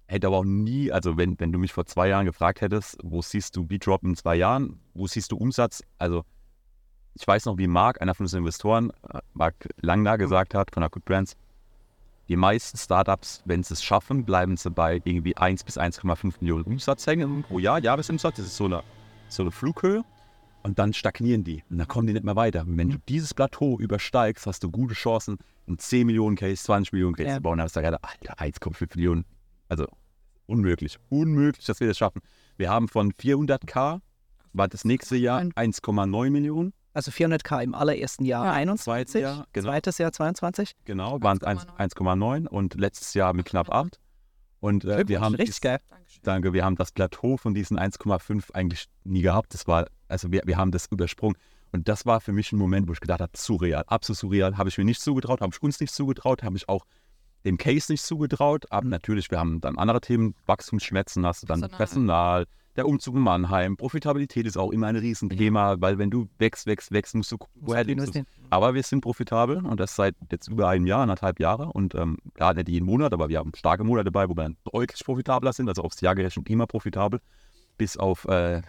[0.06, 3.20] Hätte aber auch nie, also wenn, wenn du mich vor zwei Jahren gefragt hättest, wo
[3.20, 6.24] siehst du B-Drop in zwei Jahren, wo siehst du Umsatz, also
[7.14, 10.82] ich weiß noch, wie Marc, einer von unseren Investoren, äh, Marc Langner gesagt hat von
[10.88, 11.36] Good Brands,
[12.28, 16.64] die meisten Startups, wenn sie es schaffen, bleiben sie bei irgendwie 1 bis 1,5 Millionen
[16.64, 18.36] Umsatz hängen pro Jahr, Jahresumsatz.
[18.36, 18.82] Das ist so eine,
[19.28, 20.04] so eine Flughöhe.
[20.62, 21.62] Und dann stagnieren die.
[21.70, 22.62] Und dann kommen die nicht mehr weiter.
[22.62, 26.92] Und wenn du dieses Plateau übersteigst, hast du gute Chancen, einen 10 Millionen Case, 20
[26.92, 27.36] Millionen Case Ja.
[27.36, 27.58] zu bauen.
[27.58, 29.24] Da hast du gesagt, Alter, 1,5 Millionen.
[29.68, 29.86] Also
[30.46, 30.98] unmöglich.
[31.08, 32.20] Unmöglich, dass wir das schaffen.
[32.56, 34.00] Wir haben von 400k,
[34.52, 36.72] war das nächste Jahr 1,9 Millionen.
[36.98, 38.52] Also 400k im allerersten Jahr Ja.
[38.54, 39.68] 21, Zweites Jahr, genau.
[39.68, 40.72] zweites Jahr 22.
[40.84, 44.00] Genau, waren es 1,9 und letztes Jahr mit knapp 8.
[44.58, 45.78] Und äh, wir haben richtig geil.
[46.24, 49.54] Danke, wir haben das Plateau von diesen 1,5 eigentlich nie gehabt.
[49.54, 51.36] Das war, also wir, wir haben das übersprungen.
[51.70, 54.58] Und das war für mich ein Moment, wo ich gedacht habe, surreal, absolut surreal.
[54.58, 56.84] Habe ich mir nicht zugetraut, habe ich uns nicht zugetraut, habe ich auch
[57.44, 58.66] dem Case nicht zugetraut.
[58.72, 61.78] Aber natürlich, wir haben dann andere Themen, Wachstumsschmerzen hast du dann Personal.
[61.78, 62.46] Personal,
[62.78, 66.92] der Umzug in Mannheim, Profitabilität ist auch immer ein Riesenthema, weil wenn du wächst, wächst,
[66.92, 68.22] wächst, musst du gucken, woher lebst du.
[68.50, 71.66] Aber wir sind profitabel und das seit jetzt über einem Jahr, anderthalb Jahre.
[71.72, 74.56] Und ähm, klar, nicht jeden Monat, aber wir haben starke Monate dabei, wo wir dann
[74.72, 77.20] deutlich profitabler sind, also aufs Jahr gerechnet immer profitabel.
[77.76, 78.62] Bis auf äh,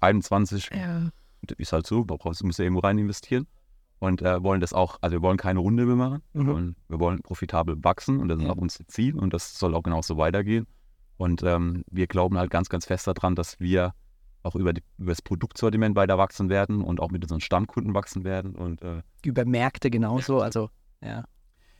[0.00, 1.10] 21 Ja.
[1.56, 3.46] ist halt so, da brauchst du musst ja irgendwo rein investieren.
[4.00, 6.22] Und äh, wollen das auch, also wir wollen keine Runde mehr machen.
[6.32, 6.46] Wir, Mhm.
[6.48, 8.50] wollen, wir wollen profitabel wachsen und das ist Ja.
[8.50, 10.66] auch unser Ziel und das soll auch genauso weitergehen.
[11.16, 13.94] Und ähm, wir glauben halt ganz, ganz fest daran, dass wir
[14.42, 18.24] auch über, die, über das Produktsortiment weiter wachsen werden und auch mit unseren Stammkunden wachsen
[18.24, 18.54] werden.
[18.54, 20.40] Und äh, Über Märkte genauso.
[20.40, 20.70] Also,
[21.02, 21.24] ja.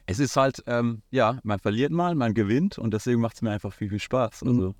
[0.06, 3.50] es ist halt, ähm, ja, man verliert mal, man gewinnt und deswegen macht es mir
[3.50, 4.42] einfach viel, viel Spaß.
[4.42, 4.48] Mhm.
[4.48, 4.74] Also,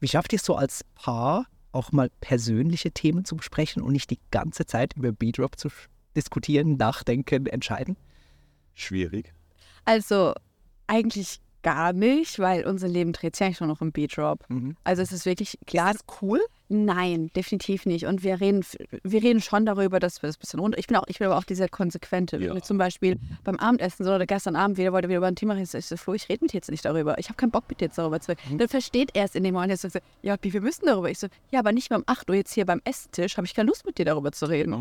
[0.00, 4.10] Wie schafft ihr es so als Paar, auch mal persönliche Themen zu besprechen und nicht
[4.10, 5.68] die ganze Zeit über B-Drop zu
[6.16, 7.96] diskutieren, nachdenken, entscheiden?
[8.76, 9.32] schwierig.
[9.84, 10.34] Also
[10.86, 14.38] eigentlich gar nicht, weil unser Leben dreht sich eigentlich nur noch um B-Drop.
[14.48, 14.76] Mhm.
[14.84, 15.90] Also es ist wirklich klar.
[15.90, 16.40] Ist das cool?
[16.68, 18.06] Nein, definitiv nicht.
[18.06, 18.64] Und wir reden,
[19.04, 20.78] wir reden schon darüber, dass wir das ein bisschen runter.
[20.78, 22.40] Ich bin auch, ich bin aber auch dieser Konsequente.
[22.40, 22.54] Wenn Ja.
[22.54, 25.54] wir zum Beispiel beim Abendessen so oder gestern Abend wieder wollte wieder über ein Thema
[25.54, 27.18] reden, ich so, Flo, ich rede mit dir jetzt nicht darüber.
[27.18, 28.58] Ich habe keinen Bock mit dir jetzt darüber zu reden.
[28.58, 29.70] Dann versteht er es in dem Moment.
[29.70, 29.88] Er so,
[30.22, 31.08] ja, wir müssen darüber.
[31.10, 33.36] Ich so, ja, aber nicht mehr um 8 Uhr jetzt hier beim Esstisch.
[33.36, 34.74] Habe ich keine Lust mit dir darüber zu reden.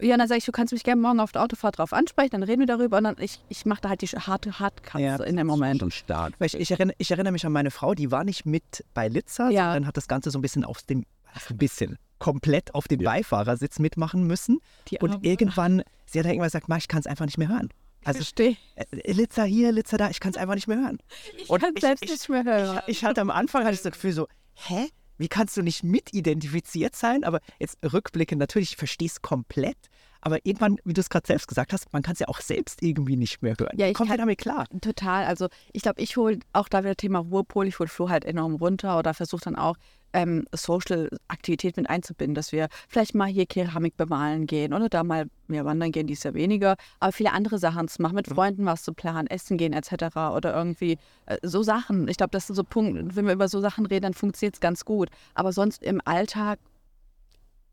[0.00, 2.42] Ja, dann sage ich, du kannst mich gerne morgen auf der Autofahrt drauf ansprechen, dann
[2.42, 5.22] reden wir darüber und dann ich, ich mache da halt die harte Hardcuts Ja.
[5.22, 5.80] in dem Moment.
[5.80, 6.34] Schon stark.
[6.40, 9.50] Ich, ich, erinnere, ich erinnere mich an meine Frau, die war nicht mit bei Litza,
[9.50, 9.66] Ja.
[9.72, 11.04] sondern hat das Ganze so ein bisschen auf dem,
[11.48, 13.10] ein bisschen, komplett auf dem Ja.
[13.10, 14.60] Beifahrersitz mitmachen müssen.
[14.88, 15.24] Die Und Arme.
[15.26, 17.68] irgendwann, sie hat dann irgendwann gesagt, ich kann es einfach nicht mehr hören.
[18.04, 18.56] Also Verstehe.
[18.76, 20.98] äh, Litza hier, Litza da, ich kann es einfach nicht mehr hören.
[21.38, 22.80] Ich kann ich- selbst ich- nicht mehr hören.
[22.86, 24.88] Ich, ich hatte am Anfang hatte ich das Gefühl so, hä?
[25.16, 27.24] Wie kannst du nicht mitidentifiziert sein?
[27.24, 29.76] Aber jetzt rückblickend natürlich, ich verstehe es komplett.
[30.20, 32.82] Aber irgendwann, wie du es gerade selbst gesagt hast, man kann es ja auch selbst
[32.82, 33.76] irgendwie nicht mehr hören.
[33.78, 34.66] Ja, ich Kommt ja kann- damit klar.
[34.80, 35.24] Total.
[35.26, 38.54] Also ich glaube, ich hole auch da wieder Thema Ruhepol, ich hole Flo halt enorm
[38.54, 39.76] runter oder versuche dann auch
[40.14, 45.26] ähm, Social-Aktivität mit einzubinden, dass wir vielleicht mal hier Keramik bemalen gehen oder da mal
[45.48, 48.82] mehr wandern gehen, dies ja weniger, aber viele andere Sachen zu machen, mit Freunden was
[48.82, 50.16] zu planen, essen gehen etc.
[50.34, 52.08] oder irgendwie äh, so Sachen.
[52.08, 54.60] Ich glaube, das sind so Punkte, wenn wir über so Sachen reden, dann funktioniert es
[54.60, 55.10] ganz gut.
[55.34, 56.58] Aber sonst im Alltag,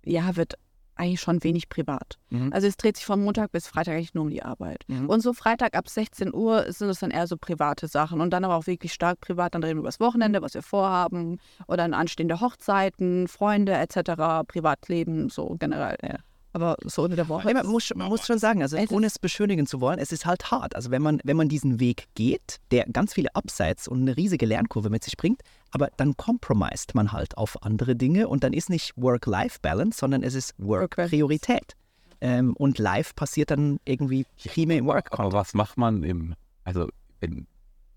[0.04, 0.56] ja, wird
[1.02, 2.20] eigentlich schon wenig privat.
[2.30, 2.54] Mhm.
[2.54, 4.84] Also es dreht sich von Montag bis Freitag eigentlich nur um die Arbeit.
[4.88, 5.10] Mhm.
[5.10, 8.46] Und so Freitag ab 16 Uhr sind es dann eher so private Sachen und dann
[8.46, 9.56] aber auch wirklich stark privat.
[9.56, 14.46] Dann reden wir über das Wochenende, was wir vorhaben oder an anstehende Hochzeiten, Freunde etc.,
[14.48, 15.98] Privatleben, so generell.
[16.04, 16.18] Ja.
[16.54, 17.54] Aber so unter der Woche.
[17.54, 20.52] Man, muss, man muss schon sagen, also ohne es beschönigen zu wollen, es ist halt
[20.52, 20.76] hart.
[20.76, 24.46] Also wenn man, wenn man diesen Weg geht, der ganz viele Upsides und eine riesige
[24.46, 25.42] Lernkurve mit sich bringt,
[25.72, 30.36] aber dann compromised man halt auf andere Dinge und dann ist nicht Work-Life-Balance, sondern es
[30.36, 31.76] ist Work-Priorität.
[32.20, 35.18] Ähm, und Life passiert dann irgendwie primär im Work.
[35.18, 36.88] Aber was macht man im, also
[37.20, 37.48] wenn,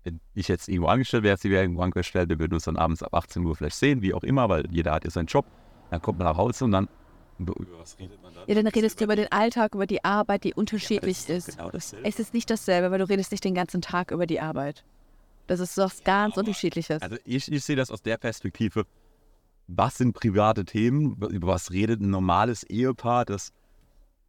[0.03, 3.03] wenn ich jetzt irgendwo angestellt wäre, sie wäre irgendwo angestellt, wir würden uns dann abends
[3.03, 5.45] ab 18 Uhr vielleicht sehen, wie auch immer, weil jeder hat ja seinen Job.
[5.91, 6.87] Dann kommt man nach Hause und dann,
[7.37, 8.43] über was redet man dann?
[8.47, 11.57] ja, dann redest du über den Alltag, über die Arbeit, die unterschiedlich ist.
[11.57, 12.07] Genau dasselbe.
[12.07, 14.83] Es ist nicht dasselbe, weil du redest nicht den ganzen Tag über die Arbeit.
[15.47, 17.01] Das ist was ganz Unterschiedliches.
[17.01, 18.85] Also ich, ich sehe das aus der Perspektive,
[19.67, 23.51] was sind private Themen, über was redet ein normales Ehepaar, das,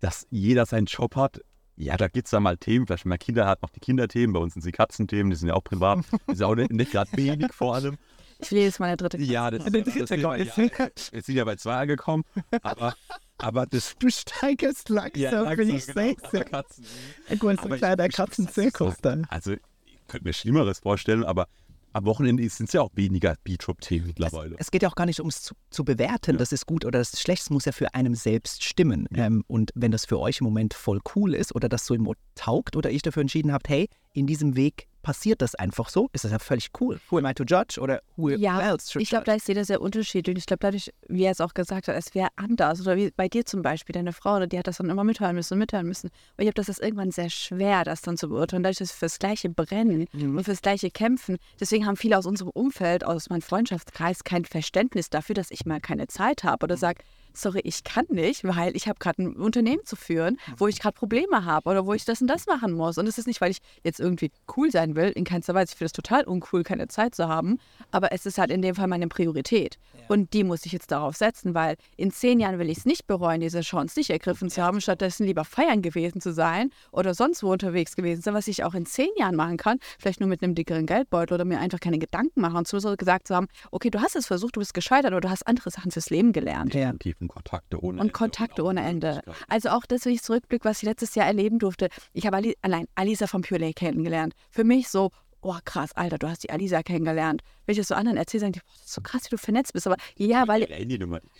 [0.01, 1.41] dass jeder seinen Job hat.
[1.77, 4.33] Ja, da gibt es da mal Themen, vielleicht wenn man Kinder hat, noch die Kinderthemen,
[4.33, 6.93] bei uns sind die Katzenthemen, die sind ja auch privat, die sind auch nicht, nicht
[6.93, 7.99] gerade wenig vor allem.
[8.39, 10.39] Ich will jedes Mal eine dritte Ja, das, Der das, dritte das Gott.
[10.39, 12.25] ja, wir sind ja bei zwei angekommen,
[12.63, 12.95] aber,
[13.39, 16.23] aber das Du steigerst langsam, langsam, bin ich genau, sechs.
[16.33, 16.85] bei Katzen.
[17.29, 19.17] Du bist Aber ein kleiner Katzenzirkus da.
[19.29, 19.61] Also, ich
[20.09, 21.49] könnte mir Schlimmeres vorstellen, aber
[21.97, 24.57] am Wochenende sind es ja auch weniger B-Drop-Themen mittlerweile.
[24.59, 27.15] Es geht ja auch gar nicht ums zu, zu bewerten, das ist gut oder das
[27.15, 29.09] ist schlecht, es muss ja für einem selbst stimmen.
[29.15, 32.03] Ähm, und wenn das für euch im Moment voll cool ist oder das so im
[32.03, 36.09] Mot taugt oder ich dafür entschieden habt, hey, in diesem Weg passiert das einfach so,
[36.13, 36.99] ist das ja völlig cool.
[37.11, 39.31] Who am I to judge oder who Ja, else should Ich glaube, judge?
[39.31, 40.37] da ist jeder sehr unterschiedlich.
[40.39, 42.81] Ich glaube, dadurch, wie er es auch gesagt hat, es wäre anders.
[42.81, 45.55] Oder wie bei dir zum Beispiel, deine Frau, die hat das dann immer mithören müssen
[45.55, 46.09] und mithören müssen.
[46.09, 48.65] Und ich glaube, das ist irgendwann sehr schwer, das dann zu beurteilen.
[48.65, 50.39] Dadurch, dass wir fürs Gleiche brennen Mhm.
[50.39, 51.37] und fürs Gleiche kämpfen.
[51.61, 55.81] Deswegen haben viele aus unserem Umfeld, aus meinem Freundschaftskreis, kein Verständnis dafür, dass ich mal
[55.81, 56.71] keine Zeit habe Mhm.
[56.73, 56.99] oder sage,
[57.37, 60.95] sorry, ich kann nicht, weil ich habe gerade ein Unternehmen zu führen, wo ich gerade
[60.95, 62.99] Probleme habe oder wo ich das und das machen muss.
[62.99, 65.73] Und es ist nicht, weil ich jetzt irgendwie cool sein will, in keinster Weise.
[65.73, 67.59] Ich finde es total uncool, keine Zeit zu haben.
[67.91, 69.79] Aber es ist halt in dem Fall meine Priorität.
[70.09, 73.07] Und die muss ich jetzt darauf setzen, weil in zehn Jahren will ich es nicht
[73.07, 77.43] bereuen, diese Chance nicht ergriffen zu haben, stattdessen lieber feiern gewesen zu sein oder sonst
[77.43, 80.43] wo unterwegs gewesen sein, was ich auch in zehn Jahren machen kann, vielleicht nur mit
[80.43, 83.91] einem dickeren Geldbeutel oder mir einfach keine Gedanken machen und so gesagt zu haben, okay,
[83.91, 86.75] du hast es versucht, du bist gescheitert oder du hast andere Sachen fürs Leben gelernt.
[86.75, 86.93] Ja.
[87.27, 89.23] Tiefen Kontakte ohne Und Ende Kontakte auch ohne Ende.
[89.49, 91.89] Also auch das, wenn ich zurückblicke, was ich letztes Jahr erleben durfte.
[92.13, 94.35] Ich habe Ali allein Alisa von Pure Lake kennengelernt.
[94.51, 95.11] Für mich so,
[95.41, 97.43] oh krass, Alter, du hast die Alisa kennengelernt.
[97.67, 99.39] Wenn ich das so anderen erzähle, sagen die, boah, das ist so krass, wie du
[99.39, 99.87] vernetzt bist.
[99.87, 100.63] Aber ja, weil,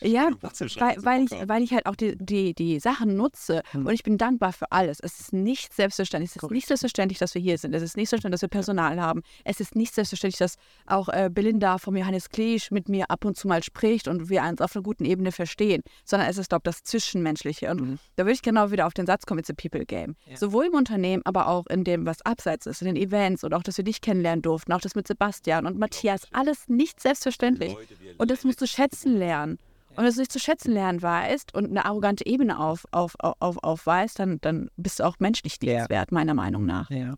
[0.01, 4.03] ja, weil, weil, ich, weil ich halt auch die, die, die Sachen nutze und ich
[4.03, 5.01] bin dankbar für alles.
[5.01, 6.31] Es ist nicht selbstverständlich.
[6.35, 7.75] Es ist nicht selbstverständlich, dass wir hier sind.
[7.75, 9.23] Es ist nicht selbstverständlich, dass wir Personal haben.
[9.45, 10.57] Es ist nicht selbstverständlich, dass
[10.87, 14.43] auch äh, Belinda vom Johannes Kliesch mit mir ab und zu mal spricht und wir
[14.43, 15.83] uns auf einer guten Ebene verstehen.
[16.05, 17.71] Sondern es ist, glaube ich, das Zwischenmenschliche.
[17.71, 20.17] Und da würde ich genau wieder auf den Satz kommen, it's a people game.
[20.35, 23.63] Sowohl im Unternehmen, aber auch in dem, was abseits ist, in den Events und auch,
[23.63, 26.16] dass wir dich kennenlernen durften, auch das mit Sebastian und Matthias.
[26.33, 27.75] Alles nicht selbstverständlich.
[28.19, 29.59] Und das musst du schätzen lernen.
[29.91, 33.15] Und wenn du es nicht zu schätzen lernen weißt und eine arrogante Ebene auf, auf,
[33.19, 35.75] auf, aufweist, dann, dann bist du auch menschlich Ja.
[35.75, 36.91] nichts wert, meiner Meinung nach.
[36.91, 37.15] Ja.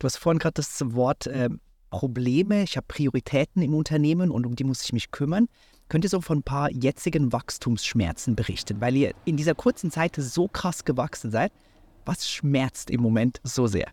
[0.00, 1.60] Du hast vorhin gerade das Wort ähm,
[1.90, 5.46] Probleme, ich habe Prioritäten im Unternehmen und um die muss ich mich kümmern.
[5.88, 10.16] Könnt ihr so von ein paar jetzigen Wachstumsschmerzen berichten, weil ihr in dieser kurzen Zeit
[10.16, 11.52] so krass gewachsen seid?
[12.04, 13.86] Was schmerzt im Moment so sehr?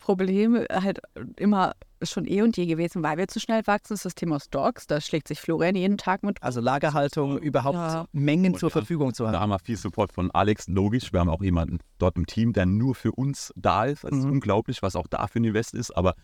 [0.00, 1.00] Problem halt
[1.36, 4.86] immer schon eh und je gewesen, weil wir zu schnell wachsen, ist das Thema Stocks.
[4.86, 6.42] Da schlägt sich Florian jeden Tag mit.
[6.42, 8.06] Also Lagerhaltung, überhaupt Ja.
[8.12, 9.40] Mengen Und zur dann- Verfügung zu Da haben.
[9.40, 11.12] haben wir viel Support von Alex, logisch.
[11.12, 14.04] Wir haben auch jemanden dort im Team, der nur für uns da ist.
[14.04, 14.32] Das ist Mhm.
[14.32, 15.90] unglaublich, was auch da für ein Invest ist.
[15.96, 16.14] Aber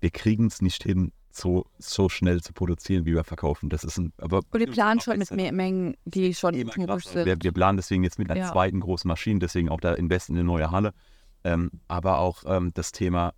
[0.00, 3.68] wir kriegen es nicht hin, so, so schnell zu produzieren, wie wir verkaufen.
[3.68, 4.14] Das ist ein.
[4.16, 7.10] Aber Und wir planen schon mit mehr Mengen, die schon krasser.
[7.10, 7.26] sind.
[7.26, 8.50] Wir, wir planen deswegen jetzt mit einer Ja.
[8.52, 10.94] zweiten großen Maschine, deswegen auch da Invest in eine neue Halle.
[11.46, 13.32] Ähm, aber auch ähm, das Thema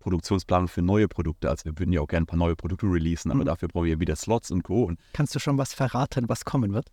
[0.00, 1.50] Produktionsplanung für neue Produkte.
[1.50, 3.46] Also wir würden ja auch gerne ein paar neue Produkte releasen, aber Mhm.
[3.46, 4.84] dafür brauchen wir wieder Slots und Co.
[4.84, 6.90] Und Kannst du schon was verraten, was kommen wird?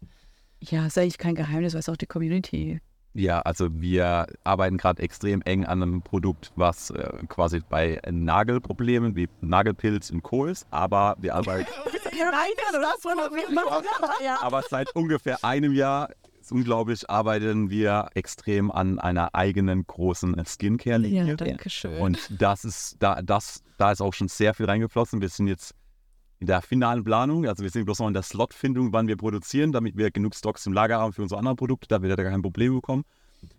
[0.61, 2.80] Ja, ist eigentlich kein Geheimnis, weiß auch die Community.
[3.13, 9.16] ja, also wir arbeiten gerade extrem eng an einem Produkt, was äh, quasi bei Nagelproblemen
[9.16, 10.45] wie Nagelpilz und Co.
[10.45, 11.70] ist, aber wir arbeiten
[14.41, 16.09] aber seit ungefähr einem Jahr,
[16.45, 21.25] ist unglaublich, arbeiten wir extrem an einer eigenen großen Skincare-Linie.
[21.25, 21.99] Ja, danke schön.
[21.99, 25.21] Und das ist, da, das, da ist auch schon sehr viel reingeflossen.
[25.21, 25.73] Wir sind jetzt
[26.39, 29.71] in der finalen Planung, also wir sind bloß noch in der Slotfindung, wann wir produzieren,
[29.71, 32.41] damit wir genug Stocks im Lager haben für unsere anderen Produkte, da wir da kein
[32.41, 33.03] Problem bekommen.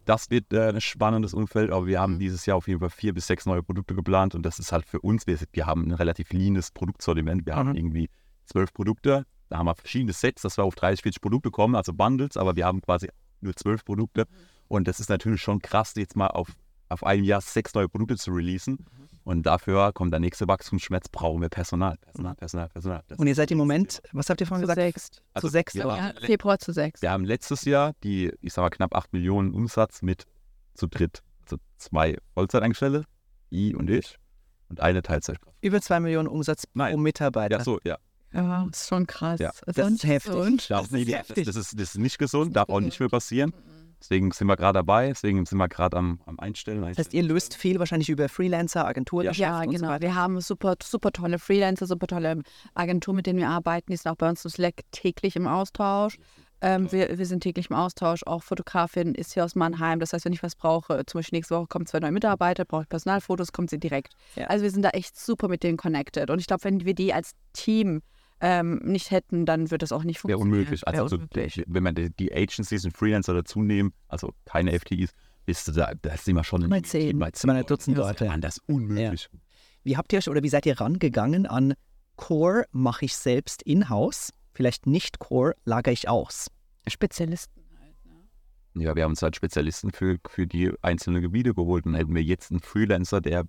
[0.05, 3.15] Das wird äh, ein spannendes Umfeld, aber wir haben dieses Jahr auf jeden Fall vier
[3.15, 5.93] bis sechs neue Produkte geplant und das ist halt für uns, wir, wir haben ein
[5.93, 7.47] relativ leanes Produktsortiment.
[7.47, 7.77] Wir haben Mhm.
[7.77, 8.11] irgendwie
[8.45, 11.93] zwölf Produkte, da haben wir verschiedene Sets, dass wir auf 30, 40 Produkte kommen, also
[11.93, 13.09] Bundles, aber wir haben quasi
[13.41, 14.27] nur zwölf Produkte
[14.69, 16.49] und das ist natürlich schon krass, jetzt mal auf,
[16.89, 18.85] auf ein Jahr sechs neue Produkte zu releasen.
[19.25, 21.97] Und dafür kommt der nächste Wachstumsschmerz, brauchen wir Personal.
[21.99, 23.03] Personal, Personal, Personal.
[23.09, 24.81] Das Und ihr seid im Moment, was habt ihr vorhin Zu gesagt?
[24.81, 25.11] sechs.
[25.35, 25.75] Also zu sechs.
[25.75, 27.03] Ja, Februar zu sechs.
[27.03, 30.27] Wir haben letztes Jahr die, ich sag mal, knapp 8 Millionen Umsatz mit
[30.75, 31.25] zu dritt.
[31.43, 33.05] Also zwei Vollzeitangestellte,
[33.51, 34.17] I und ich,
[34.69, 35.57] und eine Teilzeitkraft.
[35.61, 37.01] Über zwei Millionen Umsatz pro Nein.
[37.01, 37.59] Mitarbeiter.
[37.59, 37.99] Ja, so, ja.
[38.37, 39.41] Ja, ist schon krass.
[39.41, 39.51] Ja.
[39.51, 40.33] Ist Das auch ist nicht heftig.
[40.33, 40.71] gesund.
[40.71, 41.47] Das, ist nee, das, heftig.
[41.47, 43.53] das, ist, das ist nicht gesund, darf auch nicht mehr passieren.
[43.99, 46.83] Deswegen sind wir gerade dabei, deswegen sind wir gerade am, am Einstellen.
[46.83, 49.33] Das heißt, ihr löst viel wahrscheinlich über Freelancer, Agenturen.
[49.33, 49.99] Ja, genau.
[50.01, 52.43] Wir haben super, super tolle Freelancer, super tolle
[52.75, 53.91] Agenturen, mit denen wir arbeiten.
[53.91, 56.19] Die sind auch bei uns im Slack täglich im Austausch.
[56.61, 58.23] Ähm, wir, wir sind täglich im Austausch.
[58.27, 59.99] Auch Fotografin ist hier aus Mannheim.
[59.99, 62.83] Das heißt, wenn ich was brauche, zum Beispiel nächste Woche kommen zwei neue Mitarbeiter, brauche
[62.83, 64.15] ich Personalfotos, kommt sie direkt.
[64.37, 64.47] Ja.
[64.47, 66.31] Also wir sind da echt super mit denen connected.
[66.31, 68.03] Und ich glaube, wenn wir die als Team
[68.41, 70.53] ähm, nicht hätten, dann wird das auch nicht Wäre funktionieren.
[70.61, 70.87] unmöglich.
[70.87, 71.65] Also Wäre unmöglich.
[71.67, 75.11] wenn man die, die Agencies und Freelancer dazu nehmen, also keine FTEs,
[75.47, 77.19] bist du da, da sind wir schon Mal zehn.
[77.33, 78.25] Sind wir ein Dutzend Das Leute.
[78.25, 79.29] ist anders unmöglich.
[79.85, 81.75] Wie habt ihr euch oder wie seid ihr rangegangen an
[82.17, 84.33] Core mache ich selbst in-house?
[84.53, 86.49] Vielleicht nicht Core, lagere ich aus.
[86.89, 87.63] Spezialisten.
[88.75, 92.23] Ja, wir haben uns halt Spezialisten für, für die einzelnen Gebiete geholt und hätten wir
[92.23, 93.43] jetzt einen Freelancer, der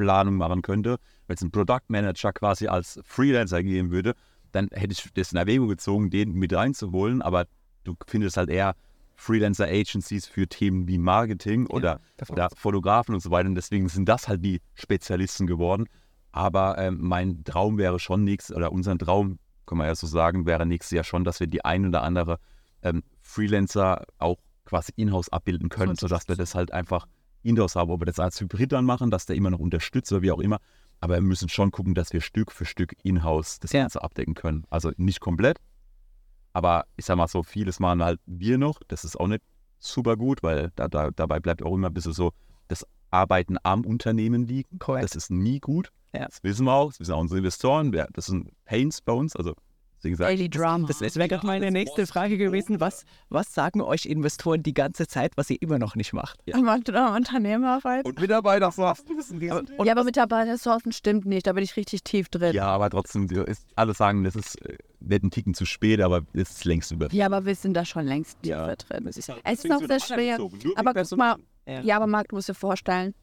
[0.00, 4.14] Produktplanung machen könnte, wenn es einen Product Manager quasi als Freelancer geben würde,
[4.52, 7.46] dann hätte ich das in Erwägung gezogen, den mit reinzuholen, aber
[7.84, 8.74] du findest halt eher
[9.14, 13.48] Freelancer-Agencies für Themen wie Marketing oder, oder Fotografen und so weiter.
[13.48, 15.84] Und deswegen sind das halt die Spezialisten geworden.
[16.32, 20.46] Aber ähm, mein Traum wäre schon nächstes, oder unser Traum, kann man ja so sagen,
[20.46, 22.38] wäre nächstes Jahr schon, dass wir die ein oder andere
[22.82, 27.06] ähm, Freelancer auch quasi in-house abbilden können, sodass wir das halt einfach
[27.42, 27.90] in-house haben.
[27.90, 30.40] Ob wir das als Hybrid dann machen, dass der immer noch unterstützt oder wie auch
[30.40, 30.58] immer.
[31.00, 33.80] Aber wir müssen schon gucken, dass wir Stück für Stück in-house das Ja.
[33.82, 34.64] Ganze abdecken können.
[34.70, 35.58] Also nicht komplett,
[36.52, 38.80] aber ich sag mal so, vieles machen halt wir noch.
[38.88, 39.42] Das ist auch nicht
[39.78, 42.32] super gut, weil da, da, dabei bleibt auch immer ein bisschen so
[42.68, 44.78] das Arbeiten am Unternehmen liegen.
[44.78, 45.04] Korrekt.
[45.04, 45.90] Das ist nie gut.
[46.12, 46.26] Ja.
[46.26, 46.90] Das wissen wir auch.
[46.90, 47.92] Das wissen auch unsere Investoren.
[48.12, 49.36] Das sind Pains bei uns.
[49.36, 49.54] Also,
[50.00, 50.86] deswegen ich, Daily Drama.
[50.88, 52.80] Das, das wäre gerade meine nächste Frage gewesen.
[52.80, 56.40] Was, was sagen euch Investoren die ganze Zeit, was ihr immer noch nicht macht?
[56.46, 58.04] Da Unternehmerarbeit.
[58.06, 58.72] und Mitarbeiter.
[59.78, 61.46] Und ja, aber Mitarbeitersourcen stimmt nicht.
[61.46, 62.54] Da bin ich richtig tief drin.
[62.54, 66.22] Ja, aber trotzdem, ist, alle sagen, das ist äh, wird ein Ticken zu spät, aber
[66.32, 67.10] es ist längst über.
[67.12, 69.06] Ja, aber wir sind da schon längst Ja, tiefer drin.
[69.08, 70.38] Es ist, halt, Es ist auch sehr schwer.
[70.76, 71.36] Aber guck mal,
[71.66, 71.80] Ja.
[71.80, 71.96] ja.
[71.96, 73.14] aber Marc, du musst dir vorstellen,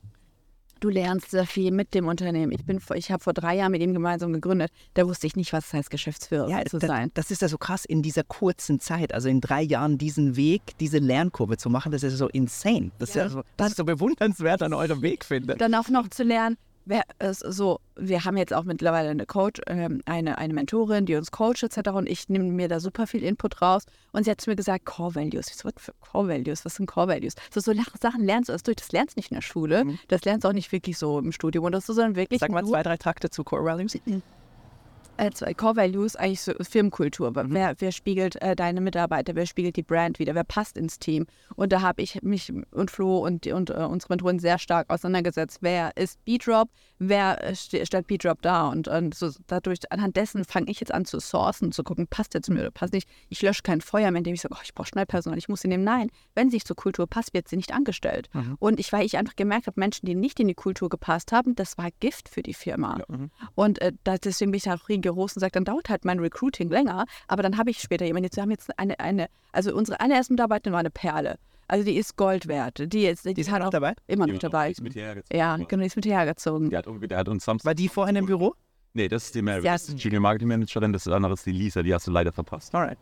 [0.80, 2.51] du lernst sehr viel mit dem Unternehmen.
[2.51, 4.71] Ich bin, ich habe vor drei Jahren mit ihm gemeinsam gegründet.
[4.93, 7.11] Da wusste ich nicht, was es heißt, Geschäftsführer Ja, zu das, sein.
[7.13, 10.61] das ist ja so krass in dieser kurzen Zeit, also in drei Jahren diesen Weg,
[10.80, 12.91] diese Lernkurve zu machen, das ist so insane.
[12.99, 13.25] Das, Ja.
[13.25, 15.55] ist, ja so, das ist so bewundernswert an eurem Weg, finde.
[15.55, 16.57] Dann auch noch zu lernen,
[16.88, 21.15] wer es so, wir haben jetzt auch mittlerweile eine Coach, ähm, eine, eine Mentorin, die
[21.15, 21.89] uns coacht etc.
[21.89, 23.83] Und ich nehme mir da super viel Input raus.
[24.11, 25.51] Und sie hat zu mir gesagt, Core Values.
[25.63, 26.65] Was für Core Values?
[26.65, 27.35] Was sind Core Values?
[27.53, 28.77] So, so Sachen lernst du erst durch.
[28.77, 29.85] Das lernst du nicht in der Schule.
[30.07, 32.65] Das lernst du auch nicht wirklich so im Studium oder so, sondern wirklich Sag mal
[32.65, 33.97] zwei, drei Takte zu Core Values.
[35.18, 37.32] Äh, zwei Core Values, eigentlich so Firmenkultur.
[37.32, 37.53] Mhm.
[37.53, 41.26] Wer, wer spiegelt äh, deine Mitarbeiter, wer spiegelt die Brand wieder, wer passt ins Team?
[41.55, 45.59] Und da habe ich mich und Flo und, und äh, unsere Mentoren sehr stark auseinandergesetzt.
[45.61, 48.70] Wer ist B-Drop, wer äh, stellt B-Drop dar?
[48.70, 52.34] Und, und so dadurch, anhand dessen fange ich jetzt an zu sourcen, zu gucken, passt
[52.34, 53.07] der zu mir oder passt nicht.
[53.30, 55.61] Ich lösche kein Feuer mehr, indem ich sage, oh, ich brauche schnell Personal, ich muss
[55.61, 55.84] sie nehmen.
[55.84, 58.30] Nein, wenn sie nicht zur Kultur passt, wird sie nicht angestellt.
[58.59, 61.55] Und ich, weil ich einfach gemerkt habe, Menschen, die nicht in die Kultur gepasst haben,
[61.55, 62.99] das war Gift für die Firma.
[63.55, 66.69] Und äh, da, deswegen bin ich auch rigoros und sage, dann dauert halt mein Recruiting
[66.69, 68.25] länger, aber dann habe ich später jemanden.
[68.25, 71.37] Jetzt, wir haben jetzt eine, eine, also unsere eine erste Mitarbeiterin war eine Perle.
[71.69, 72.81] Also die ist Gold wert.
[72.93, 73.93] Die ist, die Die ist hat noch auch dabei?
[74.07, 74.71] immer noch dabei.
[74.71, 75.37] Ist mit hierher gezogen.
[75.37, 76.69] Ja, genau, die ist mit hierher gezogen.
[76.69, 77.65] Der hat, der hat uns Samstag.
[77.65, 78.55] War die vorhin im Büro?
[78.93, 79.63] Nee, das ist die Mary.
[79.63, 79.73] Ja.
[79.73, 82.31] Das ist die Junior Marketing Managerin, das andere ist die Lisa, die hast du leider
[82.31, 82.73] verpasst.
[82.73, 82.97] Alright.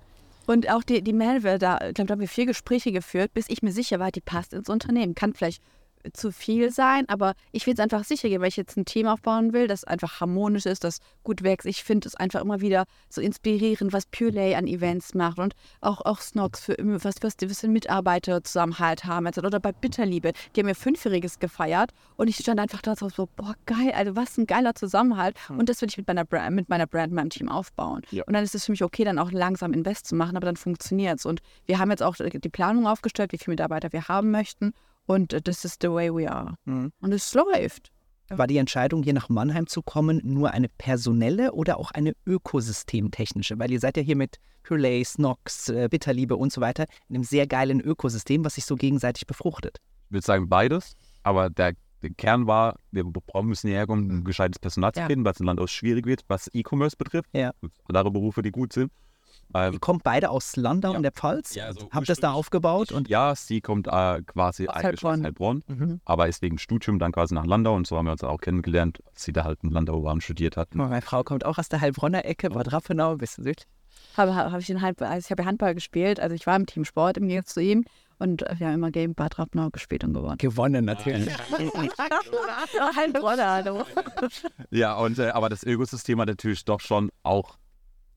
[0.47, 3.49] Und auch die, die Melve, da, ich glaube, da haben wir vier Gespräche geführt, bis
[3.49, 5.15] ich mir sicher war, die passt ins Unternehmen.
[5.15, 5.61] Kann vielleicht
[6.13, 9.07] zu viel sein, aber ich will es einfach sicher gehen, weil ich jetzt ein Team
[9.07, 11.65] aufbauen will, das einfach harmonisch ist, das gut wächst.
[11.65, 16.01] Ich finde es einfach immer wieder so inspirierend, was Purelay an Events macht und auch,
[16.01, 19.25] auch Snox, für, was, was die die Mitarbeiter Zusammenhalt haben.
[19.25, 23.55] Oder bei Bitterliebe, die haben ihr Fünfjähriges gefeiert und ich stand einfach da so, boah,
[23.65, 25.35] geil, also was ein geiler Zusammenhalt.
[25.49, 28.01] Und das will ich mit meiner Brand, mit meiner Brand, meinem Team aufbauen.
[28.11, 28.23] Ja.
[28.25, 30.57] Und dann ist es für mich okay, dann auch langsam Invest zu machen, aber dann
[30.57, 31.25] funktioniert es.
[31.25, 34.73] Und wir haben jetzt auch die Planung aufgestellt, wie viele Mitarbeiter wir haben möchten.
[35.05, 36.55] Und äh, das ist the way we are.
[36.65, 36.91] Mhm.
[37.01, 37.91] Und es läuft.
[38.29, 43.59] War die Entscheidung, hier nach Mannheim zu kommen, nur eine personelle oder auch eine ökosystemtechnische?
[43.59, 47.23] Weil ihr seid ja hier mit Purelay, Snox, äh, Bitterliebe und so weiter in einem
[47.23, 49.77] sehr geilen Ökosystem, was sich so gegenseitig befruchtet.
[50.07, 54.23] Ich würde sagen beides, aber der, der Kern war, wir brauchen müssen hierher kommen, um
[54.23, 55.05] gescheites Personal zu Ja.
[55.07, 57.29] finden, weil es im Land auch schwierig wird, was E-Commerce betrifft.
[57.33, 57.51] Ja.
[57.87, 58.91] Andere Berufe, die gut sind.
[59.53, 60.97] Ähm, Ihr kommt beide aus Landau Ja.
[60.97, 64.67] in der Pfalz, Ja, also habt das da aufgebaut und ja, sie kommt äh, quasi
[64.67, 65.23] Aus eigentlich aus Heilbronn.
[65.23, 66.01] Heilbronn, Mhm.
[66.05, 68.99] aber ist wegen Studium dann quasi nach Landau und so haben wir uns auch kennengelernt,
[69.07, 70.73] als sie da halt in Landau waren, studiert hat.
[70.75, 73.65] meine Frau kommt auch aus der Heilbronner Ecke, Bad Rappenau, ein bisschen süd.
[74.17, 76.65] Habe, habe ich in Handball, also ich habe ja Handball gespielt, also ich war im
[76.65, 77.85] Team Sport im Gegensatz zu ihm.
[78.17, 80.37] Und äh, wir haben immer gegen Bad Rappenau gespielt und gewonnen.
[80.37, 81.29] Gewonnen natürlich.
[82.95, 83.83] Heilbronner, hallo.
[84.71, 87.57] Ja, und äh, aber das Ökosystem hat natürlich doch schon auch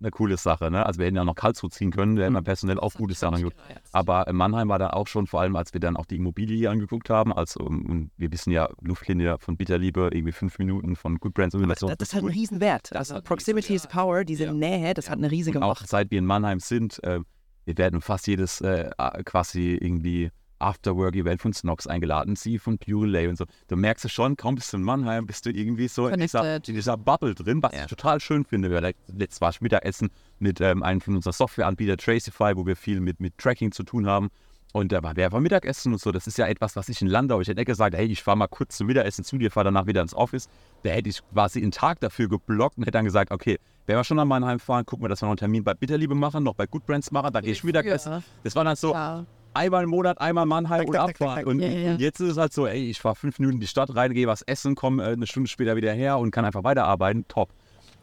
[0.00, 0.70] eine coole Sache.
[0.70, 0.84] Ne?
[0.86, 2.38] Also wir hätten ja noch Karlsruhe ziehen können, wir hätten Mhm.
[2.38, 3.56] ja personell auch gute Sachen angeguckt.
[3.92, 6.56] Aber in Mannheim war dann auch schon, vor allem als wir dann auch die Immobilie
[6.56, 11.16] hier angeguckt haben, also und wir wissen ja, Luftlinie von Bitterliebe, irgendwie fünf Minuten von
[11.18, 12.94] Good Brands und Das, das hat einen riesen Wert.
[12.94, 14.52] Also Proximity is Power, diese Ja.
[14.52, 15.88] Nähe, das hat eine riesige Und auch Macht.
[15.88, 17.20] seit wir in Mannheim sind, äh,
[17.64, 18.90] wir werden fast jedes äh,
[19.24, 23.44] quasi irgendwie Afterwork-Event von Snox eingeladen, sie von Purelay und so.
[23.68, 26.56] Du merkst es schon, kaum bist du in Mannheim, bist du irgendwie so in dieser,
[26.56, 27.82] in dieser Bubble drin, was Ja.
[27.82, 28.70] ich total schön finde.
[28.70, 33.00] Wir- Letztes war ich Mittagessen mit ähm, einem von unseren Softwareanbieter Tracify, wo wir viel
[33.00, 34.28] mit, mit Tracking zu tun haben.
[34.74, 36.12] Und da war der war Mittagessen und so.
[36.12, 38.48] Das ist ja etwas, was ich in Landau, ich hätte gesagt, hey, ich fahre mal
[38.48, 40.46] kurz zum Mittagessen zu dir, fahre danach wieder ins Office.
[40.82, 44.04] Da hätte ich quasi einen Tag dafür geblockt und hätte dann gesagt, okay, wenn wir
[44.04, 46.54] schon an Mannheim fahren, gucken wir, dass wir noch einen Termin bei Bitterliebe machen, noch
[46.54, 48.22] bei Good Brands machen, dann gehe ich Mittagessen.
[48.44, 49.24] Das war dann so Ja.
[49.54, 51.44] Einmal im Monat, einmal Mannheim und abfahren.
[51.44, 51.94] Und Ja, ja.
[51.94, 54.26] jetzt ist es halt so, ey, ich fahre fünf Minuten in die Stadt rein, gehe
[54.26, 57.26] was essen, komme äh, eine Stunde später wieder her und kann einfach weiterarbeiten.
[57.28, 57.50] Top.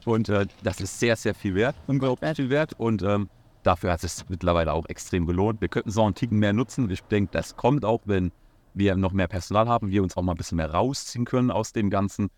[0.06, 1.76] Und äh, das ist sehr, sehr viel wert.
[1.88, 2.74] Unglaublich viel wert.
[2.78, 3.30] Und ähm,
[3.64, 5.62] dafür hat es sich mittlerweile auch extrem gelohnt.
[5.62, 6.90] Wir könnten es auch einen Ticken mehr nutzen.
[6.90, 8.32] Ich denke, das kommt auch, wenn
[8.74, 11.74] wir noch mehr Personal haben, wir uns auch mal ein bisschen mehr rausziehen können aus
[11.74, 12.30] dem ganzen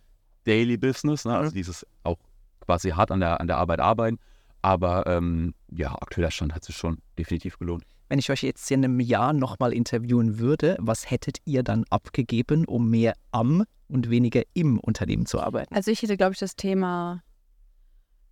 [0.46, 1.26] Daily Business.
[1.26, 1.36] Ne?
[1.36, 2.18] Also dieses auch
[2.62, 4.20] quasi hart an der, an der Arbeit arbeiten.
[4.62, 7.84] Aber ähm, ja, aktueller Stand hat sich schon definitiv gelohnt.
[8.10, 12.66] Wenn ich euch jetzt in einem Jahr nochmal interviewen würde, was hättet ihr dann abgegeben,
[12.66, 15.74] um mehr am und weniger im Unternehmen zu arbeiten?
[15.76, 17.22] Also ich hätte, glaube ich, das Thema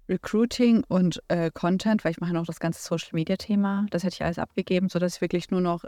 [0.08, 3.86] Recruiting und äh, Content, weil ich mache noch das ganze Social Media Thema.
[3.90, 5.84] Das hätte ich alles abgegeben, sodass ich wirklich nur noch,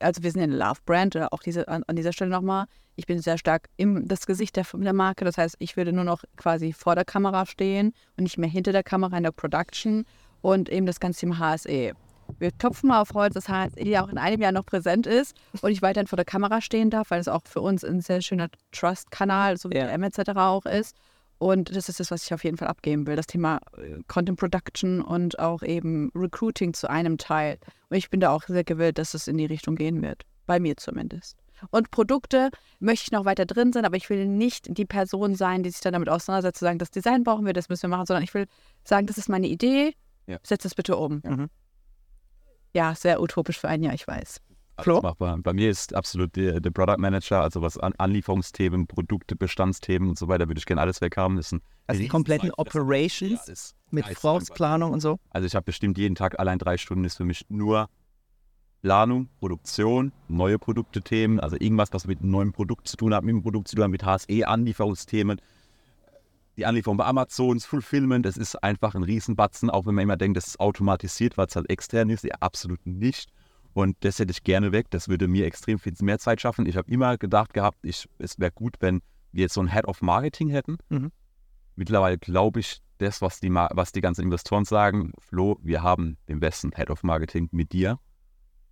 [0.00, 3.06] also wir sind eine Love Brand, oder auch diese, an, an dieser Stelle nochmal, ich
[3.06, 5.24] bin sehr stark im das Gesicht der, der Marke.
[5.24, 8.72] Das heißt, ich würde nur noch quasi vor der Kamera stehen und nicht mehr hinter
[8.72, 10.04] der Kamera in der Production
[10.40, 11.94] und eben das ganze Thema HSE.
[12.38, 15.70] Wir klopfen mal auf Holz, dass HSE auch in einem Jahr noch präsent ist und
[15.70, 18.48] ich weiterhin vor der Kamera stehen darf, weil es auch für uns ein sehr schöner
[18.72, 19.84] Trust-Kanal, so wie Ja.
[19.84, 20.30] der M etc.
[20.36, 20.94] auch ist.
[21.38, 23.14] Und das ist das, was ich auf jeden Fall abgeben will.
[23.16, 27.58] Das Thema äh, Content Production und auch eben Recruiting zu einem Teil.
[27.90, 30.22] Und ich bin da auch sehr gewillt, dass es in die Richtung gehen wird.
[30.46, 31.36] Bei mir zumindest.
[31.70, 32.50] Und Produkte
[32.80, 35.80] möchte ich noch weiter drin sein, aber ich will nicht die Person sein, die sich
[35.80, 38.32] dann damit auseinandersetzt, zu sagen, das Design brauchen wir, das müssen wir machen, sondern ich
[38.34, 38.46] will
[38.84, 39.94] sagen, das ist meine Idee,
[40.26, 40.38] Ja.
[40.44, 41.20] setz das bitte um.
[41.24, 41.48] Mhm.
[42.74, 44.40] Ja, sehr utopisch für ein Jahr, ich weiß.
[44.80, 45.00] Flo?
[45.00, 45.38] Machbar.
[45.38, 50.18] Bei mir ist absolut der, der Product Manager, also was an Anlieferungsthemen, Produkte, Bestandsthemen und
[50.18, 51.36] so weiter, würde ich gerne alles weghaben.
[51.36, 54.06] Das ist Also die kompletten Operations Ja, ist mit.
[54.06, 55.18] Vorausplanung und so?
[55.30, 57.88] Also ich habe bestimmt jeden Tag allein drei Stunden ist für mich nur
[58.82, 63.34] Planung, Produktion, neue Produkte-Themen, also irgendwas, was mit einem neuen Produkt zu tun hat, mit
[63.34, 65.40] dem Produkt zu tun hat, mit HSE-Anlieferungsthemen.
[66.58, 70.16] Die Anlieferung bei Amazon, das Fulfillment, das ist einfach ein Riesenbatzen, auch wenn man immer
[70.16, 73.30] denkt, das ist automatisiert, weil es halt extern ist, ja, absolut nicht.
[73.74, 76.66] Und das hätte ich gerne weg, das würde mir extrem viel mehr Zeit schaffen.
[76.66, 79.86] Ich habe immer gedacht gehabt, ich, es wäre gut, wenn wir jetzt so ein Head
[79.86, 80.78] of Marketing hätten.
[80.88, 81.12] Mhm.
[81.76, 86.40] Mittlerweile glaube ich, das, was die, was die ganzen Investoren sagen, Flo, wir haben den
[86.40, 88.00] besten Head of Marketing mit dir.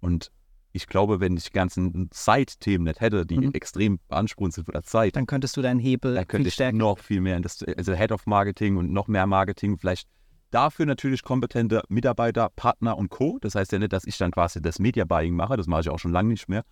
[0.00, 0.32] Und
[0.76, 3.52] ich glaube, wenn ich die ganzen Side-Themen nicht hätte, die Mhm.
[3.52, 6.54] extrem beanspruchend sind von der Zeit, Dann könntest du deinen Hebel da könnte viel ich
[6.54, 6.76] stärker.
[6.76, 7.36] noch viel mehr
[7.76, 10.08] also Head of Marketing und noch mehr Marketing, vielleicht
[10.50, 13.38] dafür natürlich kompetente Mitarbeiter, Partner und Co.
[13.40, 15.88] Das heißt ja nicht, dass ich dann quasi das Media Buying mache, das mache ich
[15.88, 16.64] auch schon lange nicht mehr.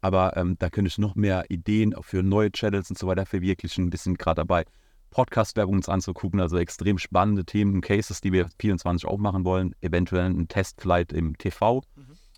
[0.00, 3.86] Aber ähm, da könnte ich noch mehr Ideen für neue Channels und so weiter verwirklichen.
[3.86, 4.64] Ein bisschen gerade dabei,
[5.10, 10.24] Podcast-Werbung uns anzugucken, also extrem spannende Themen, Cases, die wir 24 auch machen wollen, eventuell
[10.26, 11.82] ein Testflight im TV.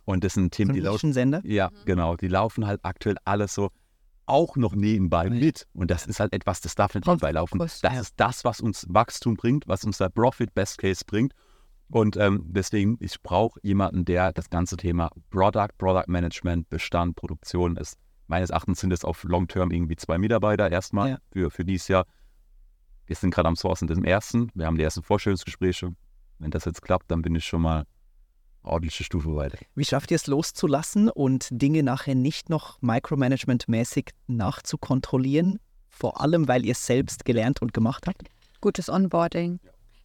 [0.05, 1.41] Und das sind So Themen, ein die laufen Nischensender.
[1.45, 2.17] ja, genau.
[2.17, 3.71] Die laufen halt aktuell alles so
[4.27, 5.67] auch noch nebenbei mit.
[5.75, 7.59] Und das ist halt etwas, das darf nicht nebenbei laufen.
[7.59, 11.33] Das ist das, was uns Wachstum bringt, was uns der Profit Best Case bringt.
[11.89, 17.77] Und ähm, deswegen, ich brauche jemanden, der das ganze Thema Product, Product Management, Bestand, Produktion
[17.77, 17.99] ist.
[18.27, 21.19] Meines Erachtens sind es auf Long Term irgendwie zwei Mitarbeiter erstmal Ja.
[21.31, 22.07] für, für dieses Jahr.
[23.07, 24.51] Wir sind gerade am Sourcen des ersten.
[24.55, 25.95] Wir haben die ersten Vorstellungsgespräche.
[26.39, 27.85] Wenn das jetzt klappt, dann bin ich schon mal
[28.65, 29.59] ordentliche Stufe weiter.
[29.75, 35.61] Wie schafft ihr es loszulassen und Dinge nachher nicht noch micromanagement-mäßig nachzukontrollieren?
[35.89, 38.23] Vor allem, weil ihr es selbst gelernt und gemacht habt?
[38.61, 39.61] Gutes Onboarding.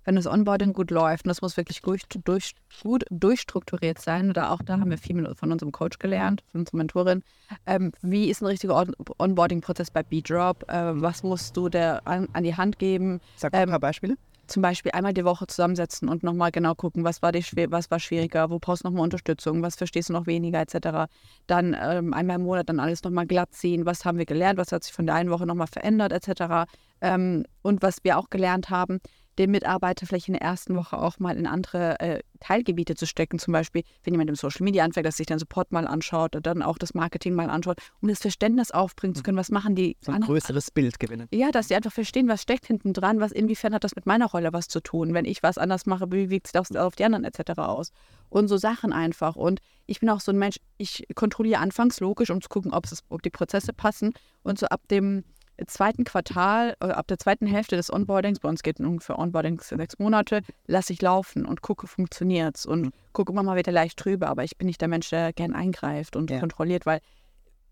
[0.05, 4.51] Wenn das Onboarding gut läuft, und das muss wirklich durch, durch, gut durchstrukturiert sein, oder
[4.51, 7.23] auch da haben wir viel von unserem Coach gelernt, von unserer Mentorin,
[7.65, 12.27] ähm, wie ist ein richtiger On Onboarding-Prozess bei B-Drop, ähm, was musst du der an,
[12.33, 14.15] an die Hand geben, Sag mal Ähm, ein paar Beispiele.
[14.49, 17.99] Zum Beispiel einmal die Woche zusammensetzen und nochmal genau gucken, was war, die was war
[17.99, 21.11] schwieriger, wo brauchst du nochmal Unterstützung, was verstehst du noch weniger etc.
[21.47, 24.71] Dann ähm, einmal im Monat dann alles nochmal glatt ziehen, was haben wir gelernt, was
[24.71, 26.69] hat sich von der einen Woche nochmal verändert etc.
[27.01, 28.99] Ähm, und was wir auch gelernt haben,
[29.39, 33.39] den Mitarbeiter vielleicht in der ersten Woche auch mal in andere äh, Teilgebiete zu stecken.
[33.39, 36.61] Zum Beispiel, wenn jemand im Social Media anfängt, dass sich dann Support mal anschaut, dann
[36.61, 40.11] auch das Marketing mal anschaut, um das Verständnis aufbringen zu können, was machen die So
[40.11, 41.27] ein anderen größeres Bild gewinnen.
[41.31, 44.25] ja, dass sie einfach verstehen, was steckt hinten dran, was inwiefern hat das mit meiner
[44.25, 45.13] Rolle was zu tun.
[45.13, 47.59] Wenn ich was anders mache, wie wirkt es auf, auf die anderen etc.
[47.59, 47.91] aus.
[48.29, 49.37] Und so Sachen einfach.
[49.37, 53.23] Und ich bin auch so ein Mensch, ich kontrolliere anfangs logisch, um zu gucken, ob
[53.23, 54.13] die Prozesse passen.
[54.43, 55.23] Und so ab dem
[55.67, 59.97] zweiten Quartal, oder ab der zweiten Hälfte des Onboardings, bei uns geht ungefähr Onboarding sechs
[59.99, 62.65] Monate, lasse ich laufen und gucke, funktioniert es.
[62.65, 64.27] Und gucke immer mal wieder leicht drüber.
[64.27, 66.39] Aber ich bin nicht der Mensch, der gern eingreift und Ja.
[66.39, 66.99] kontrolliert, weil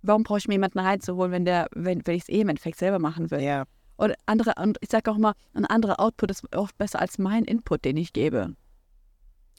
[0.02, 2.78] warum brauche ich mir jemanden reinzuholen, wenn der, wenn, wenn ich es eh im Endeffekt
[2.78, 3.42] selber machen will?
[3.42, 3.66] Ja.
[3.96, 7.46] Und andere, und ich sage auch mal, ein anderer Output ist oft besser als mein
[7.46, 8.54] Input, den ich gebe.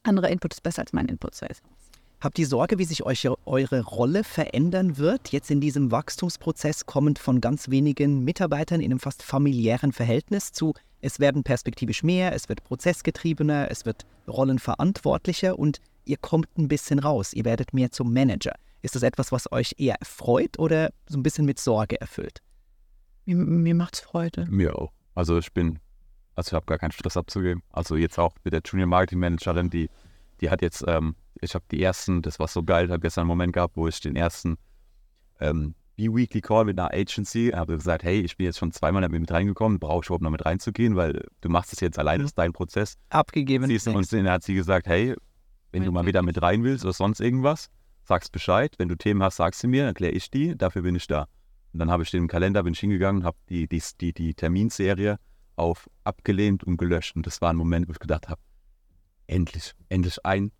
[0.04, 1.34] Anderer Input ist besser als mein Input.
[1.34, 1.62] So ist.
[2.20, 7.20] Habt ihr Sorge, wie sich euch eure Rolle verändern wird, jetzt in diesem Wachstumsprozess kommend
[7.20, 12.48] von ganz wenigen Mitarbeitern in einem fast familiären Verhältnis zu, es werden perspektivisch mehr, es
[12.48, 18.12] wird prozessgetriebener, es wird rollenverantwortlicher und ihr kommt ein bisschen raus, ihr werdet mehr zum
[18.12, 18.56] Manager.
[18.82, 22.40] Ist das etwas, was euch eher erfreut oder so ein bisschen mit Sorge erfüllt?
[23.26, 24.44] Mir, mir macht es Freude.
[24.50, 24.90] Mir auch.
[25.14, 25.78] Also ich bin,
[26.34, 27.62] also ich habe gar keinen Stress abzugeben.
[27.70, 29.88] Also jetzt auch mit der Junior Marketing Managerin, die
[30.40, 33.22] die hat jetzt, ähm, ich habe die ersten, das war so geil, ich habe gestern
[33.22, 34.56] einen Moment gehabt, wo ich den ersten
[35.40, 39.20] ähm, B-Weekly Call mit einer Agency habe gesagt, hey, ich bin jetzt schon zweimal damit
[39.20, 42.30] mit reingekommen, brauche ich überhaupt noch mit reinzugehen, weil du machst es jetzt alleine, das
[42.30, 42.96] ist dein Prozess.
[43.10, 43.66] Abgegeben.
[43.66, 45.16] Siehst du, und dann hat sie gesagt, hey,
[45.72, 47.68] wenn du mal wieder mit rein willst oder sonst irgendwas,
[48.04, 48.74] sagst Bescheid.
[48.78, 51.26] Wenn du Themen hast, sagst du mir, dann kläre ich die, dafür bin ich da.
[51.72, 55.18] Und dann habe ich den Kalender, bin ich hingegangen, habe die, die, die, die Terminserie
[55.56, 57.16] auf abgelehnt und gelöscht.
[57.16, 58.40] Und das war ein Moment, wo ich gedacht habe,
[59.26, 60.52] endlich, endlich ein,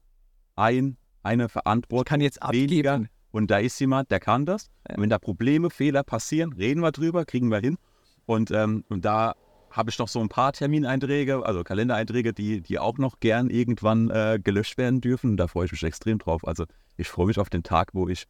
[0.59, 2.05] ein, eine Verantwortung.
[2.05, 2.95] kann jetzt weniger.
[2.95, 3.11] abgeben.
[3.31, 4.71] Und da ist jemand, der kann das.
[4.89, 7.77] Und wenn da Probleme, Fehler passieren, reden wir drüber, kriegen wir hin.
[8.27, 9.35] Und, ähm, und da
[9.71, 14.11] habe ich noch so ein paar Termineinträge, also Kalendereinträge, die, die auch noch gern irgendwann
[14.11, 15.37] äh, gelöscht werden dürfen.
[15.37, 16.47] Da freue ich mich extrem drauf.
[16.47, 16.65] Also
[16.97, 18.25] ich freue mich auf den Tag, wo ich,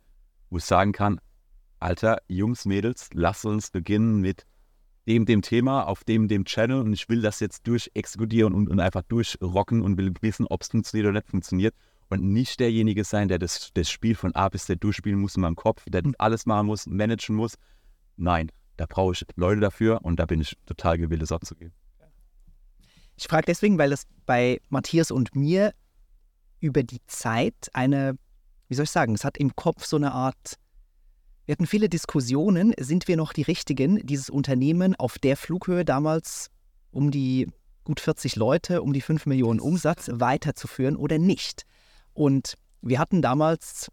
[0.50, 1.20] wo ich sagen kann,
[1.78, 4.46] Alter, Jungs, Mädels, lasst uns beginnen mit
[5.06, 8.80] dem, dem Thema, auf dem, dem Channel und ich will das jetzt durchexekutieren und, und
[8.80, 11.74] einfach durchrocken und will wissen, ob es funktioniert oder nicht funktioniert
[12.10, 15.42] und nicht derjenige sein, der das, das Spiel von A bis Z durchspielen muss in
[15.42, 17.54] meinem Kopf, der alles machen muss, managen muss.
[18.16, 21.72] Nein, da brauche ich Leute dafür und da bin ich total gewillt, es abzugeben.
[23.16, 25.72] Ich frage deswegen, weil das bei Matthias und mir
[26.60, 28.16] über die Zeit eine,
[28.68, 30.54] wie soll ich sagen, es hat im Kopf so eine Art,
[31.44, 36.50] wir hatten viele Diskussionen, sind wir noch die Richtigen, dieses Unternehmen auf der Flughöhe damals
[36.90, 37.48] um die
[37.84, 41.64] gut 40 Leute, um die 5 Millionen Umsatz weiterzuführen oder nicht?
[42.18, 43.92] Und wir hatten damals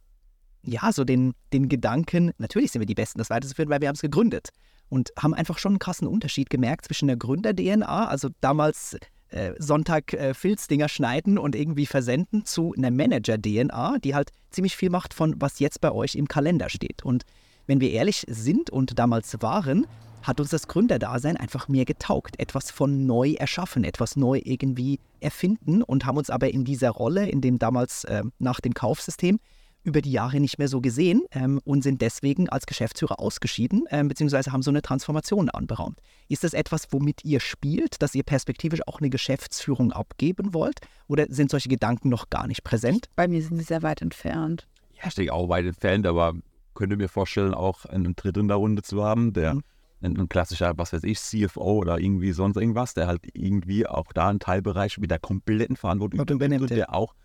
[0.64, 3.94] ja so den, den Gedanken, natürlich sind wir die Besten, das weiterzuführen, weil wir haben
[3.96, 4.50] es gegründet
[4.90, 8.98] und haben einfach schon einen krassen Unterschied gemerkt zwischen der Gründer-DNA, also damals
[9.30, 14.90] äh, Sonntag äh, Filzdinger schneiden und irgendwie versenden, zu einer Manager-DNA, die halt ziemlich viel
[14.90, 17.06] macht von, was jetzt bei euch im Kalender steht.
[17.06, 17.26] Und
[17.68, 19.86] wenn wir ehrlich sind und damals waren,
[20.26, 22.40] hat uns das Gründerdasein einfach mehr getaugt.
[22.40, 27.30] Etwas von neu erschaffen, etwas neu irgendwie erfinden und haben uns aber in dieser Rolle,
[27.30, 29.40] in dem damals äh, nach dem Kaufsystem,
[29.84, 34.08] über die Jahre nicht mehr so gesehen ähm, und sind deswegen als Geschäftsführer ausgeschieden, ähm,
[34.08, 36.00] beziehungsweise haben so eine Transformation anberaumt.
[36.28, 40.80] Ist das etwas, womit ihr spielt, dass ihr perspektivisch auch eine Geschäftsführung abgeben wollt?
[41.08, 43.10] Oder sind solche Gedanken noch gar nicht präsent?
[43.16, 44.68] Bei mir sind sie sehr weit entfernt.
[44.96, 46.34] Ja, ich denke auch weit entfernt, aber
[46.74, 49.64] könnte mir vorstellen, auch einen Dritt in der Runde zu haben, der Mhm.
[50.02, 54.12] Ein, ein klassischer, was weiß ich, CFO oder irgendwie sonst irgendwas, der halt irgendwie auch
[54.14, 57.16] da einen Teilbereich mit der kompletten Verantwortung übernimmt, der auch,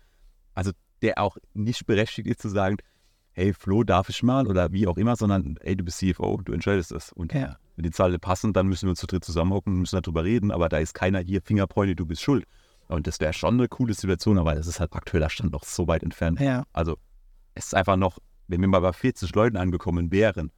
[0.53, 2.77] also der auch nicht berechtigt ist zu sagen,
[3.33, 6.53] hey Flo, darf ich mal oder wie auch immer, sondern hey, du bist CFO, du
[6.53, 7.11] entscheidest es.
[7.11, 7.57] Und Ja.
[7.75, 10.51] wenn die Zahlen passen, dann müssen wir uns zu dritt zusammenhocken und müssen darüber reden,
[10.51, 12.45] aber da ist keiner hier Fingerpointe, du bist schuld.
[12.87, 15.87] Und das wäre schon eine coole Situation, aber das ist halt aktueller Stand noch so
[15.87, 16.41] weit entfernt.
[16.41, 16.65] Ja.
[16.73, 16.97] Also
[17.55, 20.51] es ist einfach noch, wenn wir mal bei 40 Leuten angekommen wären,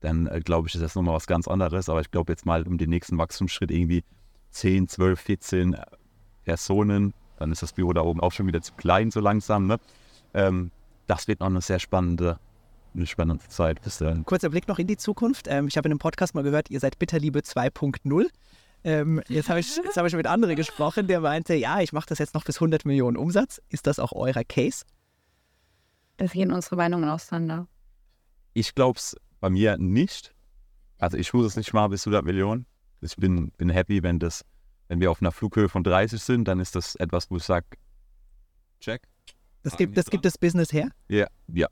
[0.00, 1.88] dann äh, glaube ich, ist das nochmal was ganz anderes.
[1.88, 4.04] Aber ich glaube jetzt mal um den nächsten Wachstumsschritt irgendwie
[4.50, 5.76] 10, 12, 14
[6.44, 9.66] Personen, dann ist das Büro da oben auch schon wieder zu klein so langsam.
[9.66, 9.78] Ne?
[10.34, 10.70] Ähm,
[11.06, 12.38] das wird noch eine sehr spannende,
[12.94, 14.24] eine spannende Zeit bis dahin.
[14.24, 15.46] Kurzer Blick noch in die Zukunft.
[15.48, 18.26] Ähm, ich habe in einem Podcast mal gehört, ihr seid Bitterliebe 2.0.
[18.84, 22.06] Ähm, jetzt habe ich, jetzt habe ich mit anderen gesprochen, der meinte, ja, ich mache
[22.08, 23.60] das jetzt noch bis 100 Millionen Umsatz.
[23.68, 24.84] Ist das auch eurer Case?
[26.18, 27.66] Da gehen unsere Meinungen auseinander.
[28.54, 29.16] Ich glaube es
[29.46, 30.34] bei mir nicht.
[30.98, 32.66] Also ich muss es nicht mal bis 100 Millionen.
[33.00, 34.44] Ich bin, bin happy, wenn das,
[34.88, 37.64] wenn wir auf einer Flughöhe von 30 sind, dann ist das etwas, wo ich sage,
[38.80, 39.02] check.
[39.62, 40.90] Das gibt, das gibt das Business her?
[41.08, 41.68] Ja, ja,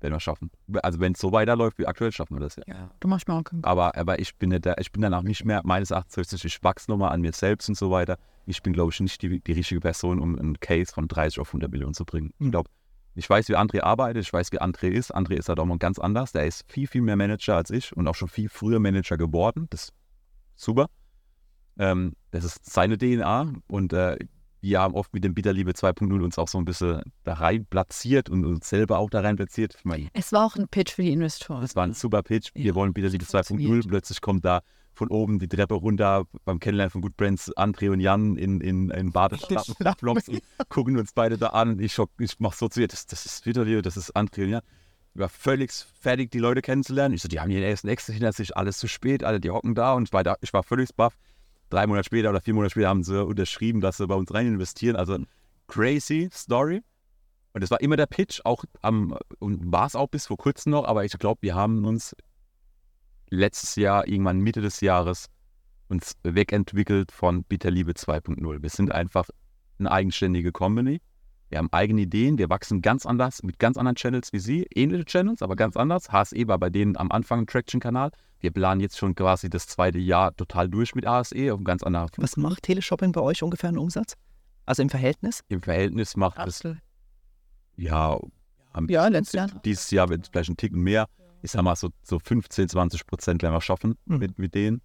[0.00, 0.50] werden wir schaffen.
[0.82, 2.90] Also wenn es so weiterläuft wie aktuell, schaffen wir das ja.
[3.00, 5.44] Du machst mir auch keinen Aber, aber ich bin nicht da, ich bin danach nicht
[5.44, 8.16] mehr, meines Erachtens, ich wachse nochmal an mir selbst und so weiter.
[8.46, 11.48] Ich bin, glaube ich, nicht die, die richtige Person, um einen Case von 30 auf
[11.50, 12.32] 100 Millionen zu bringen.
[12.38, 12.50] Ich Mhm.
[12.52, 12.70] glaube,
[13.14, 15.14] ich weiß, wie André arbeitet, ich weiß, wie André ist.
[15.14, 16.32] André ist halt auch mal ganz anders.
[16.32, 19.66] Der ist viel, viel mehr Manager als ich und auch schon viel früher Manager geworden.
[19.70, 19.92] Das ist
[20.56, 20.86] super.
[21.78, 24.16] Ähm, das ist seine DNA und äh,
[24.62, 28.28] wir haben oft mit dem Bitterliebe 2.0 uns auch so ein bisschen da rein platziert
[28.28, 29.78] und uns selber auch da rein platziert.
[29.84, 31.62] Meine, Es war auch ein Pitch für die Investoren.
[31.62, 32.50] das war ein super Pitch.
[32.54, 33.84] Wir Ja, wollen Bitterliebe hat funktioniert.
[33.86, 33.88] 2.0.
[33.88, 34.60] Plötzlich kommt da
[35.00, 38.90] von oben die Treppe runter beim Kennenlernen von Good Brands André und Jan in, in,
[38.90, 39.74] in Badeschlappen
[40.10, 41.80] und gucken uns beide da an.
[41.80, 44.50] Ich, schock, ich mach so zu ihr, das, das ist Bitterliebe, das ist André und
[44.50, 44.62] Jan.
[45.14, 47.14] Ich war völlig fertig, die Leute kennenzulernen.
[47.14, 49.74] Ich so, die haben ihren ersten Exit hinter sich, alles zu spät, alle, die hocken
[49.74, 51.16] da und ich war, da, ich war völlig baff.
[51.70, 54.48] Drei Monate später oder vier Monate später haben sie unterschrieben, dass sie bei uns rein
[54.48, 54.96] investieren.
[54.96, 55.16] Also
[55.66, 56.82] crazy Story.
[57.54, 60.72] Und es war immer der Pitch, auch am, und war es auch bis vor kurzem
[60.72, 62.14] noch, aber ich glaube, wir haben uns
[63.30, 65.26] letztes Jahr, irgendwann Mitte des Jahres,
[65.88, 68.62] uns wegentwickelt von Bitterliebe 2.0.
[68.62, 69.28] Wir sind einfach
[69.78, 71.00] eine eigenständige Company.
[71.48, 75.04] Wir haben eigene Ideen, wir wachsen ganz anders, mit ganz anderen Channels wie Sie, ähnliche
[75.04, 76.12] Channels, aber ganz anders.
[76.12, 78.12] HSE war bei denen am Anfang ein Traction-Kanal.
[78.38, 81.82] Wir planen jetzt schon quasi das zweite Jahr total durch mit ASE auf einem ganz
[81.82, 84.14] anderen Was macht Teleshopping bei euch ungefähr einen Umsatz?
[84.64, 85.40] Also im Verhältnis?
[85.48, 86.78] Im Verhältnis macht es, Absolut.
[87.76, 88.16] ja,
[88.72, 89.48] am- Ja, letztes Jahr.
[89.64, 91.06] dieses Jahr wird es vielleicht ein Ticken mehr.
[91.42, 94.18] Ich sag mal, so, so 15, 20 Prozent werden wir schaffen Mhm.
[94.18, 94.80] mit, mit denen.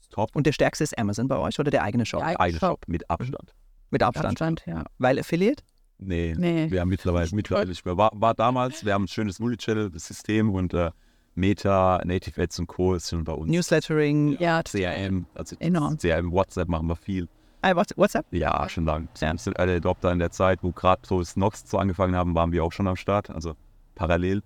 [0.00, 0.34] Ist top.
[0.34, 2.20] Und der stärkste ist Amazon bei euch oder der eigene Shop?
[2.20, 2.68] Der eigene Shop.
[2.70, 3.54] Shop mit Abstand.
[3.90, 4.26] Mit Abstand.
[4.28, 4.84] Abstand, ja.
[4.98, 5.62] Weil Affiliate?
[5.98, 6.70] Nee, Nee.
[6.70, 7.96] wir haben mittlerweile, mittlerweile nicht mehr.
[7.96, 10.90] War, war damals, wir haben ein schönes Multichannel-System und äh,
[11.34, 12.94] Meta, Native Ads und Co.
[12.94, 13.50] ist schon bei uns.
[13.50, 14.36] Newslettering?
[14.40, 15.96] Ja, CRM, also Enorm.
[15.98, 17.28] CRM, WhatsApp machen wir viel.
[17.62, 18.26] Ah, What- WhatsApp?
[18.32, 19.08] Ja, schon lang.
[19.20, 19.32] Ja.
[19.32, 22.52] Wir sind alle Adopter in der Zeit, wo gerade so Snox so angefangen haben, waren
[22.52, 23.54] wir auch schon am Start, also
[23.96, 24.42] parallel.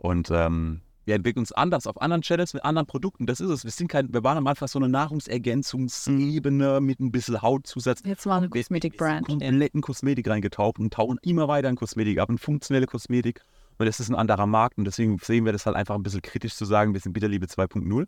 [0.00, 3.26] Und ähm, wir entwickeln uns anders auf anderen Channels mit anderen Produkten.
[3.26, 3.64] Das ist es.
[3.64, 8.00] Wir sind kein, wir waren am Anfang so eine Nahrungsergänzungsebene mit ein bisschen Hautzusatz.
[8.06, 9.26] Jetzt mal eine Kosmetik-Brand.
[9.26, 13.42] Komplett in Kosmetik reingetaucht und tauchen immer weiter in Kosmetik ab, in funktionelle Kosmetik.
[13.76, 16.22] Und das ist ein anderer Markt und deswegen sehen wir das halt einfach ein bisschen
[16.22, 18.06] kritisch zu sagen, wir sind Bitterliebe 2.0.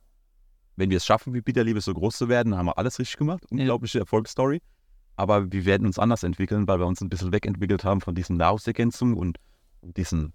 [0.76, 3.18] Wenn wir es schaffen, wie Bitterliebe so groß zu werden, dann haben wir alles richtig
[3.18, 3.45] gemacht.
[3.51, 4.62] Unglaubliche Erfolgsstory.
[5.16, 8.38] Aber wir werden uns anders entwickeln, weil wir uns ein bisschen wegentwickelt haben von diesen
[8.38, 9.38] Nahrungsergänzungen und
[9.82, 10.32] diesem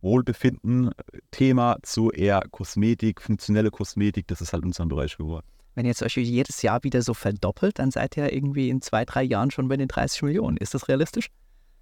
[0.00, 4.26] Wohlbefinden-Thema zu eher Kosmetik, funktionelle Kosmetik.
[4.28, 5.46] Das ist halt unser Bereich geworden.
[5.74, 9.04] Wenn ihr jetzt euch jedes Jahr wieder so verdoppelt, dann seid ihr irgendwie in zwei,
[9.04, 10.56] drei Jahren schon bei den 30 Millionen.
[10.56, 11.30] Ist das realistisch?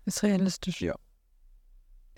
[0.05, 0.83] Ist realistisch.
[0.83, 0.95] Ja.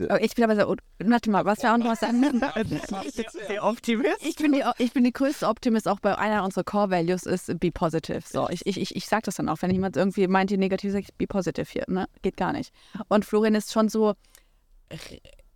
[0.01, 2.41] Aber ich bin aber so, warte mal, was wir auch noch was sagen müssen.
[3.49, 4.25] Der Optimist?
[4.25, 7.59] Ich bin, die, ich bin die größte Optimist, auch bei einer unserer Core Values ist
[7.59, 8.23] be positive.
[8.25, 10.93] So, ich, ich, ich, ich sage das dann auch, wenn jemand irgendwie meint, die negativ
[10.93, 12.09] sagt, be positive hier, ne?
[12.23, 12.73] Geht gar nicht.
[13.09, 14.15] Und Florian ist schon so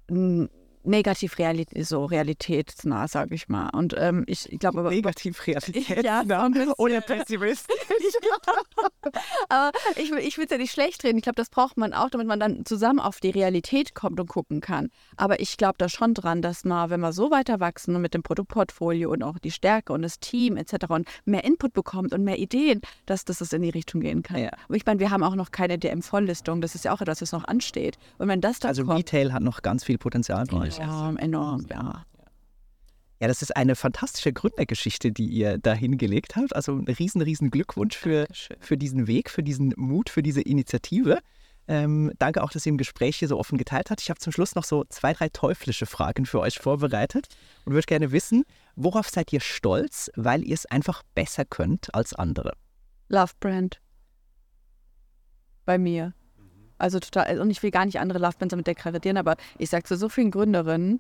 [0.08, 0.61] 嗯。
[0.84, 3.70] Negativ Realität, so realitätsnah, sage ich mal.
[3.70, 4.90] Und ähm, ich, ich glaube aber.
[4.90, 6.04] Negativ Realität.
[6.04, 6.72] Ja, bisschen.
[6.78, 7.66] Oder Pessimist.
[9.48, 11.18] Aber ich, will- ich will es ja nicht schlecht reden.
[11.18, 14.28] Ich glaube, das braucht man auch, damit man dann zusammen auf die Realität kommt und
[14.28, 14.88] gucken kann.
[15.16, 18.14] Aber ich glaube da schon dran, dass man, wenn wir so weiter wachsen und mit
[18.14, 20.74] dem Produktportfolio und auch die Stärke und das Team etc.
[20.88, 24.38] und mehr Input bekommt und mehr Ideen, dass, dass es in die Richtung gehen kann.
[24.38, 24.50] Ja.
[24.66, 26.60] Aber ich meine, wir haben auch noch keine DM-Volllistung.
[26.60, 27.98] Das ist ja auch etwas, was noch ansteht.
[28.18, 30.84] Und wenn das dann Also kommt, Retail hat noch ganz viel Potenzial bei euch.
[30.84, 32.04] enorm, enorm, ja.
[33.20, 36.56] Ja, das ist eine fantastische Gründergeschichte, die ihr da hingelegt habt.
[36.56, 38.56] Also ein riesen, riesen Glückwunsch für, Dankeschön.
[38.58, 41.20] für diesen Weg, für diesen Mut, für diese Initiative.
[41.68, 44.00] Ähm, danke auch, dass ihr im Gespräch hier so offen geteilt habt.
[44.00, 47.28] Ich habe zum Schluss noch so zwei, drei teuflische Fragen für euch vorbereitet
[47.64, 48.44] und würde gerne wissen,
[48.74, 52.54] worauf seid ihr stolz, weil ihr es einfach besser könnt als andere?
[53.08, 53.80] Love Brand.
[55.64, 56.12] Bei mir.
[56.82, 59.84] Also total, und ich will gar nicht andere Love Brands damit degradieren, aber ich sage
[59.84, 60.98] zu so vielen Gründerinnen,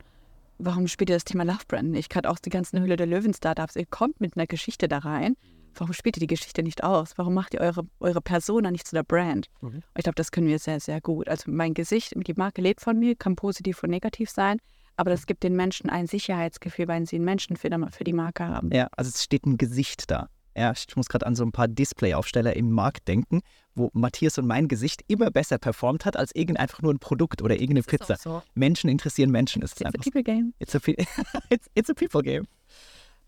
[0.58, 2.08] warum spielt ihr das Thema Love Brand nicht?
[2.08, 5.34] Gerade auch die ganzen Höhle der Löwen Startups, ihr kommt mit einer Geschichte da rein.
[5.74, 7.14] Warum spielt ihr die Geschichte nicht aus?
[7.16, 9.48] Warum macht ihr eure, eure Persona nicht zu der Brand?
[9.60, 9.82] Mhm.
[9.96, 11.28] Ich glaube, das können wir sehr, sehr gut.
[11.28, 14.58] Also mein Gesicht, die Marke lebt von mir, kann positiv und negativ sein,
[14.96, 18.70] aber das gibt den Menschen ein Sicherheitsgefühl, weil sie einen Menschen für die Marke haben.
[18.72, 20.28] Ja, also es steht ein Gesicht da.
[20.56, 23.40] Ja, ich muss gerade an so ein paar Displayaufsteller im Markt denken,
[23.74, 27.40] wo Matthias und mein Gesicht immer besser performt hat als irgend einfach nur ein Produkt
[27.42, 28.16] oder irgendeine Pizza.
[28.16, 28.42] So.
[28.54, 30.52] Menschen interessieren Menschen, ist es It's a people game.
[30.58, 30.78] It's a,
[31.48, 32.46] it's, it's a people game.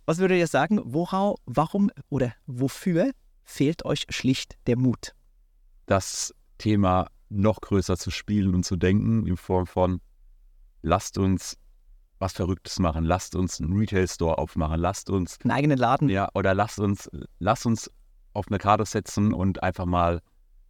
[0.07, 3.13] Was würdet ihr sagen, worau, warum oder wofür
[3.45, 5.15] fehlt euch schlicht der Mut?
[5.87, 10.01] das Thema noch größer zu spielen und zu denken, in Form von,
[10.83, 11.59] lasst uns
[12.19, 16.09] was Verrücktes machen, lasst uns einen Retail-Store aufmachen, lasst uns, Einen eigenen Laden?
[16.09, 17.91] ja, oder lasst uns, lasst uns
[18.33, 20.21] auf eine Karte setzen und einfach mal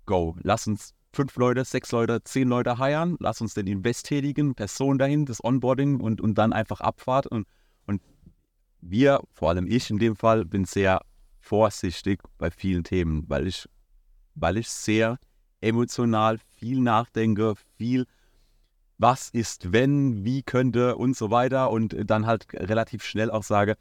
[0.06, 0.36] go.
[0.42, 4.98] Lasst uns fünf Leute, sechs Leute, zehn Leute heiern, lasst uns den Invest tätigen, Person
[4.98, 7.26] dahin, das Onboarding und, und dann einfach Abfahrt.
[7.26, 7.46] Und,
[7.86, 8.02] und
[8.80, 11.00] wir, vor allem ich in dem Fall, bin sehr
[11.40, 13.68] vorsichtig bei vielen Themen, weil ich,
[14.34, 15.18] weil ich sehr
[15.60, 18.06] emotional viel nachdenke, viel
[18.98, 23.76] was ist, wenn, wie könnte und so weiter und dann halt relativ schnell auch sage,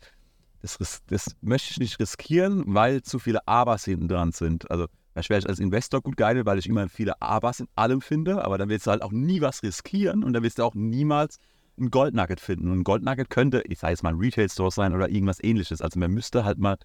[0.62, 4.70] das, das möchte ich nicht riskieren, weil zu viele Abers hinten dran sind.
[4.72, 8.02] Also das wäre ich als Investor gut geeignet, weil ich immer viele Abers in allem
[8.02, 10.74] finde, aber dann willst du halt auch nie was riskieren und dann wirst du auch
[10.74, 11.38] niemals
[11.78, 12.72] ein Goldnugget finden.
[12.72, 15.82] Und ein Goldnugget könnte, ich sage jetzt mal ein Retail-Store sein oder irgendwas ähnliches.
[15.82, 16.78] Also man müsste halt mal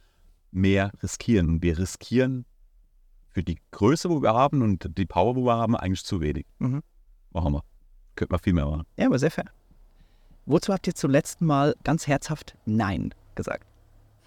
[0.51, 1.49] mehr riskieren.
[1.49, 2.45] Und wir riskieren
[3.29, 6.47] für die Größe, wo wir haben und die Power, wo wir haben, eigentlich zu wenig.
[6.59, 6.83] Mhm.
[7.33, 7.62] Machen wir.
[8.18, 8.82] Könnte man viel mehr machen.
[8.96, 9.44] Ja, aber sehr fair.
[10.44, 13.64] Wozu habt ihr zum letzten Mal ganz herzhaft Nein gesagt?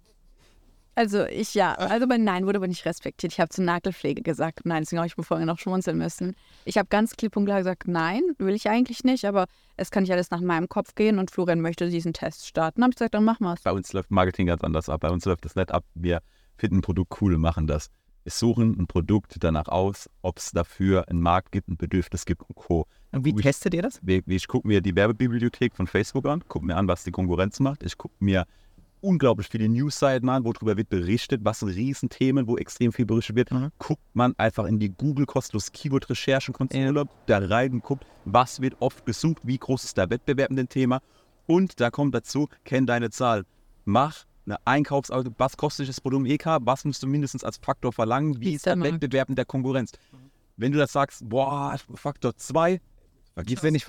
[0.98, 3.34] Also ich ja, also bei Nein wurde aber nicht respektiert.
[3.34, 6.38] Ich habe zur Nagelpflege gesagt Nein, deswegen habe ich mir vorher noch schmunzeln müssen.
[6.64, 9.46] Ich habe ganz klipp und klar gesagt Nein, will ich eigentlich nicht, aber
[9.76, 12.80] es kann nicht alles nach meinem Kopf gehen und Florian möchte diesen Test starten.
[12.80, 13.62] Dann habe ich gesagt, dann machen wir es.
[13.62, 15.02] Bei uns läuft Marketing ganz anders ab.
[15.02, 15.84] Bei uns läuft das nicht ab.
[15.96, 16.22] Wir
[16.56, 17.90] finden ein Produkt cool und machen das.
[18.26, 22.42] Wir suchen ein Produkt danach aus, ob es dafür einen Markt gibt, ein Bedürfnis gibt
[22.42, 22.88] und Co.
[23.12, 23.42] Und wie Ui.
[23.44, 24.00] testet ihr das?
[24.02, 27.60] Wir- Ich gucke mir die Werbebibliothek von Facebook an, gucke mir an, was die Konkurrenz
[27.60, 27.84] macht.
[27.84, 28.48] Ich gucke mir
[29.00, 33.36] unglaublich viele Newsseiten an, wo darüber wird berichtet, was sind Riesenthemen, wo extrem viel berichtet
[33.36, 33.52] wird.
[33.52, 33.70] Mhm.
[33.78, 39.06] Guckt man einfach in die Google kostenlos Keyword-Recherchenkonsole da rein und guckt, was wird oft
[39.06, 41.00] gesucht, wie groß ist der Wettbewerb in dem Thema.
[41.46, 43.46] Und da kommt dazu, kenn deine Zahl.
[43.86, 47.92] Mach eine Einkaufsauto, was kostet das Produkt im EK, was musst du mindestens als Faktor
[47.94, 48.80] verlangen, wie ist der?
[48.80, 49.92] Wettbewerb in der Konkurrenz.
[50.58, 52.80] Wenn du das sagst, boah, Faktor 2,
[53.34, 53.86] vergiss Wenn nicht.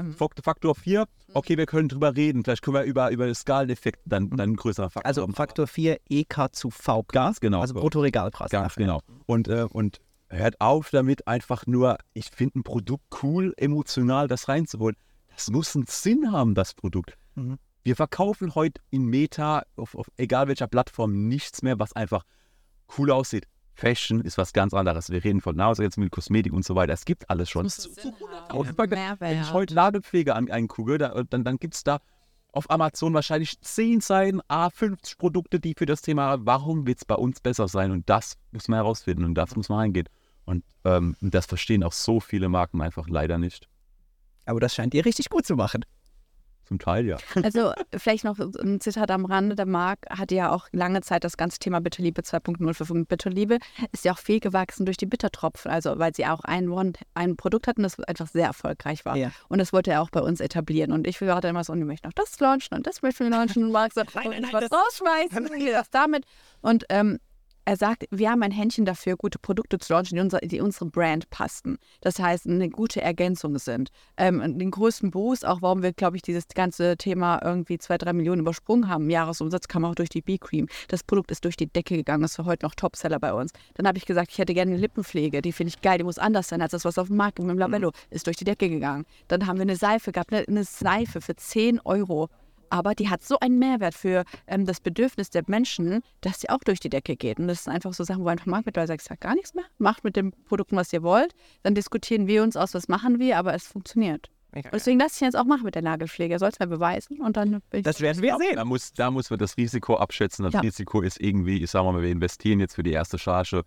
[0.00, 2.42] Ähm, Fak- Faktor 4, okay, wir können drüber reden.
[2.42, 5.06] Vielleicht können wir über, über den Skaleneffekt dann, dann ein größerer Faktor.
[5.06, 5.34] Also machen.
[5.34, 7.04] Faktor 4 EK zu V.
[7.08, 7.60] Ganz genau.
[7.60, 8.50] Also Bruttoregalpreis.
[8.50, 9.02] Ganz genau.
[9.26, 14.48] Und, äh, und hört auf damit, einfach nur, ich finde ein Produkt cool, emotional das
[14.48, 14.96] reinzuholen.
[15.34, 17.16] Das muss einen Sinn haben, das Produkt.
[17.36, 17.58] Mhm.
[17.84, 22.24] Wir verkaufen heute in Meta, auf, auf egal welcher Plattform, nichts mehr, was einfach
[22.98, 23.46] cool aussieht.
[23.74, 25.10] Fashion ist was ganz anderes.
[25.10, 26.92] Wir reden von Nase jetzt mit Kosmetik und so weiter.
[26.92, 27.64] Es gibt alles schon.
[27.68, 28.50] Sinn haben.
[28.50, 28.66] Auf-
[29.20, 31.98] Wenn ich heute Ladepflege an, angucke, da, dann, dann gibt es da
[32.52, 37.14] auf Amazon wahrscheinlich 10 Seiten, A50 Produkte, die für das Thema, warum wird es bei
[37.14, 37.90] uns besser sein?
[37.90, 40.06] Und das muss man herausfinden und das muss man reingehen.
[40.44, 43.68] Und ähm, das verstehen auch so viele Marken einfach leider nicht.
[44.44, 45.82] Aber das scheint ihr richtig gut zu machen.
[46.64, 47.16] Zum Teil ja.
[47.42, 49.56] Also vielleicht noch ein Zitat am Rande.
[49.56, 53.08] Der Marc hatte ja auch lange Zeit das ganze Thema Bitterliebe 2.0 verfolgt.
[53.08, 53.58] Bitterliebe
[53.92, 57.36] ist ja auch viel gewachsen durch die Bittertropfen, also weil sie auch ein, One- ein
[57.36, 59.16] Produkt hatten, das einfach sehr erfolgreich war.
[59.16, 59.32] Ja.
[59.48, 60.92] Und das wollte er auch bei uns etablieren.
[60.92, 63.24] Und ich war dann immer so, und ich möchte noch das launchen und das möchte
[63.24, 63.64] ich launchen.
[63.64, 66.24] Und Marc so, Nein, nein, und ich nein, was das- rausschmeißen, das damit.
[66.62, 67.18] Und ähm,
[67.64, 70.86] er sagt, wir haben ein Händchen dafür, gute Produkte zu launchen, die, unser, die unsere
[70.86, 71.78] Brand passten.
[72.00, 73.90] Das heißt, eine gute Ergänzung sind.
[74.16, 78.12] Ähm, den größten Boost, auch warum wir, glaube ich, dieses ganze Thema irgendwie zwei, drei
[78.12, 80.68] Millionen übersprungen haben, im Jahresumsatz kam auch durch die B-Cream.
[80.88, 83.52] Das Produkt ist durch die Decke gegangen, ist für heute noch Topseller bei uns.
[83.74, 86.18] Dann habe ich gesagt, ich hätte gerne eine Lippenpflege, die finde ich geil, die muss
[86.18, 87.44] anders sein als das, was auf dem Markt ist.
[87.44, 89.04] Mit dem Labello ist durch die Decke gegangen.
[89.28, 92.28] Dann haben wir eine Seife gehabt, eine, eine Seife für 10 Euro.
[92.72, 96.60] Aber die hat so einen Mehrwert für ähm, das Bedürfnis der Menschen, dass sie auch
[96.64, 97.38] durch die Decke geht.
[97.38, 99.64] Und das sind einfach so Sachen, wo einfach Markt mittlerweile sagt, sagt gar nichts mehr,
[99.76, 101.34] macht mit den Produkten, was ihr wollt.
[101.64, 104.30] Dann diskutieren wir uns aus, was machen wir, aber es funktioniert.
[104.54, 106.32] Und deswegen lasse ich ihn jetzt auch machen mit der Nagelpflege.
[106.32, 108.56] Er soll es mir beweisen und dann bin ich Das werden wir sehen.
[108.56, 110.42] Da muss, da muss man das Risiko abschätzen.
[110.44, 110.60] Das Ja.
[110.60, 113.64] Risiko ist irgendwie, ich sage mal, wir investieren jetzt für die erste Charge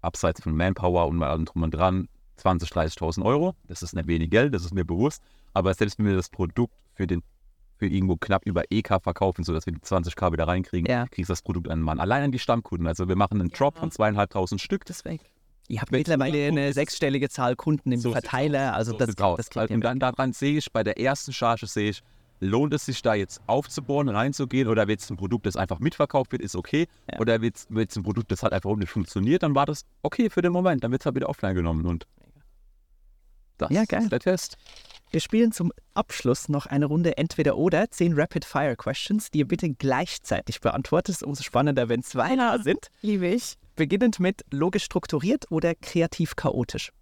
[0.00, 2.08] abseits von Manpower und mal allem drum und dran
[2.40, 3.54] 20.000, 30.000 Euro.
[3.68, 5.22] Das ist nicht wenig Geld, das ist mir bewusst.
[5.54, 7.22] Aber selbst wenn wir das Produkt für den
[7.82, 11.06] für irgendwo knapp über EK verkaufen, sodass wir die 20k wieder reinkriegen, Ja.
[11.08, 11.98] kriegst du das Produkt an den Mann.
[11.98, 12.86] Allein an die Stammkunden.
[12.86, 14.84] Also wir machen einen Drop von zweieinhalbtausend Stück.
[14.84, 15.20] das weg.
[15.66, 18.74] Ihr habt Wenn- mittlerweile eine sechsstellige Zahl Kunden im So Verteiler.
[18.74, 19.36] Also So das, aus.
[19.36, 22.02] das klingt ja Und dann daran sehe ich, bei der ersten Charge sehe ich,
[22.38, 26.30] lohnt es sich da jetzt aufzubohren, reinzugehen oder wird es ein Produkt, das einfach mitverkauft
[26.30, 26.86] wird, ist okay.
[27.10, 27.18] Ja.
[27.18, 30.42] Oder wird es ein Produkt, das halt einfach nicht funktioniert, dann war das okay für
[30.42, 30.84] den Moment.
[30.84, 32.06] Dann wird es halt wieder offline genommen und
[33.58, 34.02] das Ja, geil.
[34.02, 34.56] ist der Test.
[35.12, 40.62] Wir spielen zum Abschluss noch eine Runde entweder oder, zehn Rapid-Fire-Questions, die ihr bitte gleichzeitig
[40.62, 41.22] beantwortet.
[41.22, 42.88] Umso spannender, wenn zwei da sind.
[43.02, 43.56] Liebe ich.
[43.76, 46.92] Beginnend mit logisch strukturiert oder kreativ chaotisch.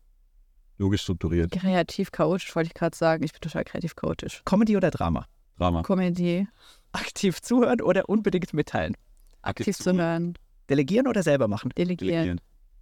[0.76, 1.52] Logisch strukturiert.
[1.52, 3.22] Kreativ chaotisch, wollte ich gerade sagen.
[3.22, 4.42] Ich bin total kreativ chaotisch.
[4.44, 5.26] Comedy oder Drama?
[5.56, 5.82] Drama.
[5.82, 6.48] Komödie.
[6.90, 8.96] Aktiv zuhören oder unbedingt mitteilen?
[9.42, 10.34] Aktiv zu hören.
[10.68, 11.70] Delegieren oder selber machen?
[11.78, 12.12] Delegieren.
[12.12, 12.40] Delegieren.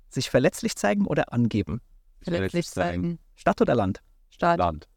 [0.08, 1.82] Sich verletzlich zeigen oder angeben?
[2.22, 3.18] Verletzlich zeigen.
[3.34, 4.00] Stadt oder Land?
[4.30, 4.58] Staat.
[4.58, 4.88] Land.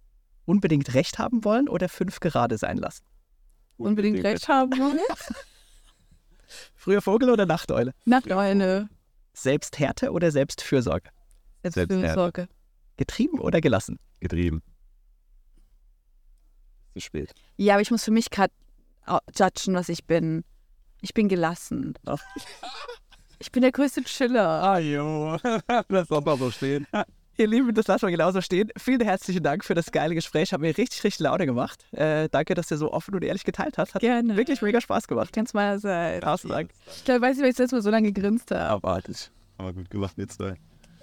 [0.45, 3.03] Unbedingt Recht haben wollen oder fünf gerade sein lassen?
[3.77, 4.99] Unbedingt recht haben wollen.
[6.75, 7.93] Früher Vogel oder Nachteule?
[8.05, 8.89] Nachteule.
[9.33, 11.09] Selbsthärte oder Selbstfürsorge?
[11.63, 12.47] Selbstfürsorge.
[12.97, 13.97] Getrieben oder gelassen?
[14.19, 14.61] Getrieben.
[16.93, 17.33] Zu spät.
[17.57, 18.53] Ja, aber ich muss für mich gerade
[19.37, 20.43] judgen, was ich bin.
[21.01, 21.93] Ich bin gelassen.
[23.43, 24.47] Ich bin der größte Chiller.
[24.47, 25.35] Ah, jo.
[25.89, 26.85] das soll mal so stehen.
[27.41, 28.69] Ihr Lieben, das lassen wir genauso stehen.
[28.77, 30.53] Vielen herzlichen Dank für das geile Gespräch.
[30.53, 31.83] Hat mir richtig, richtig Laune gemacht.
[31.91, 33.95] Äh, danke, dass ihr so offen und ehrlich geteilt habt.
[33.95, 34.37] Hat Gerne.
[34.37, 35.33] wirklich mega Spaß gemacht.
[35.33, 36.23] Ganz meinerseits.
[36.23, 36.69] Tausend Dank.
[36.95, 38.69] Ich glaub, weiß nicht, weil ich das letzte Mal so lange gegrinst habe.
[38.69, 39.31] Abartig.
[39.57, 40.53] Aber gut gemacht jetzt da.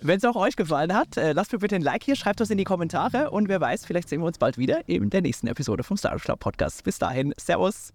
[0.01, 2.51] Wenn es auch euch gefallen hat, äh, lasst mir bitte ein Like hier, schreibt das
[2.51, 5.49] in die Kommentare und wer weiß, vielleicht sehen wir uns bald wieder in der nächsten
[5.49, 6.85] Episode vom Star Club Podcast.
[6.85, 7.93] Bis dahin, Servus.